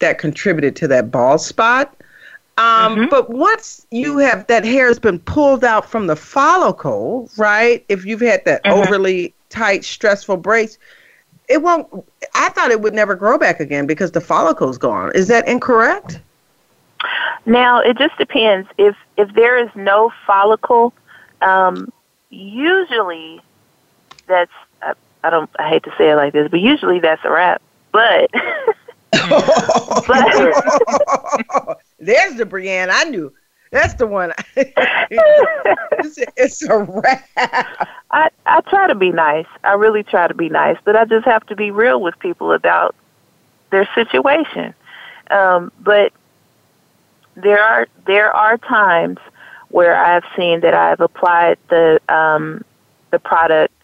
that 0.00 0.18
contributed 0.18 0.76
to 0.76 0.88
that 0.88 1.10
bald 1.10 1.40
spot. 1.40 1.96
Um, 2.58 2.96
mm-hmm. 2.96 3.08
But 3.08 3.30
once 3.30 3.86
you 3.90 4.18
have 4.18 4.46
that 4.48 4.62
hair 4.64 4.88
has 4.88 4.98
been 4.98 5.20
pulled 5.20 5.64
out 5.64 5.88
from 5.88 6.06
the 6.06 6.16
follicle, 6.16 7.30
right? 7.38 7.82
If 7.88 8.04
you've 8.04 8.20
had 8.20 8.44
that 8.44 8.62
mm-hmm. 8.62 8.78
overly 8.78 9.34
tight, 9.48 9.86
stressful 9.86 10.36
braids, 10.36 10.78
it 11.48 11.62
won't. 11.62 11.88
I 12.34 12.48
thought 12.50 12.70
it 12.70 12.80
would 12.80 12.94
never 12.94 13.14
grow 13.14 13.38
back 13.38 13.60
again 13.60 13.86
because 13.86 14.12
the 14.12 14.20
follicle's 14.20 14.78
gone. 14.78 15.12
Is 15.14 15.28
that 15.28 15.46
incorrect? 15.46 16.20
Now 17.46 17.80
it 17.80 17.98
just 17.98 18.16
depends. 18.16 18.68
If 18.78 18.96
if 19.16 19.32
there 19.34 19.58
is 19.58 19.70
no 19.74 20.12
follicle, 20.26 20.92
um, 21.42 21.92
usually 22.30 23.40
that's 24.26 24.52
I, 24.82 24.94
I 25.22 25.30
don't 25.30 25.50
I 25.58 25.68
hate 25.68 25.84
to 25.84 25.94
say 25.98 26.10
it 26.10 26.16
like 26.16 26.32
this, 26.32 26.48
but 26.50 26.60
usually 26.60 27.00
that's 27.00 27.24
a 27.24 27.30
wrap. 27.30 27.60
But 27.92 28.30
but 29.12 29.28
there's 31.98 32.36
the 32.36 32.46
Brianne 32.46 32.88
I 32.90 33.04
knew. 33.04 33.32
That's 33.74 33.94
the 33.94 34.06
one. 34.06 34.32
it's, 34.56 36.18
it's 36.36 36.62
a 36.62 36.78
wrap. 36.78 37.28
I 38.12 38.30
I 38.46 38.60
try 38.68 38.86
to 38.86 38.94
be 38.94 39.10
nice. 39.10 39.48
I 39.64 39.72
really 39.72 40.04
try 40.04 40.28
to 40.28 40.34
be 40.34 40.48
nice, 40.48 40.76
but 40.84 40.94
I 40.94 41.04
just 41.06 41.24
have 41.24 41.44
to 41.46 41.56
be 41.56 41.72
real 41.72 42.00
with 42.00 42.16
people 42.20 42.52
about 42.52 42.94
their 43.70 43.88
situation. 43.92 44.74
Um, 45.32 45.72
but 45.80 46.12
there 47.34 47.60
are 47.60 47.88
there 48.06 48.32
are 48.32 48.58
times 48.58 49.18
where 49.70 49.96
I've 49.96 50.24
seen 50.36 50.60
that 50.60 50.74
I've 50.74 51.00
applied 51.00 51.58
the 51.68 52.00
um, 52.08 52.64
the 53.10 53.18
product 53.18 53.74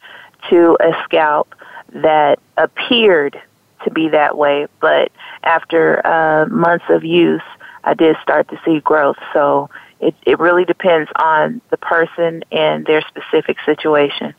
to 0.50 0.78
a 0.80 0.92
scalp 1.02 1.52
that 1.94 2.38
appeared 2.58 3.40
to 3.82 3.90
be 3.90 4.08
that 4.10 4.38
way, 4.38 4.68
but 4.80 5.10
after 5.42 6.06
uh, 6.06 6.46
months 6.46 6.84
of 6.90 7.02
use, 7.02 7.42
I 7.84 7.94
did 7.94 8.16
start 8.22 8.48
to 8.50 8.60
see 8.64 8.80
growth. 8.80 9.16
So 9.32 9.68
it, 10.00 10.14
it 10.26 10.38
really 10.38 10.64
depends 10.64 11.10
on 11.16 11.60
the 11.70 11.76
person 11.76 12.42
and 12.50 12.86
their 12.86 13.02
specific 13.02 13.58
situation. 13.64 14.34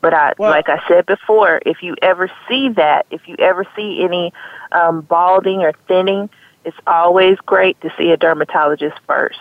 But 0.00 0.14
I, 0.14 0.34
well, 0.38 0.50
like 0.50 0.68
I 0.68 0.80
said 0.86 1.06
before, 1.06 1.60
if 1.66 1.82
you 1.82 1.96
ever 2.02 2.30
see 2.48 2.68
that, 2.70 3.06
if 3.10 3.26
you 3.26 3.34
ever 3.38 3.66
see 3.74 4.02
any 4.02 4.32
um, 4.72 5.00
balding 5.00 5.60
or 5.60 5.72
thinning, 5.88 6.30
it's 6.64 6.76
always 6.86 7.38
great 7.40 7.80
to 7.80 7.92
see 7.98 8.10
a 8.10 8.16
dermatologist 8.16 8.96
first. 9.06 9.38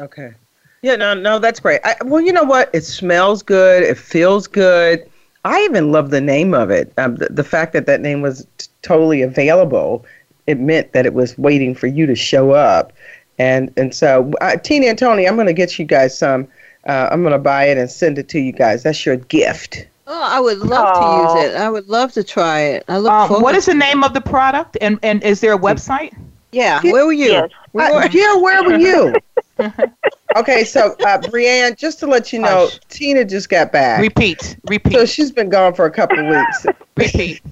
Okay. 0.00 0.34
Yeah, 0.82 0.96
no, 0.96 1.14
no, 1.14 1.38
that's 1.38 1.60
great. 1.60 1.80
I, 1.84 1.96
well, 2.04 2.20
you 2.20 2.32
know 2.32 2.42
what? 2.42 2.70
It 2.74 2.82
smells 2.82 3.42
good. 3.42 3.82
It 3.82 3.96
feels 3.96 4.46
good. 4.46 5.08
I 5.44 5.62
even 5.62 5.92
love 5.92 6.10
the 6.10 6.20
name 6.20 6.54
of 6.54 6.70
it. 6.70 6.92
Um, 6.98 7.16
the, 7.16 7.28
the 7.30 7.44
fact 7.44 7.72
that 7.74 7.86
that 7.86 8.00
name 8.00 8.22
was 8.22 8.46
t- 8.58 8.66
totally 8.82 9.22
available 9.22 10.04
it 10.46 10.60
meant 10.60 10.92
that 10.92 11.06
it 11.06 11.14
was 11.14 11.36
waiting 11.38 11.74
for 11.74 11.86
you 11.86 12.06
to 12.06 12.14
show 12.14 12.52
up. 12.52 12.92
And 13.38 13.72
and 13.76 13.94
so, 13.94 14.32
uh, 14.40 14.56
Tina 14.56 14.86
and 14.86 14.98
Tony, 14.98 15.26
I'm 15.26 15.34
going 15.34 15.46
to 15.46 15.52
get 15.52 15.78
you 15.78 15.84
guys 15.84 16.16
some. 16.16 16.48
Uh, 16.86 17.08
I'm 17.10 17.22
going 17.22 17.32
to 17.32 17.38
buy 17.38 17.64
it 17.64 17.78
and 17.78 17.90
send 17.90 18.18
it 18.18 18.28
to 18.28 18.38
you 18.38 18.52
guys. 18.52 18.82
That's 18.82 19.06
your 19.06 19.16
gift. 19.16 19.86
Oh, 20.06 20.22
I 20.22 20.38
would 20.38 20.58
love 20.58 20.94
to 20.94 21.38
use 21.40 21.46
it. 21.46 21.56
I 21.56 21.70
would 21.70 21.88
love 21.88 22.12
to 22.12 22.22
try 22.22 22.60
it. 22.60 22.84
I 22.88 22.98
look 22.98 23.12
um, 23.12 23.40
What 23.40 23.54
is 23.54 23.66
the 23.66 23.74
name 23.74 24.04
of 24.04 24.12
the 24.12 24.20
product? 24.20 24.76
And 24.80 24.98
and 25.02 25.22
is 25.22 25.40
there 25.40 25.54
a 25.54 25.58
website? 25.58 26.14
Yeah. 26.52 26.80
Where 26.82 27.06
were 27.06 27.12
you? 27.12 27.32
Yes. 27.32 27.50
Where, 27.72 27.92
uh, 27.92 28.08
yeah, 28.12 28.36
where 28.36 28.62
were 28.62 28.78
you? 28.78 29.14
okay, 30.36 30.64
so 30.64 30.92
uh, 31.04 31.18
Brianne, 31.18 31.76
just 31.76 31.98
to 32.00 32.06
let 32.06 32.32
you 32.32 32.38
know, 32.38 32.68
Hush. 32.68 32.78
Tina 32.88 33.24
just 33.24 33.48
got 33.48 33.72
back. 33.72 34.00
Repeat. 34.00 34.56
Repeat. 34.68 34.92
So 34.92 35.04
she's 35.04 35.32
been 35.32 35.48
gone 35.48 35.74
for 35.74 35.86
a 35.86 35.90
couple 35.90 36.20
of 36.20 36.26
weeks. 36.26 36.66
Repeat. 36.96 37.42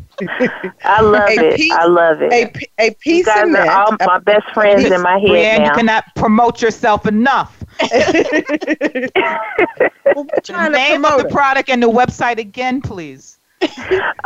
I 0.85 1.01
love 1.01 1.29
a 1.29 1.49
it. 1.49 1.57
Piece, 1.57 1.73
I 1.73 1.87
love 1.87 2.23
it. 2.23 2.33
A, 2.33 2.53
a 2.79 2.95
piece 2.95 3.19
you 3.19 3.25
guys 3.25 3.49
of 3.49 3.55
are 3.55 3.71
all 3.71 3.97
my 4.07 4.19
best 4.19 4.47
friends 4.53 4.85
in 4.85 5.03
my 5.03 5.19
head 5.19 5.31
Brianne, 5.31 5.59
now. 5.59 5.65
you 5.67 5.73
cannot 5.73 6.05
promote 6.15 6.61
yourself 6.63 7.07
enough. 7.07 7.63
well, 7.81 7.93
the 10.45 10.69
name 10.71 11.05
of 11.05 11.23
the 11.23 11.29
product 11.31 11.71
and 11.71 11.83
the 11.83 11.91
website 11.91 12.39
again, 12.39 12.81
please. 12.81 13.39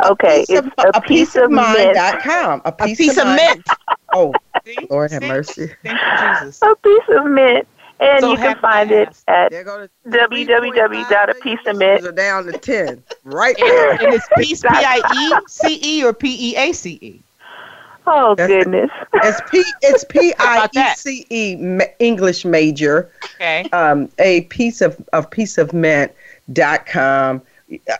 Okay, 0.05 0.45
a 0.49 0.53
it's 0.53 0.67
a, 0.77 0.89
a, 0.95 1.01
piece, 1.01 1.33
piece 1.33 1.35
of 1.35 1.51
mint.com. 1.51 2.61
A 2.65 2.71
piece, 2.71 2.99
a 2.99 3.03
piece 3.03 3.17
of, 3.17 3.27
of 3.27 3.35
mint. 3.35 3.67
Oh, 4.13 4.33
Lord 4.89 5.11
have 5.11 5.21
mercy. 5.23 5.69
Thank 5.83 5.99
you, 5.99 6.39
Jesus. 6.39 6.61
A 6.61 6.75
piece 6.75 7.09
of 7.09 7.25
mint. 7.25 7.67
And 7.99 8.21
so 8.21 8.31
you 8.31 8.37
can 8.37 8.57
find 8.59 8.91
it 8.91 9.09
at 9.27 9.51
www.apieceofmint. 9.51 12.03
Are 12.03 12.11
down 12.11 12.45
to 12.45 12.51
ten, 12.53 13.03
right? 13.23 13.59
and, 13.59 14.01
and 14.01 14.13
it's 14.13 14.27
Peace 14.37 14.61
P 14.61 14.67
I 14.69 15.01
E 15.15 15.33
C 15.47 15.79
E 15.81 16.03
or 16.03 16.13
P 16.13 16.51
E 16.51 16.55
A 16.57 16.73
C 16.73 16.99
E. 17.01 17.19
Oh 18.09 18.35
That's 18.35 18.47
goodness! 18.47 18.89
It's 19.15 19.41
P. 19.51 19.61
It's 19.81 20.05
P 20.09 20.33
I 20.39 20.69
E 20.73 20.95
C 20.95 21.25
E 21.29 21.57
English 21.99 22.45
major. 22.45 23.11
Okay. 23.35 23.67
Um, 23.73 24.07
a 24.17 24.43
piece 24.43 24.79
of 24.79 24.95
of 25.11 25.29
piece 25.29 25.57
of 25.57 25.73
mint 25.73 26.13
dot 26.53 26.85
com. 26.85 27.41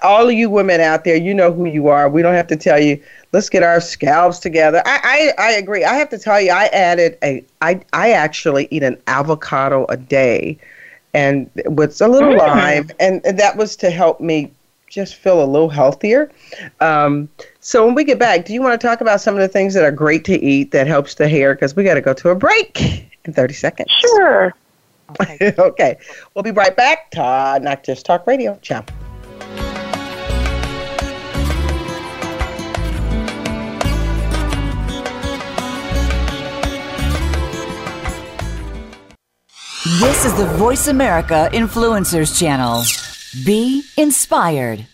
All 0.01 0.27
of 0.27 0.33
you 0.33 0.49
women 0.49 0.79
out 0.79 1.03
there, 1.03 1.17
you 1.17 1.33
know 1.33 1.51
who 1.51 1.65
you 1.65 1.87
are. 1.89 2.09
We 2.09 2.21
don't 2.21 2.35
have 2.35 2.47
to 2.47 2.55
tell 2.55 2.79
you 2.79 3.01
let's 3.33 3.49
get 3.49 3.63
our 3.63 3.81
scalps 3.81 4.39
together. 4.39 4.81
I, 4.85 5.33
I, 5.37 5.49
I 5.49 5.51
agree. 5.53 5.83
I 5.83 5.95
have 5.95 6.09
to 6.09 6.17
tell 6.17 6.39
you, 6.39 6.51
I 6.51 6.67
added 6.67 7.17
a, 7.23 7.43
I, 7.61 7.81
I 7.93 8.11
actually 8.11 8.67
eat 8.71 8.83
an 8.83 8.97
avocado 9.07 9.85
a 9.89 9.97
day 9.97 10.57
and 11.13 11.49
with 11.65 11.99
a 12.01 12.07
little 12.07 12.33
mm. 12.33 12.37
lime, 12.37 12.89
and, 12.99 13.25
and 13.25 13.39
that 13.39 13.57
was 13.57 13.75
to 13.77 13.89
help 13.89 14.21
me 14.21 14.51
just 14.87 15.15
feel 15.15 15.43
a 15.43 15.45
little 15.45 15.69
healthier. 15.69 16.31
Um, 16.79 17.29
so 17.59 17.85
when 17.85 17.95
we 17.95 18.03
get 18.03 18.19
back, 18.19 18.45
do 18.45 18.53
you 18.53 18.61
want 18.61 18.79
to 18.79 18.87
talk 18.87 19.01
about 19.01 19.19
some 19.21 19.35
of 19.35 19.41
the 19.41 19.47
things 19.47 19.73
that 19.73 19.83
are 19.83 19.91
great 19.91 20.23
to 20.25 20.39
eat 20.39 20.71
that 20.71 20.87
helps 20.87 21.15
the 21.15 21.27
hair? 21.27 21.53
Because 21.53 21.75
we 21.75 21.83
got 21.83 21.95
to 21.95 22.01
go 22.01 22.13
to 22.13 22.29
a 22.29 22.35
break 22.35 23.09
in 23.25 23.33
30 23.33 23.53
seconds. 23.53 23.91
Sure. 23.91 24.53
Okay. 25.21 25.53
okay. 25.59 25.97
We'll 26.33 26.43
be 26.43 26.51
right 26.51 26.75
back. 26.75 27.11
Todd, 27.11 27.63
not 27.63 27.83
just 27.83 28.05
talk 28.05 28.25
radio. 28.27 28.57
Ciao. 28.61 28.85
This 39.87 40.25
is 40.25 40.33
the 40.33 40.45
Voice 40.57 40.87
America 40.87 41.49
Influencers 41.53 42.37
Channel. 42.37 42.83
Be 43.45 43.83
inspired. 43.95 44.85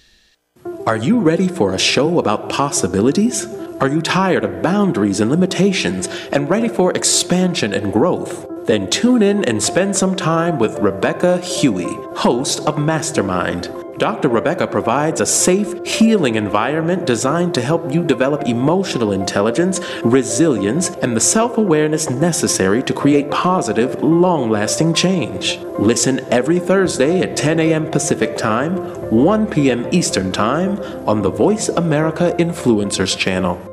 Are 0.86 0.98
you 0.98 1.20
ready 1.20 1.48
for 1.48 1.74
a 1.74 1.80
show 1.80 2.20
about 2.20 2.48
possibilities? 2.48 3.48
Are 3.82 3.88
you 3.88 4.04
tired 4.04 4.44
of 4.44 4.62
boundaries 4.62 5.20
and 5.20 5.32
limitations 5.32 6.08
and 6.32 6.48
ready 6.48 6.68
for 6.68 6.91
expansion 6.91 7.74
and 7.74 7.91
growth? 7.91 8.46
Then 8.68 8.88
tune 8.88 9.24
in 9.24 9.44
and 9.46 9.64
spend 9.64 9.96
some 9.96 10.16
time 10.16 10.60
with 10.60 10.78
Rebecca 10.78 11.39
Huey, 11.39 11.89
host 12.16 12.60
of 12.68 12.78
Mastermind. 12.78 13.82
Dr. 13.98 14.28
Rebecca 14.28 14.66
provides 14.66 15.22
a 15.22 15.26
safe, 15.26 15.86
healing 15.86 16.36
environment 16.36 17.06
designed 17.06 17.54
to 17.54 17.62
help 17.62 17.94
you 17.94 18.04
develop 18.04 18.48
emotional 18.48 19.12
intelligence, 19.12 19.80
resilience, 20.04 20.89
and 21.02 21.16
the 21.16 21.22
self 21.22 21.58
awareness 21.58 22.10
necessary 22.10 22.82
to 22.84 22.94
create 22.94 23.30
positive, 23.30 24.02
long 24.04 24.50
lasting 24.50 24.94
change. 24.94 25.60
Listen 25.78 26.20
every 26.32 26.60
Thursday 26.60 27.22
at 27.22 27.38
10 27.38 27.60
a.m. 27.60 27.89
Pacific 27.89 28.36
Time, 28.36 28.78
1 29.12 29.48
p.m. 29.48 29.88
Eastern 29.91 30.32
Time 30.32 30.80
on 31.08 31.22
the 31.22 31.32
Voice 31.32 31.70
America 31.70 32.36
Influencers 32.39 33.18
Channel. 33.18 33.72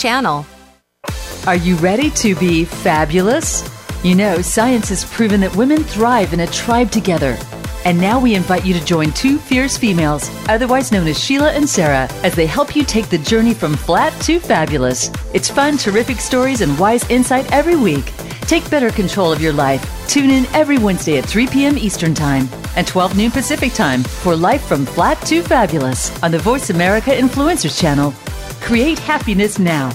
channel. 0.00 0.46
Are 1.46 1.56
you 1.56 1.76
ready 1.76 2.10
to 2.12 2.34
be 2.36 2.64
fabulous? 2.64 3.68
You 4.02 4.14
know, 4.14 4.40
science 4.40 4.88
has 4.88 5.04
proven 5.04 5.40
that 5.40 5.54
women 5.54 5.84
thrive 5.84 6.32
in 6.32 6.40
a 6.40 6.46
tribe 6.46 6.90
together. 6.90 7.36
And 7.84 8.00
now 8.00 8.18
we 8.20 8.34
invite 8.34 8.64
you 8.64 8.72
to 8.74 8.84
join 8.84 9.12
two 9.12 9.38
fierce 9.38 9.76
females, 9.76 10.30
otherwise 10.48 10.90
known 10.92 11.06
as 11.06 11.22
Sheila 11.22 11.52
and 11.52 11.68
Sarah, 11.68 12.08
as 12.22 12.34
they 12.34 12.46
help 12.46 12.74
you 12.74 12.84
take 12.84 13.08
the 13.08 13.18
journey 13.18 13.52
from 13.52 13.74
flat 13.74 14.18
to 14.22 14.38
fabulous. 14.38 15.10
It's 15.34 15.50
fun, 15.50 15.76
terrific 15.76 16.20
stories, 16.20 16.60
and 16.62 16.78
wise 16.78 17.08
insight 17.10 17.50
every 17.52 17.76
week. 17.76 18.12
Take 18.50 18.68
better 18.68 18.90
control 18.90 19.32
of 19.32 19.40
your 19.40 19.52
life. 19.52 19.80
Tune 20.08 20.28
in 20.28 20.44
every 20.46 20.76
Wednesday 20.76 21.18
at 21.18 21.24
3 21.24 21.46
p.m. 21.46 21.78
Eastern 21.78 22.14
Time 22.14 22.48
and 22.74 22.84
12 22.84 23.16
noon 23.16 23.30
Pacific 23.30 23.72
Time 23.74 24.02
for 24.02 24.34
Life 24.34 24.64
from 24.64 24.84
Flat 24.84 25.24
to 25.26 25.40
Fabulous 25.40 26.20
on 26.20 26.32
the 26.32 26.38
Voice 26.40 26.70
America 26.70 27.10
Influencers 27.10 27.80
channel. 27.80 28.10
Create 28.60 28.98
happiness 28.98 29.60
now. 29.60 29.90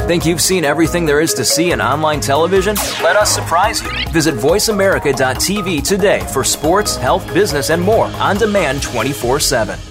Think 0.00 0.26
you've 0.26 0.42
seen 0.42 0.62
everything 0.62 1.06
there 1.06 1.22
is 1.22 1.32
to 1.34 1.44
see 1.44 1.70
in 1.72 1.80
online 1.80 2.20
television? 2.20 2.76
Let 3.02 3.16
us 3.16 3.34
surprise 3.34 3.82
you. 3.82 3.88
Visit 4.10 4.34
VoiceAmerica.tv 4.34 5.82
today 5.82 6.20
for 6.30 6.44
sports, 6.44 6.96
health, 6.96 7.26
business, 7.32 7.70
and 7.70 7.80
more 7.80 8.08
on 8.08 8.36
demand 8.36 8.82
24 8.82 9.40
7. 9.40 9.89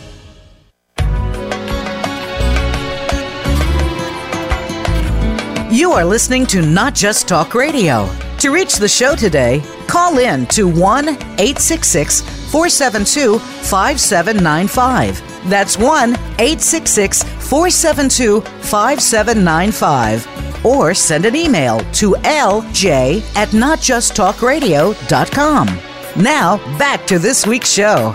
You 5.79 5.93
are 5.93 6.03
listening 6.03 6.45
to 6.47 6.61
Not 6.61 6.93
Just 6.93 7.29
Talk 7.29 7.55
Radio. 7.55 8.13
To 8.39 8.51
reach 8.51 8.75
the 8.75 8.89
show 8.89 9.15
today, 9.15 9.63
call 9.87 10.17
in 10.17 10.45
to 10.47 10.67
1 10.67 11.07
866 11.07 12.19
472 12.51 13.39
5795. 13.39 15.49
That's 15.49 15.77
1 15.77 16.15
866 16.15 17.23
472 17.23 18.41
5795. 18.41 20.65
Or 20.65 20.93
send 20.93 21.23
an 21.23 21.37
email 21.37 21.79
to 21.93 22.11
lj 22.11 23.35
at 23.37 23.47
notjusttalkradio.com. 23.47 25.67
Now, 26.21 26.57
back 26.77 27.07
to 27.07 27.17
this 27.17 27.47
week's 27.47 27.71
show. 27.71 28.11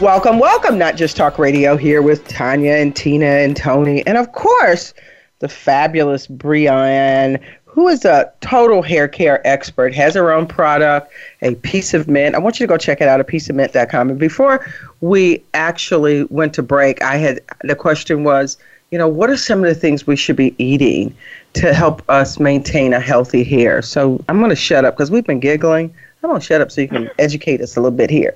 Welcome, 0.00 0.40
welcome, 0.40 0.78
Not 0.78 0.96
Just 0.96 1.16
Talk 1.16 1.38
Radio 1.38 1.76
here 1.76 2.02
with 2.02 2.26
Tanya 2.26 2.72
and 2.72 2.96
Tina 2.96 3.24
and 3.24 3.56
Tony. 3.56 4.04
And 4.04 4.18
of 4.18 4.32
course, 4.32 4.94
the 5.42 5.48
fabulous 5.48 6.28
Brianne, 6.28 7.38
who 7.64 7.88
is 7.88 8.04
a 8.04 8.32
total 8.40 8.80
hair 8.80 9.08
care 9.08 9.44
expert, 9.46 9.92
has 9.92 10.14
her 10.14 10.30
own 10.30 10.46
product, 10.46 11.12
a 11.42 11.56
piece 11.56 11.94
of 11.94 12.06
mint. 12.06 12.36
I 12.36 12.38
want 12.38 12.60
you 12.60 12.66
to 12.66 12.68
go 12.68 12.76
check 12.76 13.00
it 13.00 13.08
out 13.08 13.18
at 13.18 13.26
pieceofmint.com. 13.26 14.10
And 14.10 14.18
before 14.20 14.64
we 15.00 15.42
actually 15.52 16.24
went 16.24 16.54
to 16.54 16.62
break, 16.62 17.02
I 17.02 17.16
had 17.16 17.40
the 17.62 17.74
question 17.74 18.22
was, 18.22 18.56
you 18.92 18.98
know, 18.98 19.08
what 19.08 19.30
are 19.30 19.36
some 19.36 19.58
of 19.58 19.64
the 19.64 19.74
things 19.74 20.06
we 20.06 20.14
should 20.14 20.36
be 20.36 20.54
eating 20.58 21.12
to 21.54 21.74
help 21.74 22.08
us 22.08 22.38
maintain 22.38 22.92
a 22.92 23.00
healthy 23.00 23.42
hair? 23.42 23.82
So 23.82 24.24
I'm 24.28 24.38
going 24.38 24.50
to 24.50 24.56
shut 24.56 24.84
up 24.84 24.94
because 24.94 25.10
we've 25.10 25.26
been 25.26 25.40
giggling. 25.40 25.92
I'm 26.22 26.30
going 26.30 26.40
to 26.40 26.46
shut 26.46 26.60
up 26.60 26.70
so 26.70 26.82
you 26.82 26.88
can 26.88 27.10
educate 27.18 27.60
us 27.60 27.76
a 27.76 27.80
little 27.80 27.96
bit 27.96 28.10
here. 28.10 28.32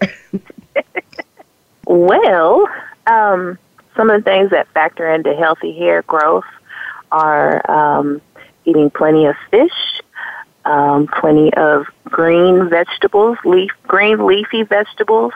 well, 1.86 2.66
um, 3.06 3.56
some 3.94 4.10
of 4.10 4.24
the 4.24 4.28
things 4.28 4.50
that 4.50 4.66
factor 4.68 5.08
into 5.08 5.36
healthy 5.36 5.72
hair 5.78 6.02
growth 6.02 6.44
are 7.16 7.70
um, 7.70 8.20
eating 8.66 8.90
plenty 8.90 9.24
of 9.24 9.36
fish, 9.50 10.02
um, 10.66 11.06
plenty 11.06 11.52
of 11.54 11.86
green 12.04 12.68
vegetables, 12.68 13.38
leaf 13.44 13.70
green 13.86 14.26
leafy 14.26 14.64
vegetables, 14.64 15.32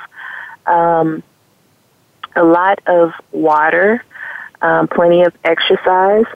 um, 0.66 1.22
a 2.37 2.45
lot 2.45 2.81
of 2.87 3.12
water, 3.33 4.05
um, 4.61 4.89
plenty 4.89 5.22
of 5.22 5.35
exercise. 5.45 6.26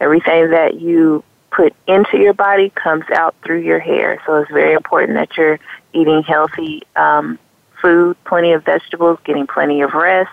Everything 0.00 0.50
that 0.50 0.80
you 0.80 1.24
put 1.50 1.74
into 1.86 2.18
your 2.18 2.34
body 2.34 2.70
comes 2.70 3.04
out 3.10 3.34
through 3.42 3.60
your 3.60 3.80
hair, 3.80 4.22
so 4.26 4.36
it's 4.36 4.50
very 4.50 4.74
important 4.74 5.14
that 5.14 5.36
you're 5.36 5.58
eating 5.94 6.22
healthy 6.22 6.82
um, 6.94 7.38
food, 7.80 8.16
plenty 8.24 8.52
of 8.52 8.64
vegetables, 8.64 9.18
getting 9.24 9.46
plenty 9.46 9.80
of 9.80 9.94
rest, 9.94 10.30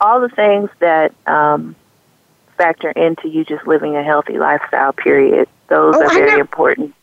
all 0.00 0.20
the 0.20 0.28
things 0.28 0.68
that 0.80 1.14
um, 1.26 1.74
factor 2.56 2.90
into 2.92 3.28
you 3.28 3.44
just 3.44 3.66
living 3.66 3.96
a 3.96 4.02
healthy 4.02 4.38
lifestyle, 4.38 4.92
period. 4.92 5.48
Those 5.68 5.94
Oh, 5.96 6.02
are 6.02 6.10
I 6.10 6.14
very 6.14 6.26
never- 6.30 6.40
important. 6.40 6.94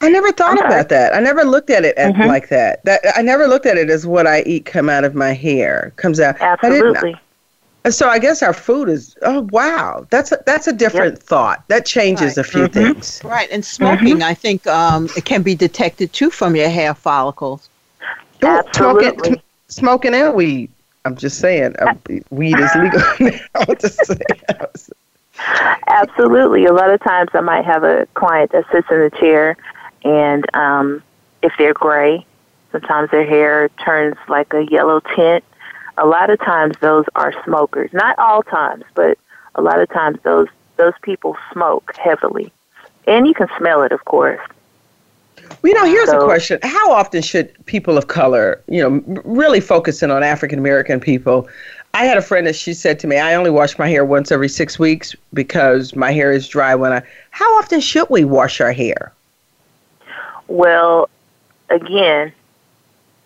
I 0.00 0.08
never 0.10 0.32
thought 0.32 0.52
I'm 0.52 0.58
sorry. 0.58 0.68
about 0.74 0.88
that. 0.90 1.14
I 1.14 1.20
never 1.20 1.44
looked 1.44 1.70
at 1.70 1.84
it 1.84 1.96
as, 1.96 2.12
Mhm. 2.12 2.26
like 2.26 2.48
that. 2.50 2.84
That 2.84 3.00
I 3.16 3.22
never 3.22 3.46
looked 3.46 3.64
at 3.64 3.78
it 3.78 3.88
as 3.88 4.06
what 4.06 4.26
I 4.26 4.42
eat 4.42 4.66
come 4.66 4.90
out 4.90 5.04
of 5.04 5.14
my 5.14 5.32
hair 5.32 5.92
comes 5.96 6.20
out. 6.20 6.36
I 6.42 6.56
didn't- 6.60 6.96
Absolutely. 6.96 7.16
So 7.90 8.08
I 8.08 8.18
guess 8.18 8.42
our 8.42 8.52
food 8.54 8.88
is. 8.88 9.14
Oh 9.22 9.46
wow, 9.50 10.06
that's 10.10 10.32
a, 10.32 10.38
that's 10.46 10.66
a 10.66 10.72
different 10.72 11.22
thought. 11.22 11.62
That 11.68 11.84
changes 11.86 12.38
a 12.38 12.44
few 12.44 12.66
things. 12.66 13.20
Right, 13.24 13.48
and 13.50 13.62
smoking, 13.64 14.22
I 14.22 14.32
think 14.34 14.66
um, 14.66 15.08
it 15.16 15.26
can 15.26 15.42
be 15.42 15.54
detected 15.54 16.12
too 16.12 16.30
from 16.30 16.56
your 16.56 16.68
hair 16.70 16.94
follicles. 16.94 17.68
Smoking, 18.72 19.40
smoking 19.68 20.14
and 20.14 20.34
weed. 20.34 20.70
I'm 21.04 21.16
just 21.16 21.38
saying, 21.38 21.76
uh, 21.78 21.94
weed 22.30 22.58
is 22.58 22.74
legal 22.74 23.00
now. 23.20 23.64
Just 23.78 24.06
saying. 24.06 24.20
Absolutely. 25.86 26.64
A 26.64 26.72
lot 26.72 26.90
of 26.90 27.02
times 27.02 27.30
I 27.34 27.40
might 27.40 27.64
have 27.64 27.84
a 27.84 28.06
client 28.14 28.52
that 28.52 28.64
sits 28.72 28.88
in 28.90 29.00
the 29.00 29.10
chair, 29.10 29.56
and 30.02 30.44
um, 30.54 31.02
if 31.42 31.52
they're 31.58 31.74
gray, 31.74 32.24
sometimes 32.72 33.10
their 33.10 33.26
hair 33.26 33.68
turns 33.84 34.16
like 34.28 34.52
a 34.54 34.64
yellow 34.70 35.00
tint. 35.14 35.44
A 35.98 36.06
lot 36.06 36.30
of 36.30 36.38
times 36.40 36.76
those 36.80 37.04
are 37.14 37.34
smokers. 37.44 37.92
Not 37.92 38.18
all 38.18 38.42
times, 38.42 38.84
but 38.94 39.18
a 39.54 39.62
lot 39.62 39.80
of 39.80 39.88
times 39.90 40.18
those 40.22 40.48
those 40.76 40.94
people 41.02 41.36
smoke 41.52 41.94
heavily, 41.96 42.50
and 43.06 43.26
you 43.26 43.34
can 43.34 43.48
smell 43.58 43.82
it, 43.82 43.92
of 43.92 44.04
course. 44.06 44.40
Well, 45.62 45.72
you 45.72 45.74
know, 45.74 45.84
here's 45.86 46.10
a 46.10 46.18
question: 46.18 46.58
How 46.62 46.92
often 46.92 47.22
should 47.22 47.52
people 47.66 47.96
of 47.96 48.08
color, 48.08 48.62
you 48.68 48.82
know, 48.82 49.22
really 49.24 49.60
focusing 49.60 50.10
on 50.10 50.22
African 50.22 50.58
American 50.58 51.00
people? 51.00 51.48
I 51.94 52.04
had 52.04 52.16
a 52.16 52.22
friend 52.22 52.46
that 52.46 52.56
she 52.56 52.74
said 52.74 52.98
to 53.00 53.06
me, 53.06 53.18
"I 53.18 53.34
only 53.34 53.50
wash 53.50 53.78
my 53.78 53.88
hair 53.88 54.04
once 54.04 54.32
every 54.32 54.48
six 54.48 54.78
weeks 54.78 55.14
because 55.32 55.94
my 55.94 56.12
hair 56.12 56.32
is 56.32 56.48
dry 56.48 56.74
when 56.74 56.92
I." 56.92 57.02
How 57.30 57.58
often 57.58 57.80
should 57.80 58.10
we 58.10 58.24
wash 58.24 58.60
our 58.60 58.72
hair? 58.72 59.12
Well, 60.48 61.08
again, 61.70 62.32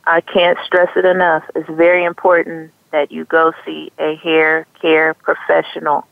I 0.07 0.21
can't 0.21 0.59
stress 0.65 0.91
it 0.97 1.05
enough. 1.05 1.45
It's 1.55 1.69
very 1.69 2.05
important 2.05 2.71
that 2.91 3.11
you 3.11 3.25
go 3.25 3.53
see 3.65 3.93
a 3.99 4.15
hair 4.17 4.67
care 4.81 5.15
professional. 5.15 6.07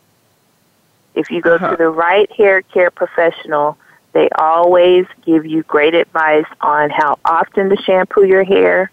If 1.15 1.31
you 1.31 1.41
go 1.41 1.55
Uh-huh. 1.55 1.71
to 1.71 1.77
the 1.77 1.89
right 1.89 2.31
hair 2.33 2.61
care 2.63 2.91
professional, 2.91 3.79
they 4.17 4.31
always 4.39 5.05
give 5.27 5.45
you 5.45 5.62
great 5.64 5.93
advice 5.93 6.47
on 6.62 6.89
how 6.89 7.19
often 7.27 7.69
to 7.69 7.77
shampoo 7.83 8.25
your 8.25 8.45
hair, 8.45 8.91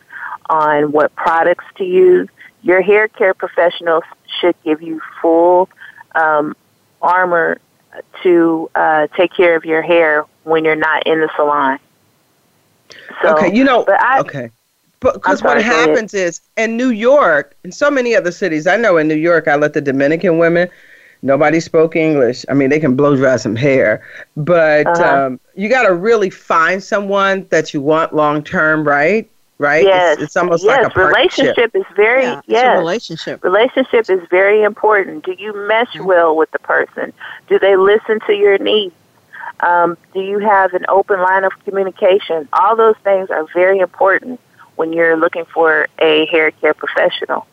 on 0.49 0.91
what 0.91 1.15
products 1.15 1.63
to 1.78 1.86
use. 1.86 2.28
Your 2.61 2.82
hair 2.82 3.07
care 3.07 3.34
professionals 3.34 4.03
should 4.41 4.55
give 4.65 4.82
you 4.82 5.01
full 5.21 5.69
um, 6.13 6.57
armor 7.01 7.57
to 8.24 8.69
uh, 8.76 9.07
take 9.15 9.32
care 9.34 9.55
of 9.55 9.63
your 9.63 9.82
hair 9.82 10.26
when 10.43 10.65
you're 10.65 10.76
not 10.76 11.07
in 11.07 11.21
the 11.21 11.30
salon. 11.38 11.80
So, 13.21 13.38
okay, 13.38 13.55
you 13.55 13.63
know, 13.63 13.86
but 13.86 14.01
I, 14.01 14.19
okay. 14.19 14.49
But 14.99 15.13
because 15.13 15.41
what 15.41 15.63
happens 15.63 16.13
is 16.13 16.41
in 16.57 16.76
New 16.76 16.89
York, 16.89 17.55
and 17.63 17.74
so 17.74 17.89
many 17.89 18.13
other 18.13 18.32
cities, 18.32 18.67
I 18.67 18.76
know 18.76 18.97
in 18.97 19.07
New 19.07 19.15
York, 19.15 19.47
I 19.47 19.55
let 19.55 19.71
the 19.71 19.82
Dominican 19.82 20.38
women. 20.38 20.69
Nobody 21.24 21.59
spoke 21.61 21.95
English. 21.95 22.45
I 22.49 22.53
mean, 22.53 22.69
they 22.69 22.80
can 22.80 22.95
blow 22.95 23.15
dry 23.15 23.38
some 23.38 23.55
hair, 23.55 24.03
but 24.38 24.86
Uh-huh. 24.88 25.26
um, 25.28 25.39
you 25.55 25.69
got 25.69 25.84
to 25.88 25.93
really 25.93 26.30
find 26.30 26.84
someone 26.84 27.47
that 27.49 27.74
you 27.74 27.82
want 27.82 28.13
long 28.13 28.43
term, 28.43 28.86
right? 28.88 29.28
Right? 29.57 29.86
Yes, 29.86 30.15
It's, 30.15 30.24
it's 30.24 30.38
almost 30.38 30.65
yes, 30.65 30.78
like 30.78 30.88
a 30.88 30.89
partnership. 30.89 31.38
relationship 31.55 31.76
is 31.76 31.86
very 31.95 32.24
Yeah, 32.24 32.41
yes. 32.47 32.78
relationship. 32.78 33.43
Relationship 33.43 34.09
is 34.09 34.21
very 34.30 34.63
important. 34.63 35.24
Do 35.24 35.34
you 35.39 35.53
mesh 35.67 35.97
well 35.99 36.36
with 36.36 36.51
the 36.51 36.59
person? 36.59 37.13
Do 37.47 37.57
they 37.59 37.78
listen 37.78 38.19
to 38.28 38.34
your 38.34 38.57
needs? 38.57 38.93
Um, 39.61 39.97
do 40.13 40.19
you 40.19 40.39
have 40.39 40.74
an 40.74 40.86
open 40.89 41.21
line 41.21 41.45
of 41.45 41.53
communication? 41.63 42.49
All 42.51 42.76
those 42.76 42.97
things 43.03 43.30
are 43.30 43.45
very 43.53 43.80
important 43.80 44.41
when 44.76 44.91
you're 44.91 45.15
looking 45.15 45.45
for 45.45 45.88
a 45.99 46.26
hair 46.26 46.51
care 46.51 46.74
professional. 46.74 47.45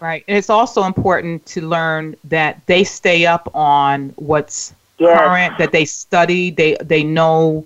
Right. 0.00 0.24
And 0.28 0.36
it's 0.36 0.50
also 0.50 0.84
important 0.84 1.44
to 1.46 1.60
learn 1.60 2.16
that 2.24 2.64
they 2.66 2.84
stay 2.84 3.26
up 3.26 3.50
on 3.54 4.10
what's 4.16 4.74
Yes. 4.98 5.18
current, 5.18 5.58
that 5.58 5.72
they 5.72 5.84
study, 5.84 6.50
they 6.50 6.76
they 6.82 7.04
know 7.04 7.64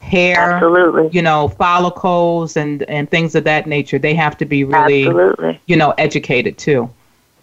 hair, 0.00 0.52
Absolutely. 0.52 1.10
you 1.12 1.20
know, 1.20 1.48
follicles 1.48 2.56
and 2.56 2.82
and 2.84 3.10
things 3.10 3.34
of 3.34 3.44
that 3.44 3.66
nature. 3.66 3.98
They 3.98 4.14
have 4.14 4.36
to 4.38 4.46
be 4.46 4.64
really, 4.64 5.06
Absolutely. 5.06 5.60
you 5.66 5.76
know, 5.76 5.90
educated 5.98 6.56
too. 6.56 6.90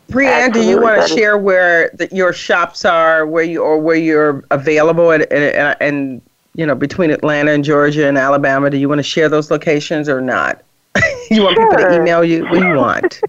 Brianne, 0.09 0.53
do 0.53 0.63
you 0.63 0.81
want 0.81 1.01
to 1.01 1.15
share 1.15 1.37
where 1.37 1.91
the, 1.93 2.07
your 2.11 2.31
shops 2.33 2.85
are, 2.85 3.27
where 3.27 3.43
you 3.43 3.61
or 3.61 3.77
where 3.77 3.97
you're 3.97 4.43
available, 4.51 5.11
and, 5.11 5.23
and, 5.31 5.77
and 5.81 6.21
you 6.55 6.65
know 6.65 6.75
between 6.75 7.11
Atlanta 7.11 7.51
and 7.51 7.63
Georgia 7.63 8.07
and 8.07 8.17
Alabama? 8.17 8.69
Do 8.69 8.77
you 8.77 8.89
want 8.89 8.99
to 8.99 9.03
share 9.03 9.29
those 9.29 9.51
locations 9.51 10.09
or 10.09 10.21
not? 10.21 10.63
you 11.29 11.43
want 11.43 11.57
people 11.57 11.77
to 11.77 11.95
email 11.95 12.23
you? 12.23 12.43
What 12.45 12.59
do 12.59 12.67
you 12.67 12.75
want? 12.75 13.21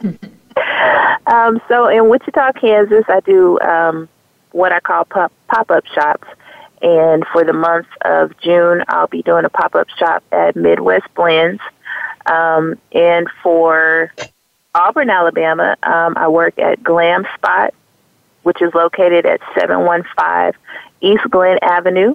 Um, 1.26 1.60
so 1.68 1.88
in 1.88 2.08
Wichita, 2.08 2.52
Kansas, 2.52 3.04
I 3.08 3.20
do 3.20 3.58
um, 3.60 4.08
what 4.52 4.72
I 4.72 4.80
call 4.80 5.04
pop 5.04 5.32
up 5.70 5.86
shops, 5.86 6.28
And 6.80 7.24
for 7.32 7.44
the 7.44 7.52
month 7.52 7.86
of 8.02 8.36
June, 8.38 8.84
I'll 8.88 9.06
be 9.06 9.22
doing 9.22 9.44
a 9.44 9.50
pop 9.50 9.74
up 9.74 9.88
shop 9.90 10.22
at 10.32 10.56
Midwest 10.56 11.06
Blends. 11.14 11.62
Um, 12.26 12.78
and 12.92 13.28
for 13.42 14.12
Auburn, 14.74 15.10
Alabama, 15.10 15.76
um, 15.82 16.16
I 16.16 16.28
work 16.28 16.58
at 16.58 16.82
Glam 16.82 17.26
Spot, 17.34 17.74
which 18.42 18.60
is 18.62 18.74
located 18.74 19.26
at 19.26 19.40
715 19.54 20.60
East 21.00 21.24
Glenn 21.30 21.58
Avenue. 21.62 22.14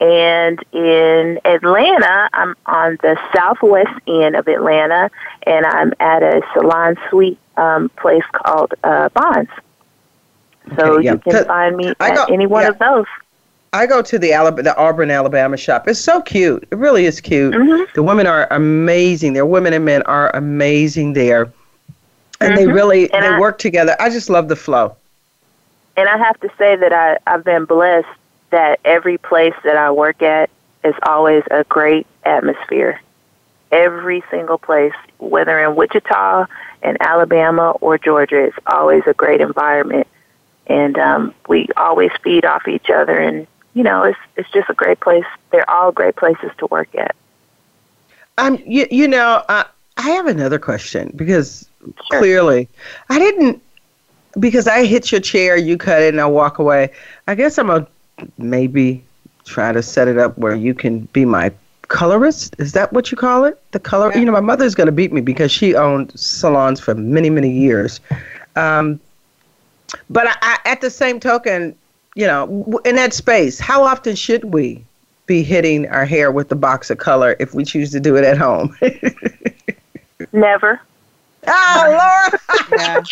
And 0.00 0.62
in 0.72 1.40
Atlanta, 1.44 2.28
I'm 2.32 2.54
on 2.66 2.98
the 3.02 3.18
southwest 3.34 4.00
end 4.06 4.36
of 4.36 4.48
Atlanta, 4.48 5.10
and 5.46 5.64
I'm 5.64 5.92
at 6.00 6.22
a 6.22 6.42
salon 6.52 6.96
suite 7.08 7.38
um, 7.56 7.88
place 7.96 8.24
called 8.32 8.74
uh, 8.84 9.08
Bonds. 9.10 9.50
So 10.76 10.94
Okay, 10.94 11.04
yeah. 11.04 11.12
you 11.12 11.18
can 11.18 11.44
find 11.44 11.76
me 11.76 11.92
I 12.00 12.10
at 12.10 12.16
go- 12.16 12.32
any 12.32 12.46
one 12.46 12.62
yeah. 12.62 12.70
of 12.70 12.78
those. 12.78 13.06
I 13.72 13.86
go 13.86 14.02
to 14.02 14.18
the 14.18 14.32
Alabama, 14.32 14.62
the 14.62 14.76
Auburn, 14.76 15.10
Alabama 15.10 15.56
shop. 15.56 15.88
It's 15.88 15.98
so 15.98 16.22
cute. 16.22 16.66
It 16.70 16.76
really 16.78 17.06
is 17.06 17.20
cute. 17.20 17.54
Mm-hmm. 17.54 17.84
The 17.94 18.02
women 18.04 18.26
are 18.26 18.46
amazing. 18.52 19.32
Their 19.32 19.46
women 19.46 19.72
and 19.72 19.84
men 19.84 20.02
are 20.02 20.34
amazing 20.34 21.12
there, 21.14 21.52
and 22.40 22.56
they 22.56 22.66
Mhm. 22.66 22.74
really 22.74 23.12
And 23.12 23.24
they 23.24 23.28
I- 23.30 23.38
work 23.40 23.58
together. 23.58 23.96
I 23.98 24.10
just 24.10 24.30
love 24.30 24.48
the 24.48 24.56
flow. 24.56 24.94
And 25.96 26.08
I 26.08 26.16
have 26.16 26.38
to 26.40 26.50
say 26.56 26.76
that 26.76 26.92
I, 26.92 27.18
I've 27.26 27.44
been 27.44 27.64
blessed 27.66 28.08
that 28.50 28.78
every 28.84 29.18
place 29.18 29.54
that 29.64 29.76
I 29.76 29.90
work 29.90 30.22
at 30.22 30.50
is 30.84 30.94
always 31.04 31.42
a 31.50 31.64
great 31.64 32.06
atmosphere. 32.24 33.00
Every 33.72 34.22
single 34.30 34.58
place, 34.58 34.92
whether 35.18 35.58
in 35.62 35.74
Wichita, 35.74 36.46
in 36.84 36.96
Alabama, 37.00 37.72
or 37.80 37.98
Georgia, 37.98 38.44
it's 38.44 38.56
always 38.66 39.02
a 39.06 39.14
great 39.14 39.40
environment. 39.40 40.06
And 40.66 40.98
um, 40.98 41.34
we 41.48 41.68
always 41.76 42.10
feed 42.22 42.44
off 42.44 42.68
each 42.68 42.88
other, 42.88 43.18
and 43.18 43.46
you 43.74 43.82
know, 43.82 44.04
it's 44.04 44.18
it's 44.36 44.50
just 44.50 44.70
a 44.70 44.74
great 44.74 45.00
place. 45.00 45.24
They're 45.50 45.68
all 45.68 45.92
great 45.92 46.16
places 46.16 46.50
to 46.58 46.66
work 46.66 46.94
at. 46.94 47.14
Um, 48.38 48.62
you, 48.66 48.86
you 48.90 49.06
know, 49.06 49.42
uh, 49.48 49.64
I 49.96 50.10
have 50.10 50.26
another 50.26 50.58
question 50.58 51.12
because 51.14 51.68
clearly 51.98 52.68
I 53.10 53.18
didn't 53.18 53.62
because 54.40 54.66
I 54.66 54.86
hit 54.86 55.12
your 55.12 55.20
chair, 55.20 55.56
you 55.56 55.76
cut 55.76 56.02
it, 56.02 56.14
and 56.14 56.20
I 56.20 56.26
walk 56.26 56.58
away. 56.58 56.90
I 57.28 57.34
guess 57.34 57.58
I'm 57.58 57.70
a 57.70 57.86
maybe 58.38 59.04
try 59.44 59.72
to 59.72 59.82
set 59.82 60.08
it 60.08 60.18
up 60.18 60.36
where 60.38 60.54
you 60.54 60.74
can 60.74 61.00
be 61.12 61.24
my 61.24 61.52
colorist. 61.88 62.54
Is 62.58 62.72
that 62.72 62.92
what 62.92 63.10
you 63.10 63.16
call 63.16 63.44
it? 63.44 63.60
The 63.72 63.80
color. 63.80 64.12
You 64.16 64.24
know, 64.24 64.32
my 64.32 64.40
mother's 64.40 64.74
going 64.74 64.86
to 64.86 64.92
beat 64.92 65.12
me 65.12 65.20
because 65.20 65.50
she 65.50 65.74
owned 65.74 66.18
salons 66.18 66.80
for 66.80 66.94
many, 66.94 67.30
many 67.30 67.50
years. 67.50 68.00
Um, 68.56 69.00
but 70.10 70.26
I, 70.26 70.34
I, 70.42 70.58
at 70.64 70.80
the 70.80 70.90
same 70.90 71.20
token, 71.20 71.76
you 72.14 72.26
know, 72.26 72.80
in 72.84 72.96
that 72.96 73.12
space, 73.12 73.58
how 73.58 73.82
often 73.82 74.16
should 74.16 74.44
we 74.44 74.84
be 75.26 75.42
hitting 75.42 75.88
our 75.88 76.04
hair 76.04 76.30
with 76.30 76.48
the 76.48 76.56
box 76.56 76.90
of 76.90 76.98
color 76.98 77.36
if 77.40 77.54
we 77.54 77.64
choose 77.64 77.90
to 77.92 78.00
do 78.00 78.16
it 78.16 78.24
at 78.24 78.38
home? 78.38 78.76
Never. 80.32 80.80
Oh, 81.48 82.30
Laura. 82.70 83.02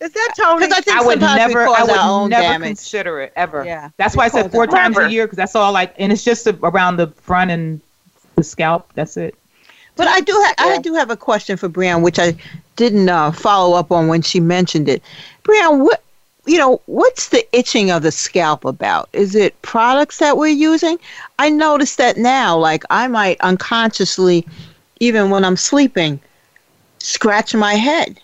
Is 0.00 0.12
that 0.12 0.34
Tony? 0.36 0.66
Because 0.66 0.78
I 0.78 0.80
think 0.80 0.96
I 0.96 1.04
would 1.04 1.20
never, 1.20 1.66
I 1.66 1.82
would 1.82 2.30
never 2.30 2.42
damage. 2.42 2.66
consider 2.68 3.20
it 3.20 3.32
ever. 3.36 3.64
Yeah. 3.64 3.90
That's 3.96 4.16
why 4.16 4.24
I 4.26 4.28
said 4.28 4.50
four 4.52 4.62
our- 4.62 4.66
times 4.66 4.96
Never. 4.96 5.06
a 5.08 5.10
year 5.10 5.26
because 5.26 5.36
that's 5.36 5.54
all 5.56 5.72
like, 5.72 5.94
and 5.98 6.12
it's 6.12 6.24
just 6.24 6.46
around 6.46 6.96
the 6.96 7.08
front 7.08 7.50
and 7.50 7.80
the 8.36 8.44
scalp. 8.44 8.90
That's 8.94 9.16
it. 9.16 9.34
But 9.96 10.06
I 10.06 10.20
do 10.20 10.32
ha- 10.32 10.54
I 10.58 10.78
do 10.78 10.94
have 10.94 11.10
a 11.10 11.16
question 11.16 11.56
for 11.56 11.68
Brian, 11.68 12.02
which 12.02 12.20
I 12.20 12.36
didn't 12.76 13.08
uh, 13.08 13.32
follow 13.32 13.76
up 13.76 13.90
on 13.90 14.06
when 14.06 14.22
she 14.22 14.38
mentioned 14.38 14.88
it. 14.88 15.02
Brian, 15.42 15.80
what 15.80 16.02
you 16.46 16.56
know, 16.56 16.80
what's 16.86 17.28
the 17.30 17.44
itching 17.56 17.90
of 17.90 18.02
the 18.02 18.12
scalp 18.12 18.64
about? 18.64 19.08
Is 19.12 19.34
it 19.34 19.60
products 19.62 20.18
that 20.18 20.36
we're 20.38 20.46
using? 20.46 20.98
I 21.40 21.50
noticed 21.50 21.98
that 21.98 22.16
now, 22.16 22.56
like 22.56 22.84
I 22.90 23.08
might 23.08 23.40
unconsciously, 23.40 24.46
even 25.00 25.30
when 25.30 25.44
I'm 25.44 25.56
sleeping, 25.56 26.20
scratch 26.98 27.54
my 27.54 27.74
head, 27.74 28.20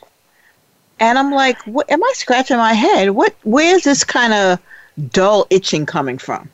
and 1.01 1.18
I'm 1.18 1.31
like, 1.33 1.61
what 1.66 1.91
am 1.91 2.03
I 2.03 2.12
scratching 2.14 2.57
my 2.57 2.72
head? 2.72 3.11
What? 3.11 3.35
Where's 3.43 3.85
this 3.85 4.05
kind 4.05 4.33
of 4.33 4.59
dull 5.11 5.47
itching 5.51 5.87
coming 5.87 6.18
from? 6.18 6.49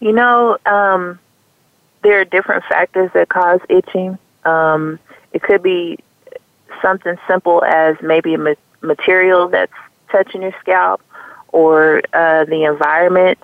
You 0.00 0.12
know, 0.12 0.58
um, 0.66 1.18
there 2.02 2.20
are 2.20 2.24
different 2.24 2.64
factors 2.64 3.10
that 3.14 3.28
cause 3.28 3.60
itching. 3.68 4.18
Um, 4.44 4.98
it 5.32 5.42
could 5.42 5.62
be 5.62 5.98
something 6.82 7.16
simple 7.26 7.64
as 7.64 7.96
maybe 8.00 8.34
a 8.34 8.38
ma- 8.38 8.54
material 8.80 9.48
that's 9.48 9.72
touching 10.10 10.42
your 10.42 10.54
scalp, 10.60 11.02
or 11.48 12.02
uh, 12.12 12.44
the 12.44 12.64
environment. 12.64 13.38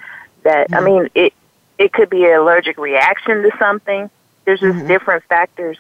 That 0.45 0.75
I 0.75 0.81
mean, 0.81 1.09
it 1.15 1.33
it 1.79 1.93
could 1.93 2.11
be 2.11 2.25
an 2.25 2.33
allergic 2.33 2.79
reaction 2.79 3.43
to 3.43 3.51
something. 3.59 4.11
There's 4.45 4.61
just 4.61 4.87
different 4.89 5.25
factors 5.25 5.79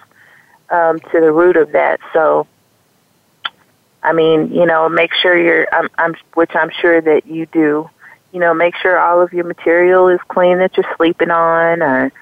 um, 0.70 1.00
to 1.00 1.20
the 1.20 1.32
root 1.32 1.56
of 1.56 1.72
that. 1.72 2.00
So, 2.12 2.46
I 4.02 4.12
mean, 4.12 4.52
you 4.52 4.66
know, 4.66 4.88
make 4.88 5.12
sure 5.14 5.36
you're, 5.36 5.66
I'm, 5.72 5.88
I'm, 5.98 6.14
which 6.34 6.54
I'm 6.54 6.70
sure 6.70 7.00
that 7.00 7.26
you 7.26 7.46
do. 7.46 7.88
You 8.32 8.40
know, 8.40 8.54
make 8.54 8.74
sure 8.76 8.98
all 8.98 9.20
of 9.20 9.32
your 9.32 9.44
material 9.44 10.08
is 10.08 10.20
clean 10.28 10.58
that 10.58 10.76
you're 10.76 10.90
sleeping 10.96 11.30
on, 11.30 11.82
or 11.82 12.12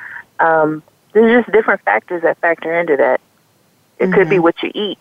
um, 0.41 0.83
there's 1.13 1.45
just 1.45 1.53
different 1.53 1.83
factors 1.83 2.23
that 2.23 2.39
factor 2.39 2.79
into 2.79 2.97
that. 2.97 3.21
It 3.99 4.13
could 4.13 4.29
be 4.29 4.39
what 4.39 4.61
you 4.63 4.73
eat. 4.75 4.99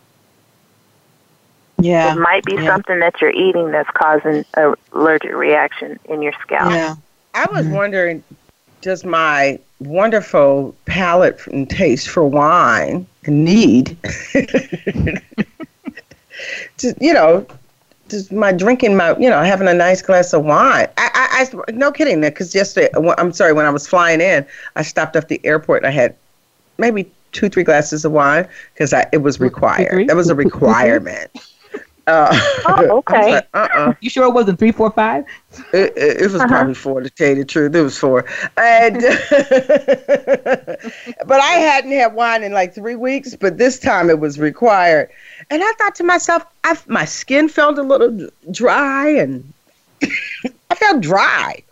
Yeah, 1.79 2.13
It 2.13 2.19
might 2.19 2.43
be 2.43 2.55
yeah. 2.55 2.67
something 2.67 2.99
that 2.99 3.21
you're 3.21 3.31
eating 3.31 3.71
that's 3.71 3.89
causing 3.91 4.43
an 4.55 4.75
allergic 4.91 5.33
reaction 5.33 5.97
in 6.05 6.21
your 6.21 6.33
scalp. 6.41 6.71
Yeah. 6.71 6.95
I 7.33 7.47
was 7.51 7.65
wondering, 7.67 8.23
does 8.82 9.03
my 9.03 9.59
wonderful 9.80 10.75
palate 10.86 11.45
and 11.47 11.69
taste 11.69 12.09
for 12.09 12.23
wine 12.25 13.05
and 13.25 13.45
need, 13.45 13.97
to, 16.77 16.95
you 16.99 17.13
know, 17.13 17.45
just 18.09 18.32
my 18.32 18.51
drinking 18.51 18.95
my, 18.97 19.17
you 19.17 19.30
know, 19.30 19.43
having 19.43 19.67
a 19.67 19.73
nice 19.73 20.01
glass 20.01 20.34
of 20.34 20.43
wine. 20.43 20.88
I, 20.97 21.09
I, 21.13 21.45
I 21.67 21.71
no 21.71 21.91
kidding, 21.91 22.21
because 22.21 22.55
yesterday, 22.55 22.89
I'm 23.17 23.32
sorry, 23.34 23.53
when 23.53 23.65
I 23.65 23.69
was 23.69 23.88
flying 23.88 24.21
in, 24.21 24.45
I 24.75 24.82
stopped 24.82 25.15
at 25.15 25.27
the 25.27 25.39
airport 25.45 25.84
and 25.84 25.88
I 25.88 25.91
had 25.91 26.15
maybe 26.77 27.09
two, 27.32 27.49
three 27.49 27.63
glasses 27.63 28.05
of 28.05 28.11
wine 28.11 28.47
because 28.73 28.93
it 29.11 29.21
was 29.21 29.39
required. 29.39 30.07
That 30.07 30.15
was 30.15 30.30
a 30.30 30.36
requirement. 30.36 31.32
Uh, 32.10 32.39
Oh, 32.66 32.97
okay. 33.10 33.41
uh 33.53 33.68
uh 33.74 33.93
You 34.01 34.10
sure 34.10 34.26
it 34.26 34.34
wasn't 34.34 34.60
three, 34.60 34.72
four, 34.72 34.91
five? 34.91 35.26
it, 35.74 35.93
it, 35.97 36.22
it 36.22 36.32
was 36.32 36.41
probably 36.43 36.74
four 36.74 37.01
to 37.01 37.10
tell 37.10 37.30
you 37.30 37.36
the 37.36 37.45
truth. 37.45 37.76
It 37.76 37.82
was 37.82 37.97
four, 37.97 38.26
and 38.57 38.95
but 41.26 41.39
I 41.41 41.53
hadn't 41.53 41.91
had 41.91 42.14
wine 42.14 42.43
in 42.43 42.51
like 42.51 42.74
three 42.74 42.95
weeks. 42.95 43.36
But 43.36 43.57
this 43.57 43.80
time 43.80 44.10
it 44.10 44.20
was 44.20 44.39
required, 44.39 45.10
and 45.49 45.64
I 45.64 45.72
thought 45.78 45.95
to 45.95 46.03
myself, 46.03 46.45
I, 46.64 46.78
my 46.88 47.05
skin 47.05 47.49
felt 47.49 47.78
a 47.78 47.84
little 47.84 48.30
dry, 48.51 49.10
and 49.10 49.51
I 50.70 50.76
felt 50.76 51.01
dry. 51.01 51.64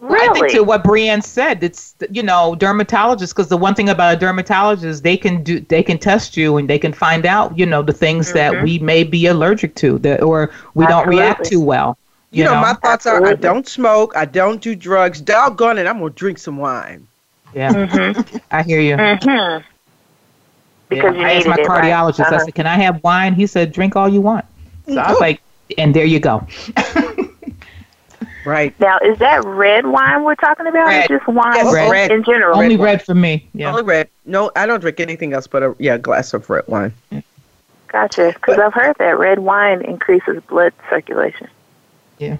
I 0.00 0.28
think 0.32 0.48
to 0.50 0.62
what 0.62 0.84
Brienne 0.84 1.22
said, 1.22 1.62
it's 1.62 1.94
you 2.10 2.22
know 2.22 2.54
dermatologists 2.58 3.30
because 3.34 3.48
the 3.48 3.56
one 3.56 3.74
thing 3.74 3.88
about 3.88 4.14
a 4.14 4.16
dermatologist, 4.16 5.02
they 5.02 5.16
can 5.16 5.42
do 5.42 5.60
they 5.60 5.82
can 5.82 5.98
test 5.98 6.36
you 6.36 6.56
and 6.56 6.68
they 6.68 6.78
can 6.78 6.92
find 6.92 7.26
out 7.26 7.58
you 7.58 7.66
know 7.66 7.82
the 7.82 7.92
things 7.92 8.32
that 8.32 8.62
we 8.62 8.78
may 8.78 9.02
be 9.04 9.26
allergic 9.26 9.74
to 9.76 9.98
that 10.00 10.22
or 10.22 10.50
we 10.74 10.86
don't 10.86 11.06
react 11.08 11.40
Absolutely. 11.40 11.50
too 11.50 11.60
well. 11.60 11.98
You, 12.30 12.44
You, 12.44 12.44
know, 12.44 12.60
my 12.60 12.74
thoughts 12.74 13.06
are: 13.06 13.24
I 13.24 13.34
don't 13.34 13.66
smoke, 13.66 14.12
I 14.16 14.24
don't 14.24 14.60
do 14.62 14.74
drugs. 14.76 15.20
Doggone 15.20 15.78
it, 15.78 15.86
I'm 15.86 15.98
gonna 15.98 16.10
drink 16.10 16.38
some 16.38 16.58
wine. 16.58 17.06
yeah, 17.54 17.72
I 18.50 18.62
hear 18.62 18.80
you. 18.80 18.96
Mm-hmm. 18.96 19.64
Because 20.88 21.14
Yeah. 21.14 21.20
you 21.20 21.26
I 21.26 21.32
asked 21.34 21.46
my 21.46 21.56
it, 21.56 21.66
cardiologist. 21.66 22.32
I 22.32 22.36
Uh-huh. 22.36 22.38
said, 22.38 22.54
"Can 22.54 22.66
I 22.66 22.76
have 22.76 23.02
wine?" 23.02 23.34
He 23.34 23.46
said, 23.46 23.72
"Drink 23.72 23.96
all 23.96 24.08
you 24.08 24.20
want." 24.20 24.44
So 24.86 25.00
I 25.00 25.10
was 25.10 25.20
like, 25.20 25.40
and 25.76 25.94
there 25.94 26.04
you 26.04 26.18
go. 26.20 26.46
Right. 28.48 28.78
Now, 28.80 28.98
is 29.04 29.18
that 29.18 29.44
red 29.44 29.86
wine 29.86 30.24
we're 30.24 30.34
talking 30.34 30.66
about, 30.66 30.86
Red. 30.86 31.10
or 31.10 31.18
just 31.18 31.28
wine 31.28 31.54
Yes, 31.56 31.66
in- 31.74 31.90
red. 31.90 32.10
in 32.10 32.24
general? 32.24 32.56
Only 32.58 32.76
wine. 32.76 32.84
red 32.86 33.02
for 33.04 33.14
me. 33.14 33.46
Yeah. 33.52 33.68
Only 33.70 33.82
red. 33.82 34.08
No, 34.24 34.50
I 34.56 34.64
don't 34.66 34.80
drink 34.80 35.00
anything 35.00 35.32
else 35.34 35.46
but 35.46 35.62
a 35.62 35.74
yeah 35.78 35.98
glass 35.98 36.32
of 36.32 36.48
red 36.48 36.64
wine. 36.66 36.92
Gotcha. 37.88 38.32
Because 38.34 38.58
I've 38.58 38.72
heard 38.74 38.96
that 38.98 39.18
red 39.18 39.40
wine 39.40 39.82
increases 39.82 40.42
blood 40.48 40.72
circulation. 40.88 41.48
Yeah. 42.18 42.38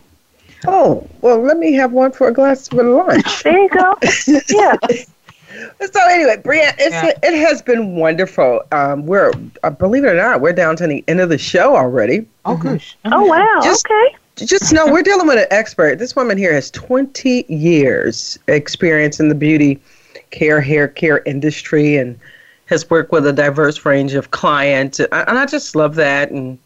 Oh 0.67 1.07
well, 1.21 1.41
let 1.41 1.59
me 1.59 1.73
have 1.75 1.93
one 1.93 2.13
for 2.13 2.29
a 2.29 2.33
glass 2.33 2.69
for 2.69 2.83
lunch. 2.83 3.43
There 3.45 3.59
you 3.59 3.69
go. 3.69 3.95
yeah. 4.49 4.77
So 5.81 6.01
anyway, 6.09 6.37
Brian, 6.45 6.75
it's 6.79 6.93
Yeah. 6.95 7.13
it 7.23 7.37
has 7.39 7.63
been 7.63 7.97
wonderful. 7.97 8.61
Um, 8.71 9.07
we're 9.07 9.33
uh, 9.65 9.71
believe 9.71 10.05
it 10.05 10.09
or 10.09 10.15
not, 10.15 10.41
we're 10.41 10.53
down 10.53 10.77
to 10.77 10.87
the 10.87 11.03
end 11.09 11.21
of 11.21 11.31
the 11.31 11.39
show 11.39 11.75
already. 11.75 12.27
Oh, 12.45 12.57
gosh. 12.57 12.97
Oh 13.07 13.25
wow. 13.25 13.61
Just- 13.65 13.87
okay. 13.87 14.17
Just 14.45 14.73
know 14.73 14.87
we're 14.87 15.03
dealing 15.03 15.27
with 15.27 15.39
an 15.39 15.47
expert. 15.51 15.99
This 15.99 16.15
woman 16.15 16.39
here 16.39 16.53
has 16.53 16.71
20 16.71 17.45
years 17.49 18.39
experience 18.47 19.19
in 19.19 19.29
the 19.29 19.35
beauty 19.35 19.81
care, 20.31 20.61
hair 20.61 20.87
care 20.87 21.23
industry, 21.25 21.97
and 21.97 22.19
has 22.67 22.89
worked 22.89 23.11
with 23.11 23.27
a 23.27 23.33
diverse 23.33 23.85
range 23.85 24.15
of 24.15 24.31
clients. 24.31 25.01
And 25.01 25.09
I 25.13 25.47
just 25.47 25.75
love 25.75 25.97
that. 25.97 26.31
And 26.31 26.59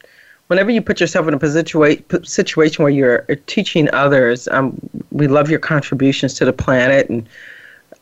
whenever 0.48 0.70
you 0.70 0.82
put 0.82 1.00
yourself 1.00 1.26
in 1.28 1.34
a 1.34 1.38
situa- 1.38 2.26
situation 2.26 2.82
where 2.82 2.92
you're 2.92 3.20
teaching 3.46 3.88
others, 3.94 4.48
um, 4.48 4.78
we 5.10 5.26
love 5.26 5.48
your 5.48 5.60
contributions 5.60 6.34
to 6.34 6.44
the 6.44 6.52
planet 6.52 7.08
and 7.08 7.26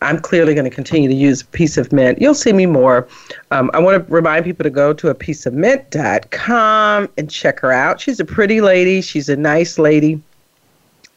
I'm 0.03 0.19
clearly 0.19 0.55
going 0.55 0.65
to 0.65 0.75
continue 0.75 1.09
to 1.09 1.15
use 1.15 1.43
a 1.43 1.47
piece 1.47 1.77
of 1.77 1.93
mint. 1.93 2.21
You'll 2.21 2.35
see 2.35 2.53
me 2.53 2.65
more. 2.65 3.07
Um, 3.51 3.71
I 3.75 3.81
want 3.81 4.07
to 4.07 4.13
remind 4.13 4.47
people 4.47 4.65
to 4.65 4.71
go 4.71 4.95
to 4.95 5.09
a 5.09 5.15
piece 5.15 5.45
of 5.45 5.53
mint.com 5.53 7.09
and 7.19 7.31
check 7.31 7.61
her 7.61 7.71
out. 7.71 8.01
She's 8.01 8.19
a 8.19 8.25
pretty 8.25 8.61
lady. 8.63 9.03
She's 9.03 9.29
a 9.29 9.37
nice 9.37 9.79
lady. 9.79 10.23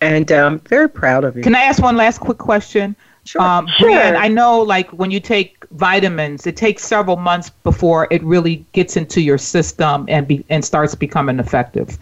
And 0.01 0.29
um, 0.33 0.59
very 0.59 0.89
proud 0.89 1.23
of 1.23 1.37
you. 1.37 1.43
Can 1.43 1.55
I 1.55 1.61
ask 1.61 1.81
one 1.81 1.95
last 1.95 2.19
quick 2.19 2.37
question? 2.37 2.93
Sure. 3.23 3.41
Um, 3.41 3.67
sure. 3.77 3.89
Brian, 3.89 4.17
I 4.17 4.27
know 4.27 4.59
like 4.59 4.89
when 4.89 5.11
you 5.11 5.21
take 5.21 5.65
vitamins, 5.71 6.45
it 6.45 6.57
takes 6.57 6.83
several 6.83 7.15
months 7.15 7.49
before 7.49 8.09
it 8.11 8.21
really 8.23 8.65
gets 8.73 8.97
into 8.97 9.21
your 9.21 9.37
system 9.37 10.05
and 10.09 10.27
be, 10.27 10.43
and 10.49 10.65
starts 10.65 10.93
becoming 10.93 11.39
effective. 11.39 11.97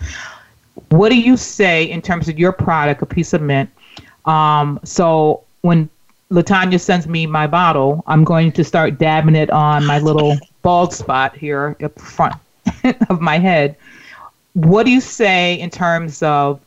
What 0.90 1.10
do 1.10 1.20
you 1.20 1.38
say 1.38 1.84
in 1.84 2.02
terms 2.02 2.28
of 2.28 2.40
your 2.40 2.52
product, 2.52 3.04
a 3.04 3.06
piece 3.06 3.34
of 3.34 3.42
mint? 3.44 3.70
Um, 4.26 4.80
so 4.84 5.44
when 5.62 5.88
Latanya 6.32 6.80
sends 6.80 7.08
me 7.08 7.28
my 7.28 7.46
bottle, 7.46 8.04
I'm 8.08 8.24
going 8.24 8.54
to 8.54 8.64
start 8.64 8.98
dabbing 8.98 9.36
it 9.36 9.50
on 9.50 9.86
my 9.86 10.00
little 10.00 10.38
bald 10.62 10.94
spot 10.94 11.36
here 11.36 11.76
up 11.84 12.00
front 12.00 12.36
of 13.10 13.20
my 13.20 13.38
head. 13.38 13.76
What 14.54 14.86
do 14.86 14.92
you 14.92 15.02
say 15.02 15.60
in 15.60 15.70
terms 15.70 16.24
of, 16.24 16.62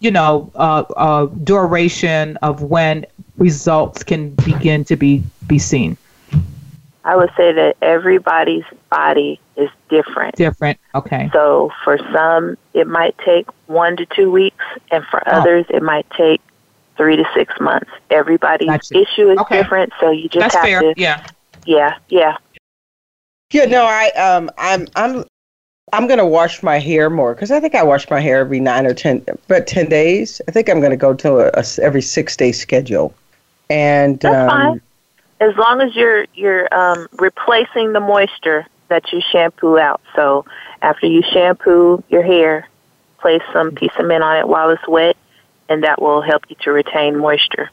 you 0.00 0.10
know, 0.10 0.50
uh, 0.54 0.84
uh, 0.96 1.26
duration 1.44 2.36
of 2.38 2.62
when 2.62 3.06
results 3.38 4.02
can 4.02 4.30
begin 4.34 4.84
to 4.84 4.96
be, 4.96 5.22
be 5.46 5.58
seen? 5.58 5.96
I 7.04 7.16
would 7.16 7.30
say 7.36 7.52
that 7.52 7.76
everybody's 7.80 8.64
body 8.90 9.40
is 9.56 9.70
different. 9.88 10.34
Different, 10.36 10.78
okay. 10.94 11.30
So 11.32 11.72
for 11.84 11.98
some, 12.12 12.58
it 12.74 12.86
might 12.86 13.16
take 13.18 13.46
one 13.66 13.96
to 13.96 14.06
two 14.06 14.30
weeks, 14.30 14.64
and 14.90 15.04
for 15.06 15.22
oh. 15.26 15.40
others, 15.40 15.64
it 15.70 15.82
might 15.82 16.08
take 16.10 16.42
three 16.96 17.16
to 17.16 17.24
six 17.34 17.52
months. 17.60 17.90
Everybody's 18.10 18.68
gotcha. 18.68 18.98
issue 18.98 19.30
is 19.30 19.38
okay. 19.38 19.62
different, 19.62 19.92
so 20.00 20.10
you 20.10 20.28
just 20.28 20.40
That's 20.40 20.54
have 20.54 20.64
fair. 20.64 20.80
to. 20.80 20.94
Yeah. 20.96 21.26
Yeah. 21.64 21.98
Yeah. 22.08 22.36
Yeah. 23.52 23.64
No, 23.66 23.84
I 23.84 24.10
um, 24.10 24.50
I'm 24.58 24.86
I'm 24.96 25.24
I'm 25.92 26.06
gonna 26.08 26.26
wash 26.26 26.62
my 26.62 26.78
hair 26.78 27.10
more 27.10 27.34
because 27.34 27.50
I 27.50 27.60
think 27.60 27.74
I 27.74 27.82
wash 27.82 28.10
my 28.10 28.20
hair 28.20 28.40
every 28.40 28.60
nine 28.60 28.86
or 28.86 28.94
ten, 28.94 29.24
but 29.48 29.66
ten 29.66 29.88
days. 29.88 30.40
I 30.48 30.50
think 30.50 30.68
I'm 30.68 30.80
gonna 30.80 30.96
go 30.96 31.14
to 31.14 31.38
a, 31.38 31.50
a 31.54 31.64
every 31.82 32.02
six 32.02 32.36
day 32.36 32.52
schedule, 32.52 33.14
and 33.70 34.18
that's 34.20 34.52
um, 34.52 34.58
fine. 34.58 34.80
As 35.40 35.56
long 35.56 35.80
as 35.80 35.94
you're 35.94 36.26
you're 36.34 36.72
um, 36.74 37.08
replacing 37.18 37.92
the 37.92 38.00
moisture 38.00 38.66
that 38.88 39.12
you 39.12 39.20
shampoo 39.32 39.78
out. 39.78 40.00
So 40.14 40.44
after 40.82 41.06
you 41.06 41.22
shampoo 41.32 42.02
your 42.08 42.22
hair, 42.22 42.68
place 43.18 43.42
some 43.52 43.72
piece 43.72 43.92
of 43.98 44.06
mint 44.06 44.22
on 44.22 44.36
it 44.36 44.48
while 44.48 44.70
it's 44.70 44.86
wet, 44.88 45.16
and 45.68 45.82
that 45.82 46.00
will 46.00 46.20
help 46.20 46.44
you 46.48 46.56
to 46.60 46.72
retain 46.72 47.18
moisture. 47.18 47.70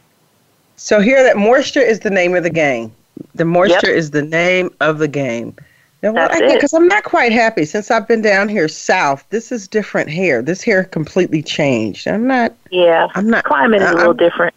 So 0.75 0.99
here, 0.99 1.23
that 1.23 1.37
moisture 1.37 1.81
is 1.81 1.99
the 1.99 2.09
name 2.09 2.35
of 2.35 2.43
the 2.43 2.49
game. 2.49 2.93
The 3.35 3.45
moisture 3.45 3.89
yep. 3.89 3.97
is 3.97 4.11
the 4.11 4.23
name 4.23 4.71
of 4.81 4.97
the 4.97 5.07
game. 5.07 5.55
That's 6.01 6.53
because 6.53 6.73
I'm 6.73 6.87
not 6.87 7.05
quite 7.05 7.31
happy 7.31 7.63
since 7.63 7.89
I've 7.89 8.07
been 8.07 8.21
down 8.21 8.49
here 8.49 8.67
south. 8.67 9.25
This 9.29 9.53
is 9.53 9.69
different 9.69 10.09
hair. 10.09 10.41
This 10.41 10.61
hair 10.61 10.83
completely 10.83 11.41
changed. 11.41 12.07
I'm 12.07 12.27
not. 12.27 12.53
Yeah. 12.71 13.07
I'm 13.15 13.29
not. 13.29 13.45
Climate 13.45 13.81
is 13.81 13.89
a 13.89 13.93
little 13.93 14.11
I'm, 14.11 14.17
different. 14.17 14.53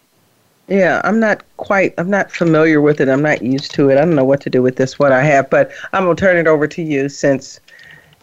Yeah, 0.67 0.99
I'm 1.05 1.21
not 1.21 1.43
quite. 1.55 1.93
I'm 1.97 2.09
not 2.09 2.29
familiar 2.31 2.81
with 2.81 2.99
it. 2.99 3.07
I'm 3.07 3.21
not 3.21 3.41
used 3.41 3.71
to 3.75 3.89
it. 3.89 3.93
I 3.93 4.01
don't 4.01 4.15
know 4.15 4.25
what 4.25 4.41
to 4.41 4.49
do 4.49 4.61
with 4.61 4.75
this. 4.75 4.99
What 4.99 5.13
I 5.13 5.23
have, 5.23 5.49
but 5.49 5.71
I'm 5.93 6.03
gonna 6.03 6.15
turn 6.15 6.35
it 6.35 6.47
over 6.47 6.67
to 6.67 6.81
you 6.81 7.07
since 7.07 7.61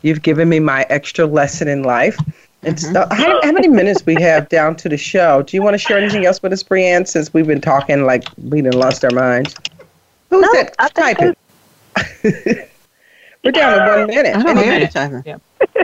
you've 0.03 0.21
given 0.21 0.51
me 0.51 0.61
my 0.61 0.85
extra 0.91 1.25
lesson 1.25 1.69
in 1.69 1.83
life. 1.83 2.19
It's 2.67 2.87
mm-hmm. 2.87 3.15
how, 3.15 3.41
how, 3.43 3.53
many 3.53 3.69
minutes 3.69 4.05
we 4.07 4.15
have 4.21 4.49
down 4.49 4.77
to 4.77 4.89
the 4.89 4.97
show? 4.97 5.43
Do 5.43 5.57
you 5.57 5.63
want 5.63 5.75
to 5.75 5.79
share 5.79 5.99
anything 5.99 6.25
else 6.27 6.43
with 6.43 6.53
us, 6.53 6.63
Brienne? 6.63 7.07
Since 7.07 7.33
we've 7.35 7.47
been 7.47 7.61
talking 7.61 8.05
like 8.05 8.25
we 8.43 8.63
done 8.63 8.73
lost 8.73 9.05
our 9.05 9.11
minds. 9.11 9.55
Who's 10.31 10.43
no, 10.43 10.53
that 10.53 10.95
typing? 10.95 11.37
we're 13.45 13.53
down 13.53 13.79
to 13.79 13.99
one 13.99 14.07
minute. 14.09 14.37
I 14.37 14.43
don't 14.43 14.57
have 14.57 14.67
any 14.67 14.87
timer. 14.89 15.23
Yeah. 15.27 15.37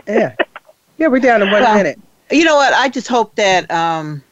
yeah, 0.06 0.36
yeah, 0.98 1.06
we're 1.08 1.20
down 1.20 1.40
to 1.40 1.46
one 1.46 1.62
well, 1.62 1.76
minute. 1.76 2.00
You 2.30 2.44
know 2.44 2.56
what? 2.56 2.72
I 2.72 2.88
just 2.88 3.08
hope 3.08 3.34
that 3.36 3.70
um, 3.70 4.22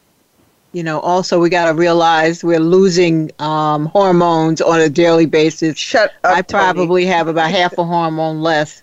you 0.71 0.83
know. 0.83 0.99
Also, 1.01 1.39
we 1.39 1.49
got 1.49 1.65
to 1.65 1.73
realize 1.73 2.43
we're 2.43 2.59
losing 2.59 3.31
um, 3.39 3.85
hormones 3.87 4.61
on 4.61 4.79
a 4.79 4.89
daily 4.89 5.25
basis. 5.25 5.77
Shut 5.77 6.13
up. 6.23 6.37
I 6.37 6.41
probably 6.41 7.03
Tony. 7.03 7.13
have 7.13 7.27
about 7.27 7.51
half 7.51 7.77
a 7.77 7.83
hormone 7.83 8.41
less. 8.41 8.81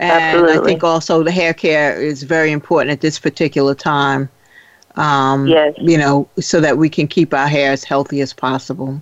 And 0.00 0.10
Absolutely. 0.10 0.58
I 0.58 0.64
think 0.64 0.82
also 0.82 1.22
the 1.22 1.30
hair 1.30 1.52
care 1.52 2.00
is 2.00 2.22
very 2.22 2.52
important 2.52 2.90
at 2.90 3.02
this 3.02 3.18
particular 3.18 3.74
time. 3.74 4.30
Um, 4.96 5.46
yes. 5.46 5.74
You 5.76 5.98
know, 5.98 6.28
so 6.40 6.58
that 6.60 6.78
we 6.78 6.88
can 6.88 7.06
keep 7.06 7.34
our 7.34 7.46
hair 7.46 7.70
as 7.70 7.84
healthy 7.84 8.22
as 8.22 8.32
possible. 8.32 9.00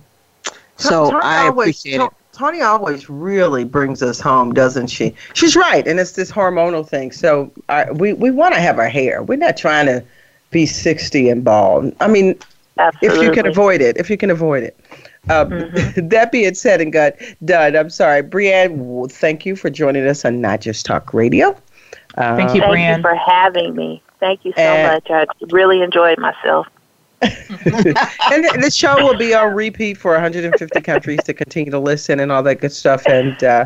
So 0.75 1.09
Tony 1.09 1.23
I 1.23 1.47
always, 1.47 1.81
appreciate 1.81 2.01
it. 2.01 2.11
Tony 2.33 2.61
always 2.61 3.09
really 3.09 3.63
brings 3.63 4.03
us 4.03 4.19
home, 4.19 4.53
doesn't 4.53 4.87
she? 4.87 5.15
She's 5.33 5.55
right, 5.55 5.87
and 5.87 5.99
it's 5.99 6.11
this 6.11 6.31
hormonal 6.31 6.87
thing. 6.87 7.11
So 7.11 7.51
I, 7.69 7.89
we 7.91 8.13
we 8.13 8.29
want 8.29 8.53
to 8.53 8.61
have 8.61 8.77
our 8.77 8.89
hair. 8.89 9.23
We're 9.23 9.37
not 9.37 9.57
trying 9.57 9.85
to 9.87 10.03
be 10.51 10.65
sixty 10.65 11.29
and 11.29 11.43
bald. 11.43 11.95
I 12.01 12.07
mean, 12.07 12.37
Absolutely. 12.77 13.19
if 13.19 13.25
you 13.25 13.31
can 13.33 13.47
avoid 13.47 13.81
it, 13.81 13.97
if 13.97 14.09
you 14.09 14.17
can 14.17 14.31
avoid 14.31 14.63
it. 14.63 14.77
Um, 15.27 15.49
mm-hmm. 15.49 16.07
That 16.09 16.31
being 16.31 16.53
said 16.53 16.81
and 16.81 16.93
got 16.93 17.13
done, 17.43 17.75
I'm 17.75 17.89
sorry, 17.89 18.21
Brienne. 18.21 19.07
Thank 19.09 19.45
you 19.45 19.55
for 19.55 19.69
joining 19.69 20.07
us 20.07 20.25
on 20.25 20.41
Not 20.41 20.61
Just 20.61 20.85
Talk 20.85 21.13
Radio. 21.13 21.57
Uh, 22.17 22.35
thank 22.35 22.55
you, 22.55 22.61
Thank 22.61 22.71
Brienne. 22.71 22.97
you 22.97 23.01
for 23.01 23.15
having 23.15 23.75
me. 23.75 24.01
Thank 24.19 24.43
you 24.43 24.53
so 24.53 24.61
and, 24.61 24.93
much. 24.93 25.09
I 25.09 25.25
really 25.51 25.81
enjoyed 25.81 26.17
myself. 26.17 26.67
and 27.21 28.63
the 28.63 28.71
show 28.73 28.95
will 28.95 29.17
be 29.17 29.33
on 29.33 29.53
repeat 29.53 29.97
for 29.97 30.13
150 30.13 30.81
countries 30.81 31.19
to 31.25 31.33
continue 31.33 31.69
to 31.69 31.79
listen 31.79 32.19
and 32.19 32.31
all 32.31 32.41
that 32.43 32.61
good 32.61 32.71
stuff. 32.71 33.05
And 33.07 33.43
uh, 33.43 33.65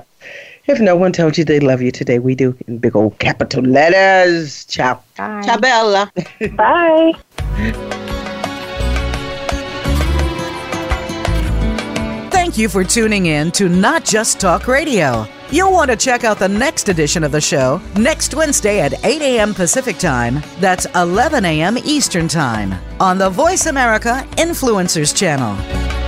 if 0.65 0.79
no 0.79 0.95
one 0.95 1.11
told 1.11 1.37
you 1.37 1.43
they 1.43 1.59
love 1.59 1.81
you 1.81 1.91
today, 1.91 2.19
we 2.19 2.33
do 2.35 2.57
in 2.67 2.79
big 2.79 2.95
old 2.95 3.19
capital 3.19 3.63
letters. 3.63 4.65
Ciao. 4.65 5.01
Bye. 5.17 5.41
Ciao, 5.43 5.57
Bella. 5.57 6.11
Bye. 6.55 7.99
Thank 12.53 12.61
you 12.61 12.69
for 12.69 12.83
tuning 12.83 13.25
in 13.25 13.51
to 13.53 13.67
Not 13.67 14.05
Just 14.05 14.39
Talk 14.39 14.67
Radio. 14.67 15.25
You'll 15.49 15.71
want 15.71 15.89
to 15.89 15.97
check 15.97 16.23
out 16.23 16.37
the 16.37 16.47
next 16.47 16.87
edition 16.87 17.23
of 17.23 17.31
the 17.31 17.41
show 17.41 17.81
next 17.95 18.35
Wednesday 18.35 18.79
at 18.79 19.03
8 19.03 19.23
a.m. 19.23 19.55
Pacific 19.55 19.97
Time. 19.97 20.39
That's 20.59 20.85
11 20.93 21.45
a.m. 21.45 21.79
Eastern 21.79 22.27
Time 22.27 22.75
on 22.99 23.17
the 23.17 23.31
Voice 23.31 23.65
America 23.65 24.23
Influencers 24.37 25.17
Channel. 25.17 26.02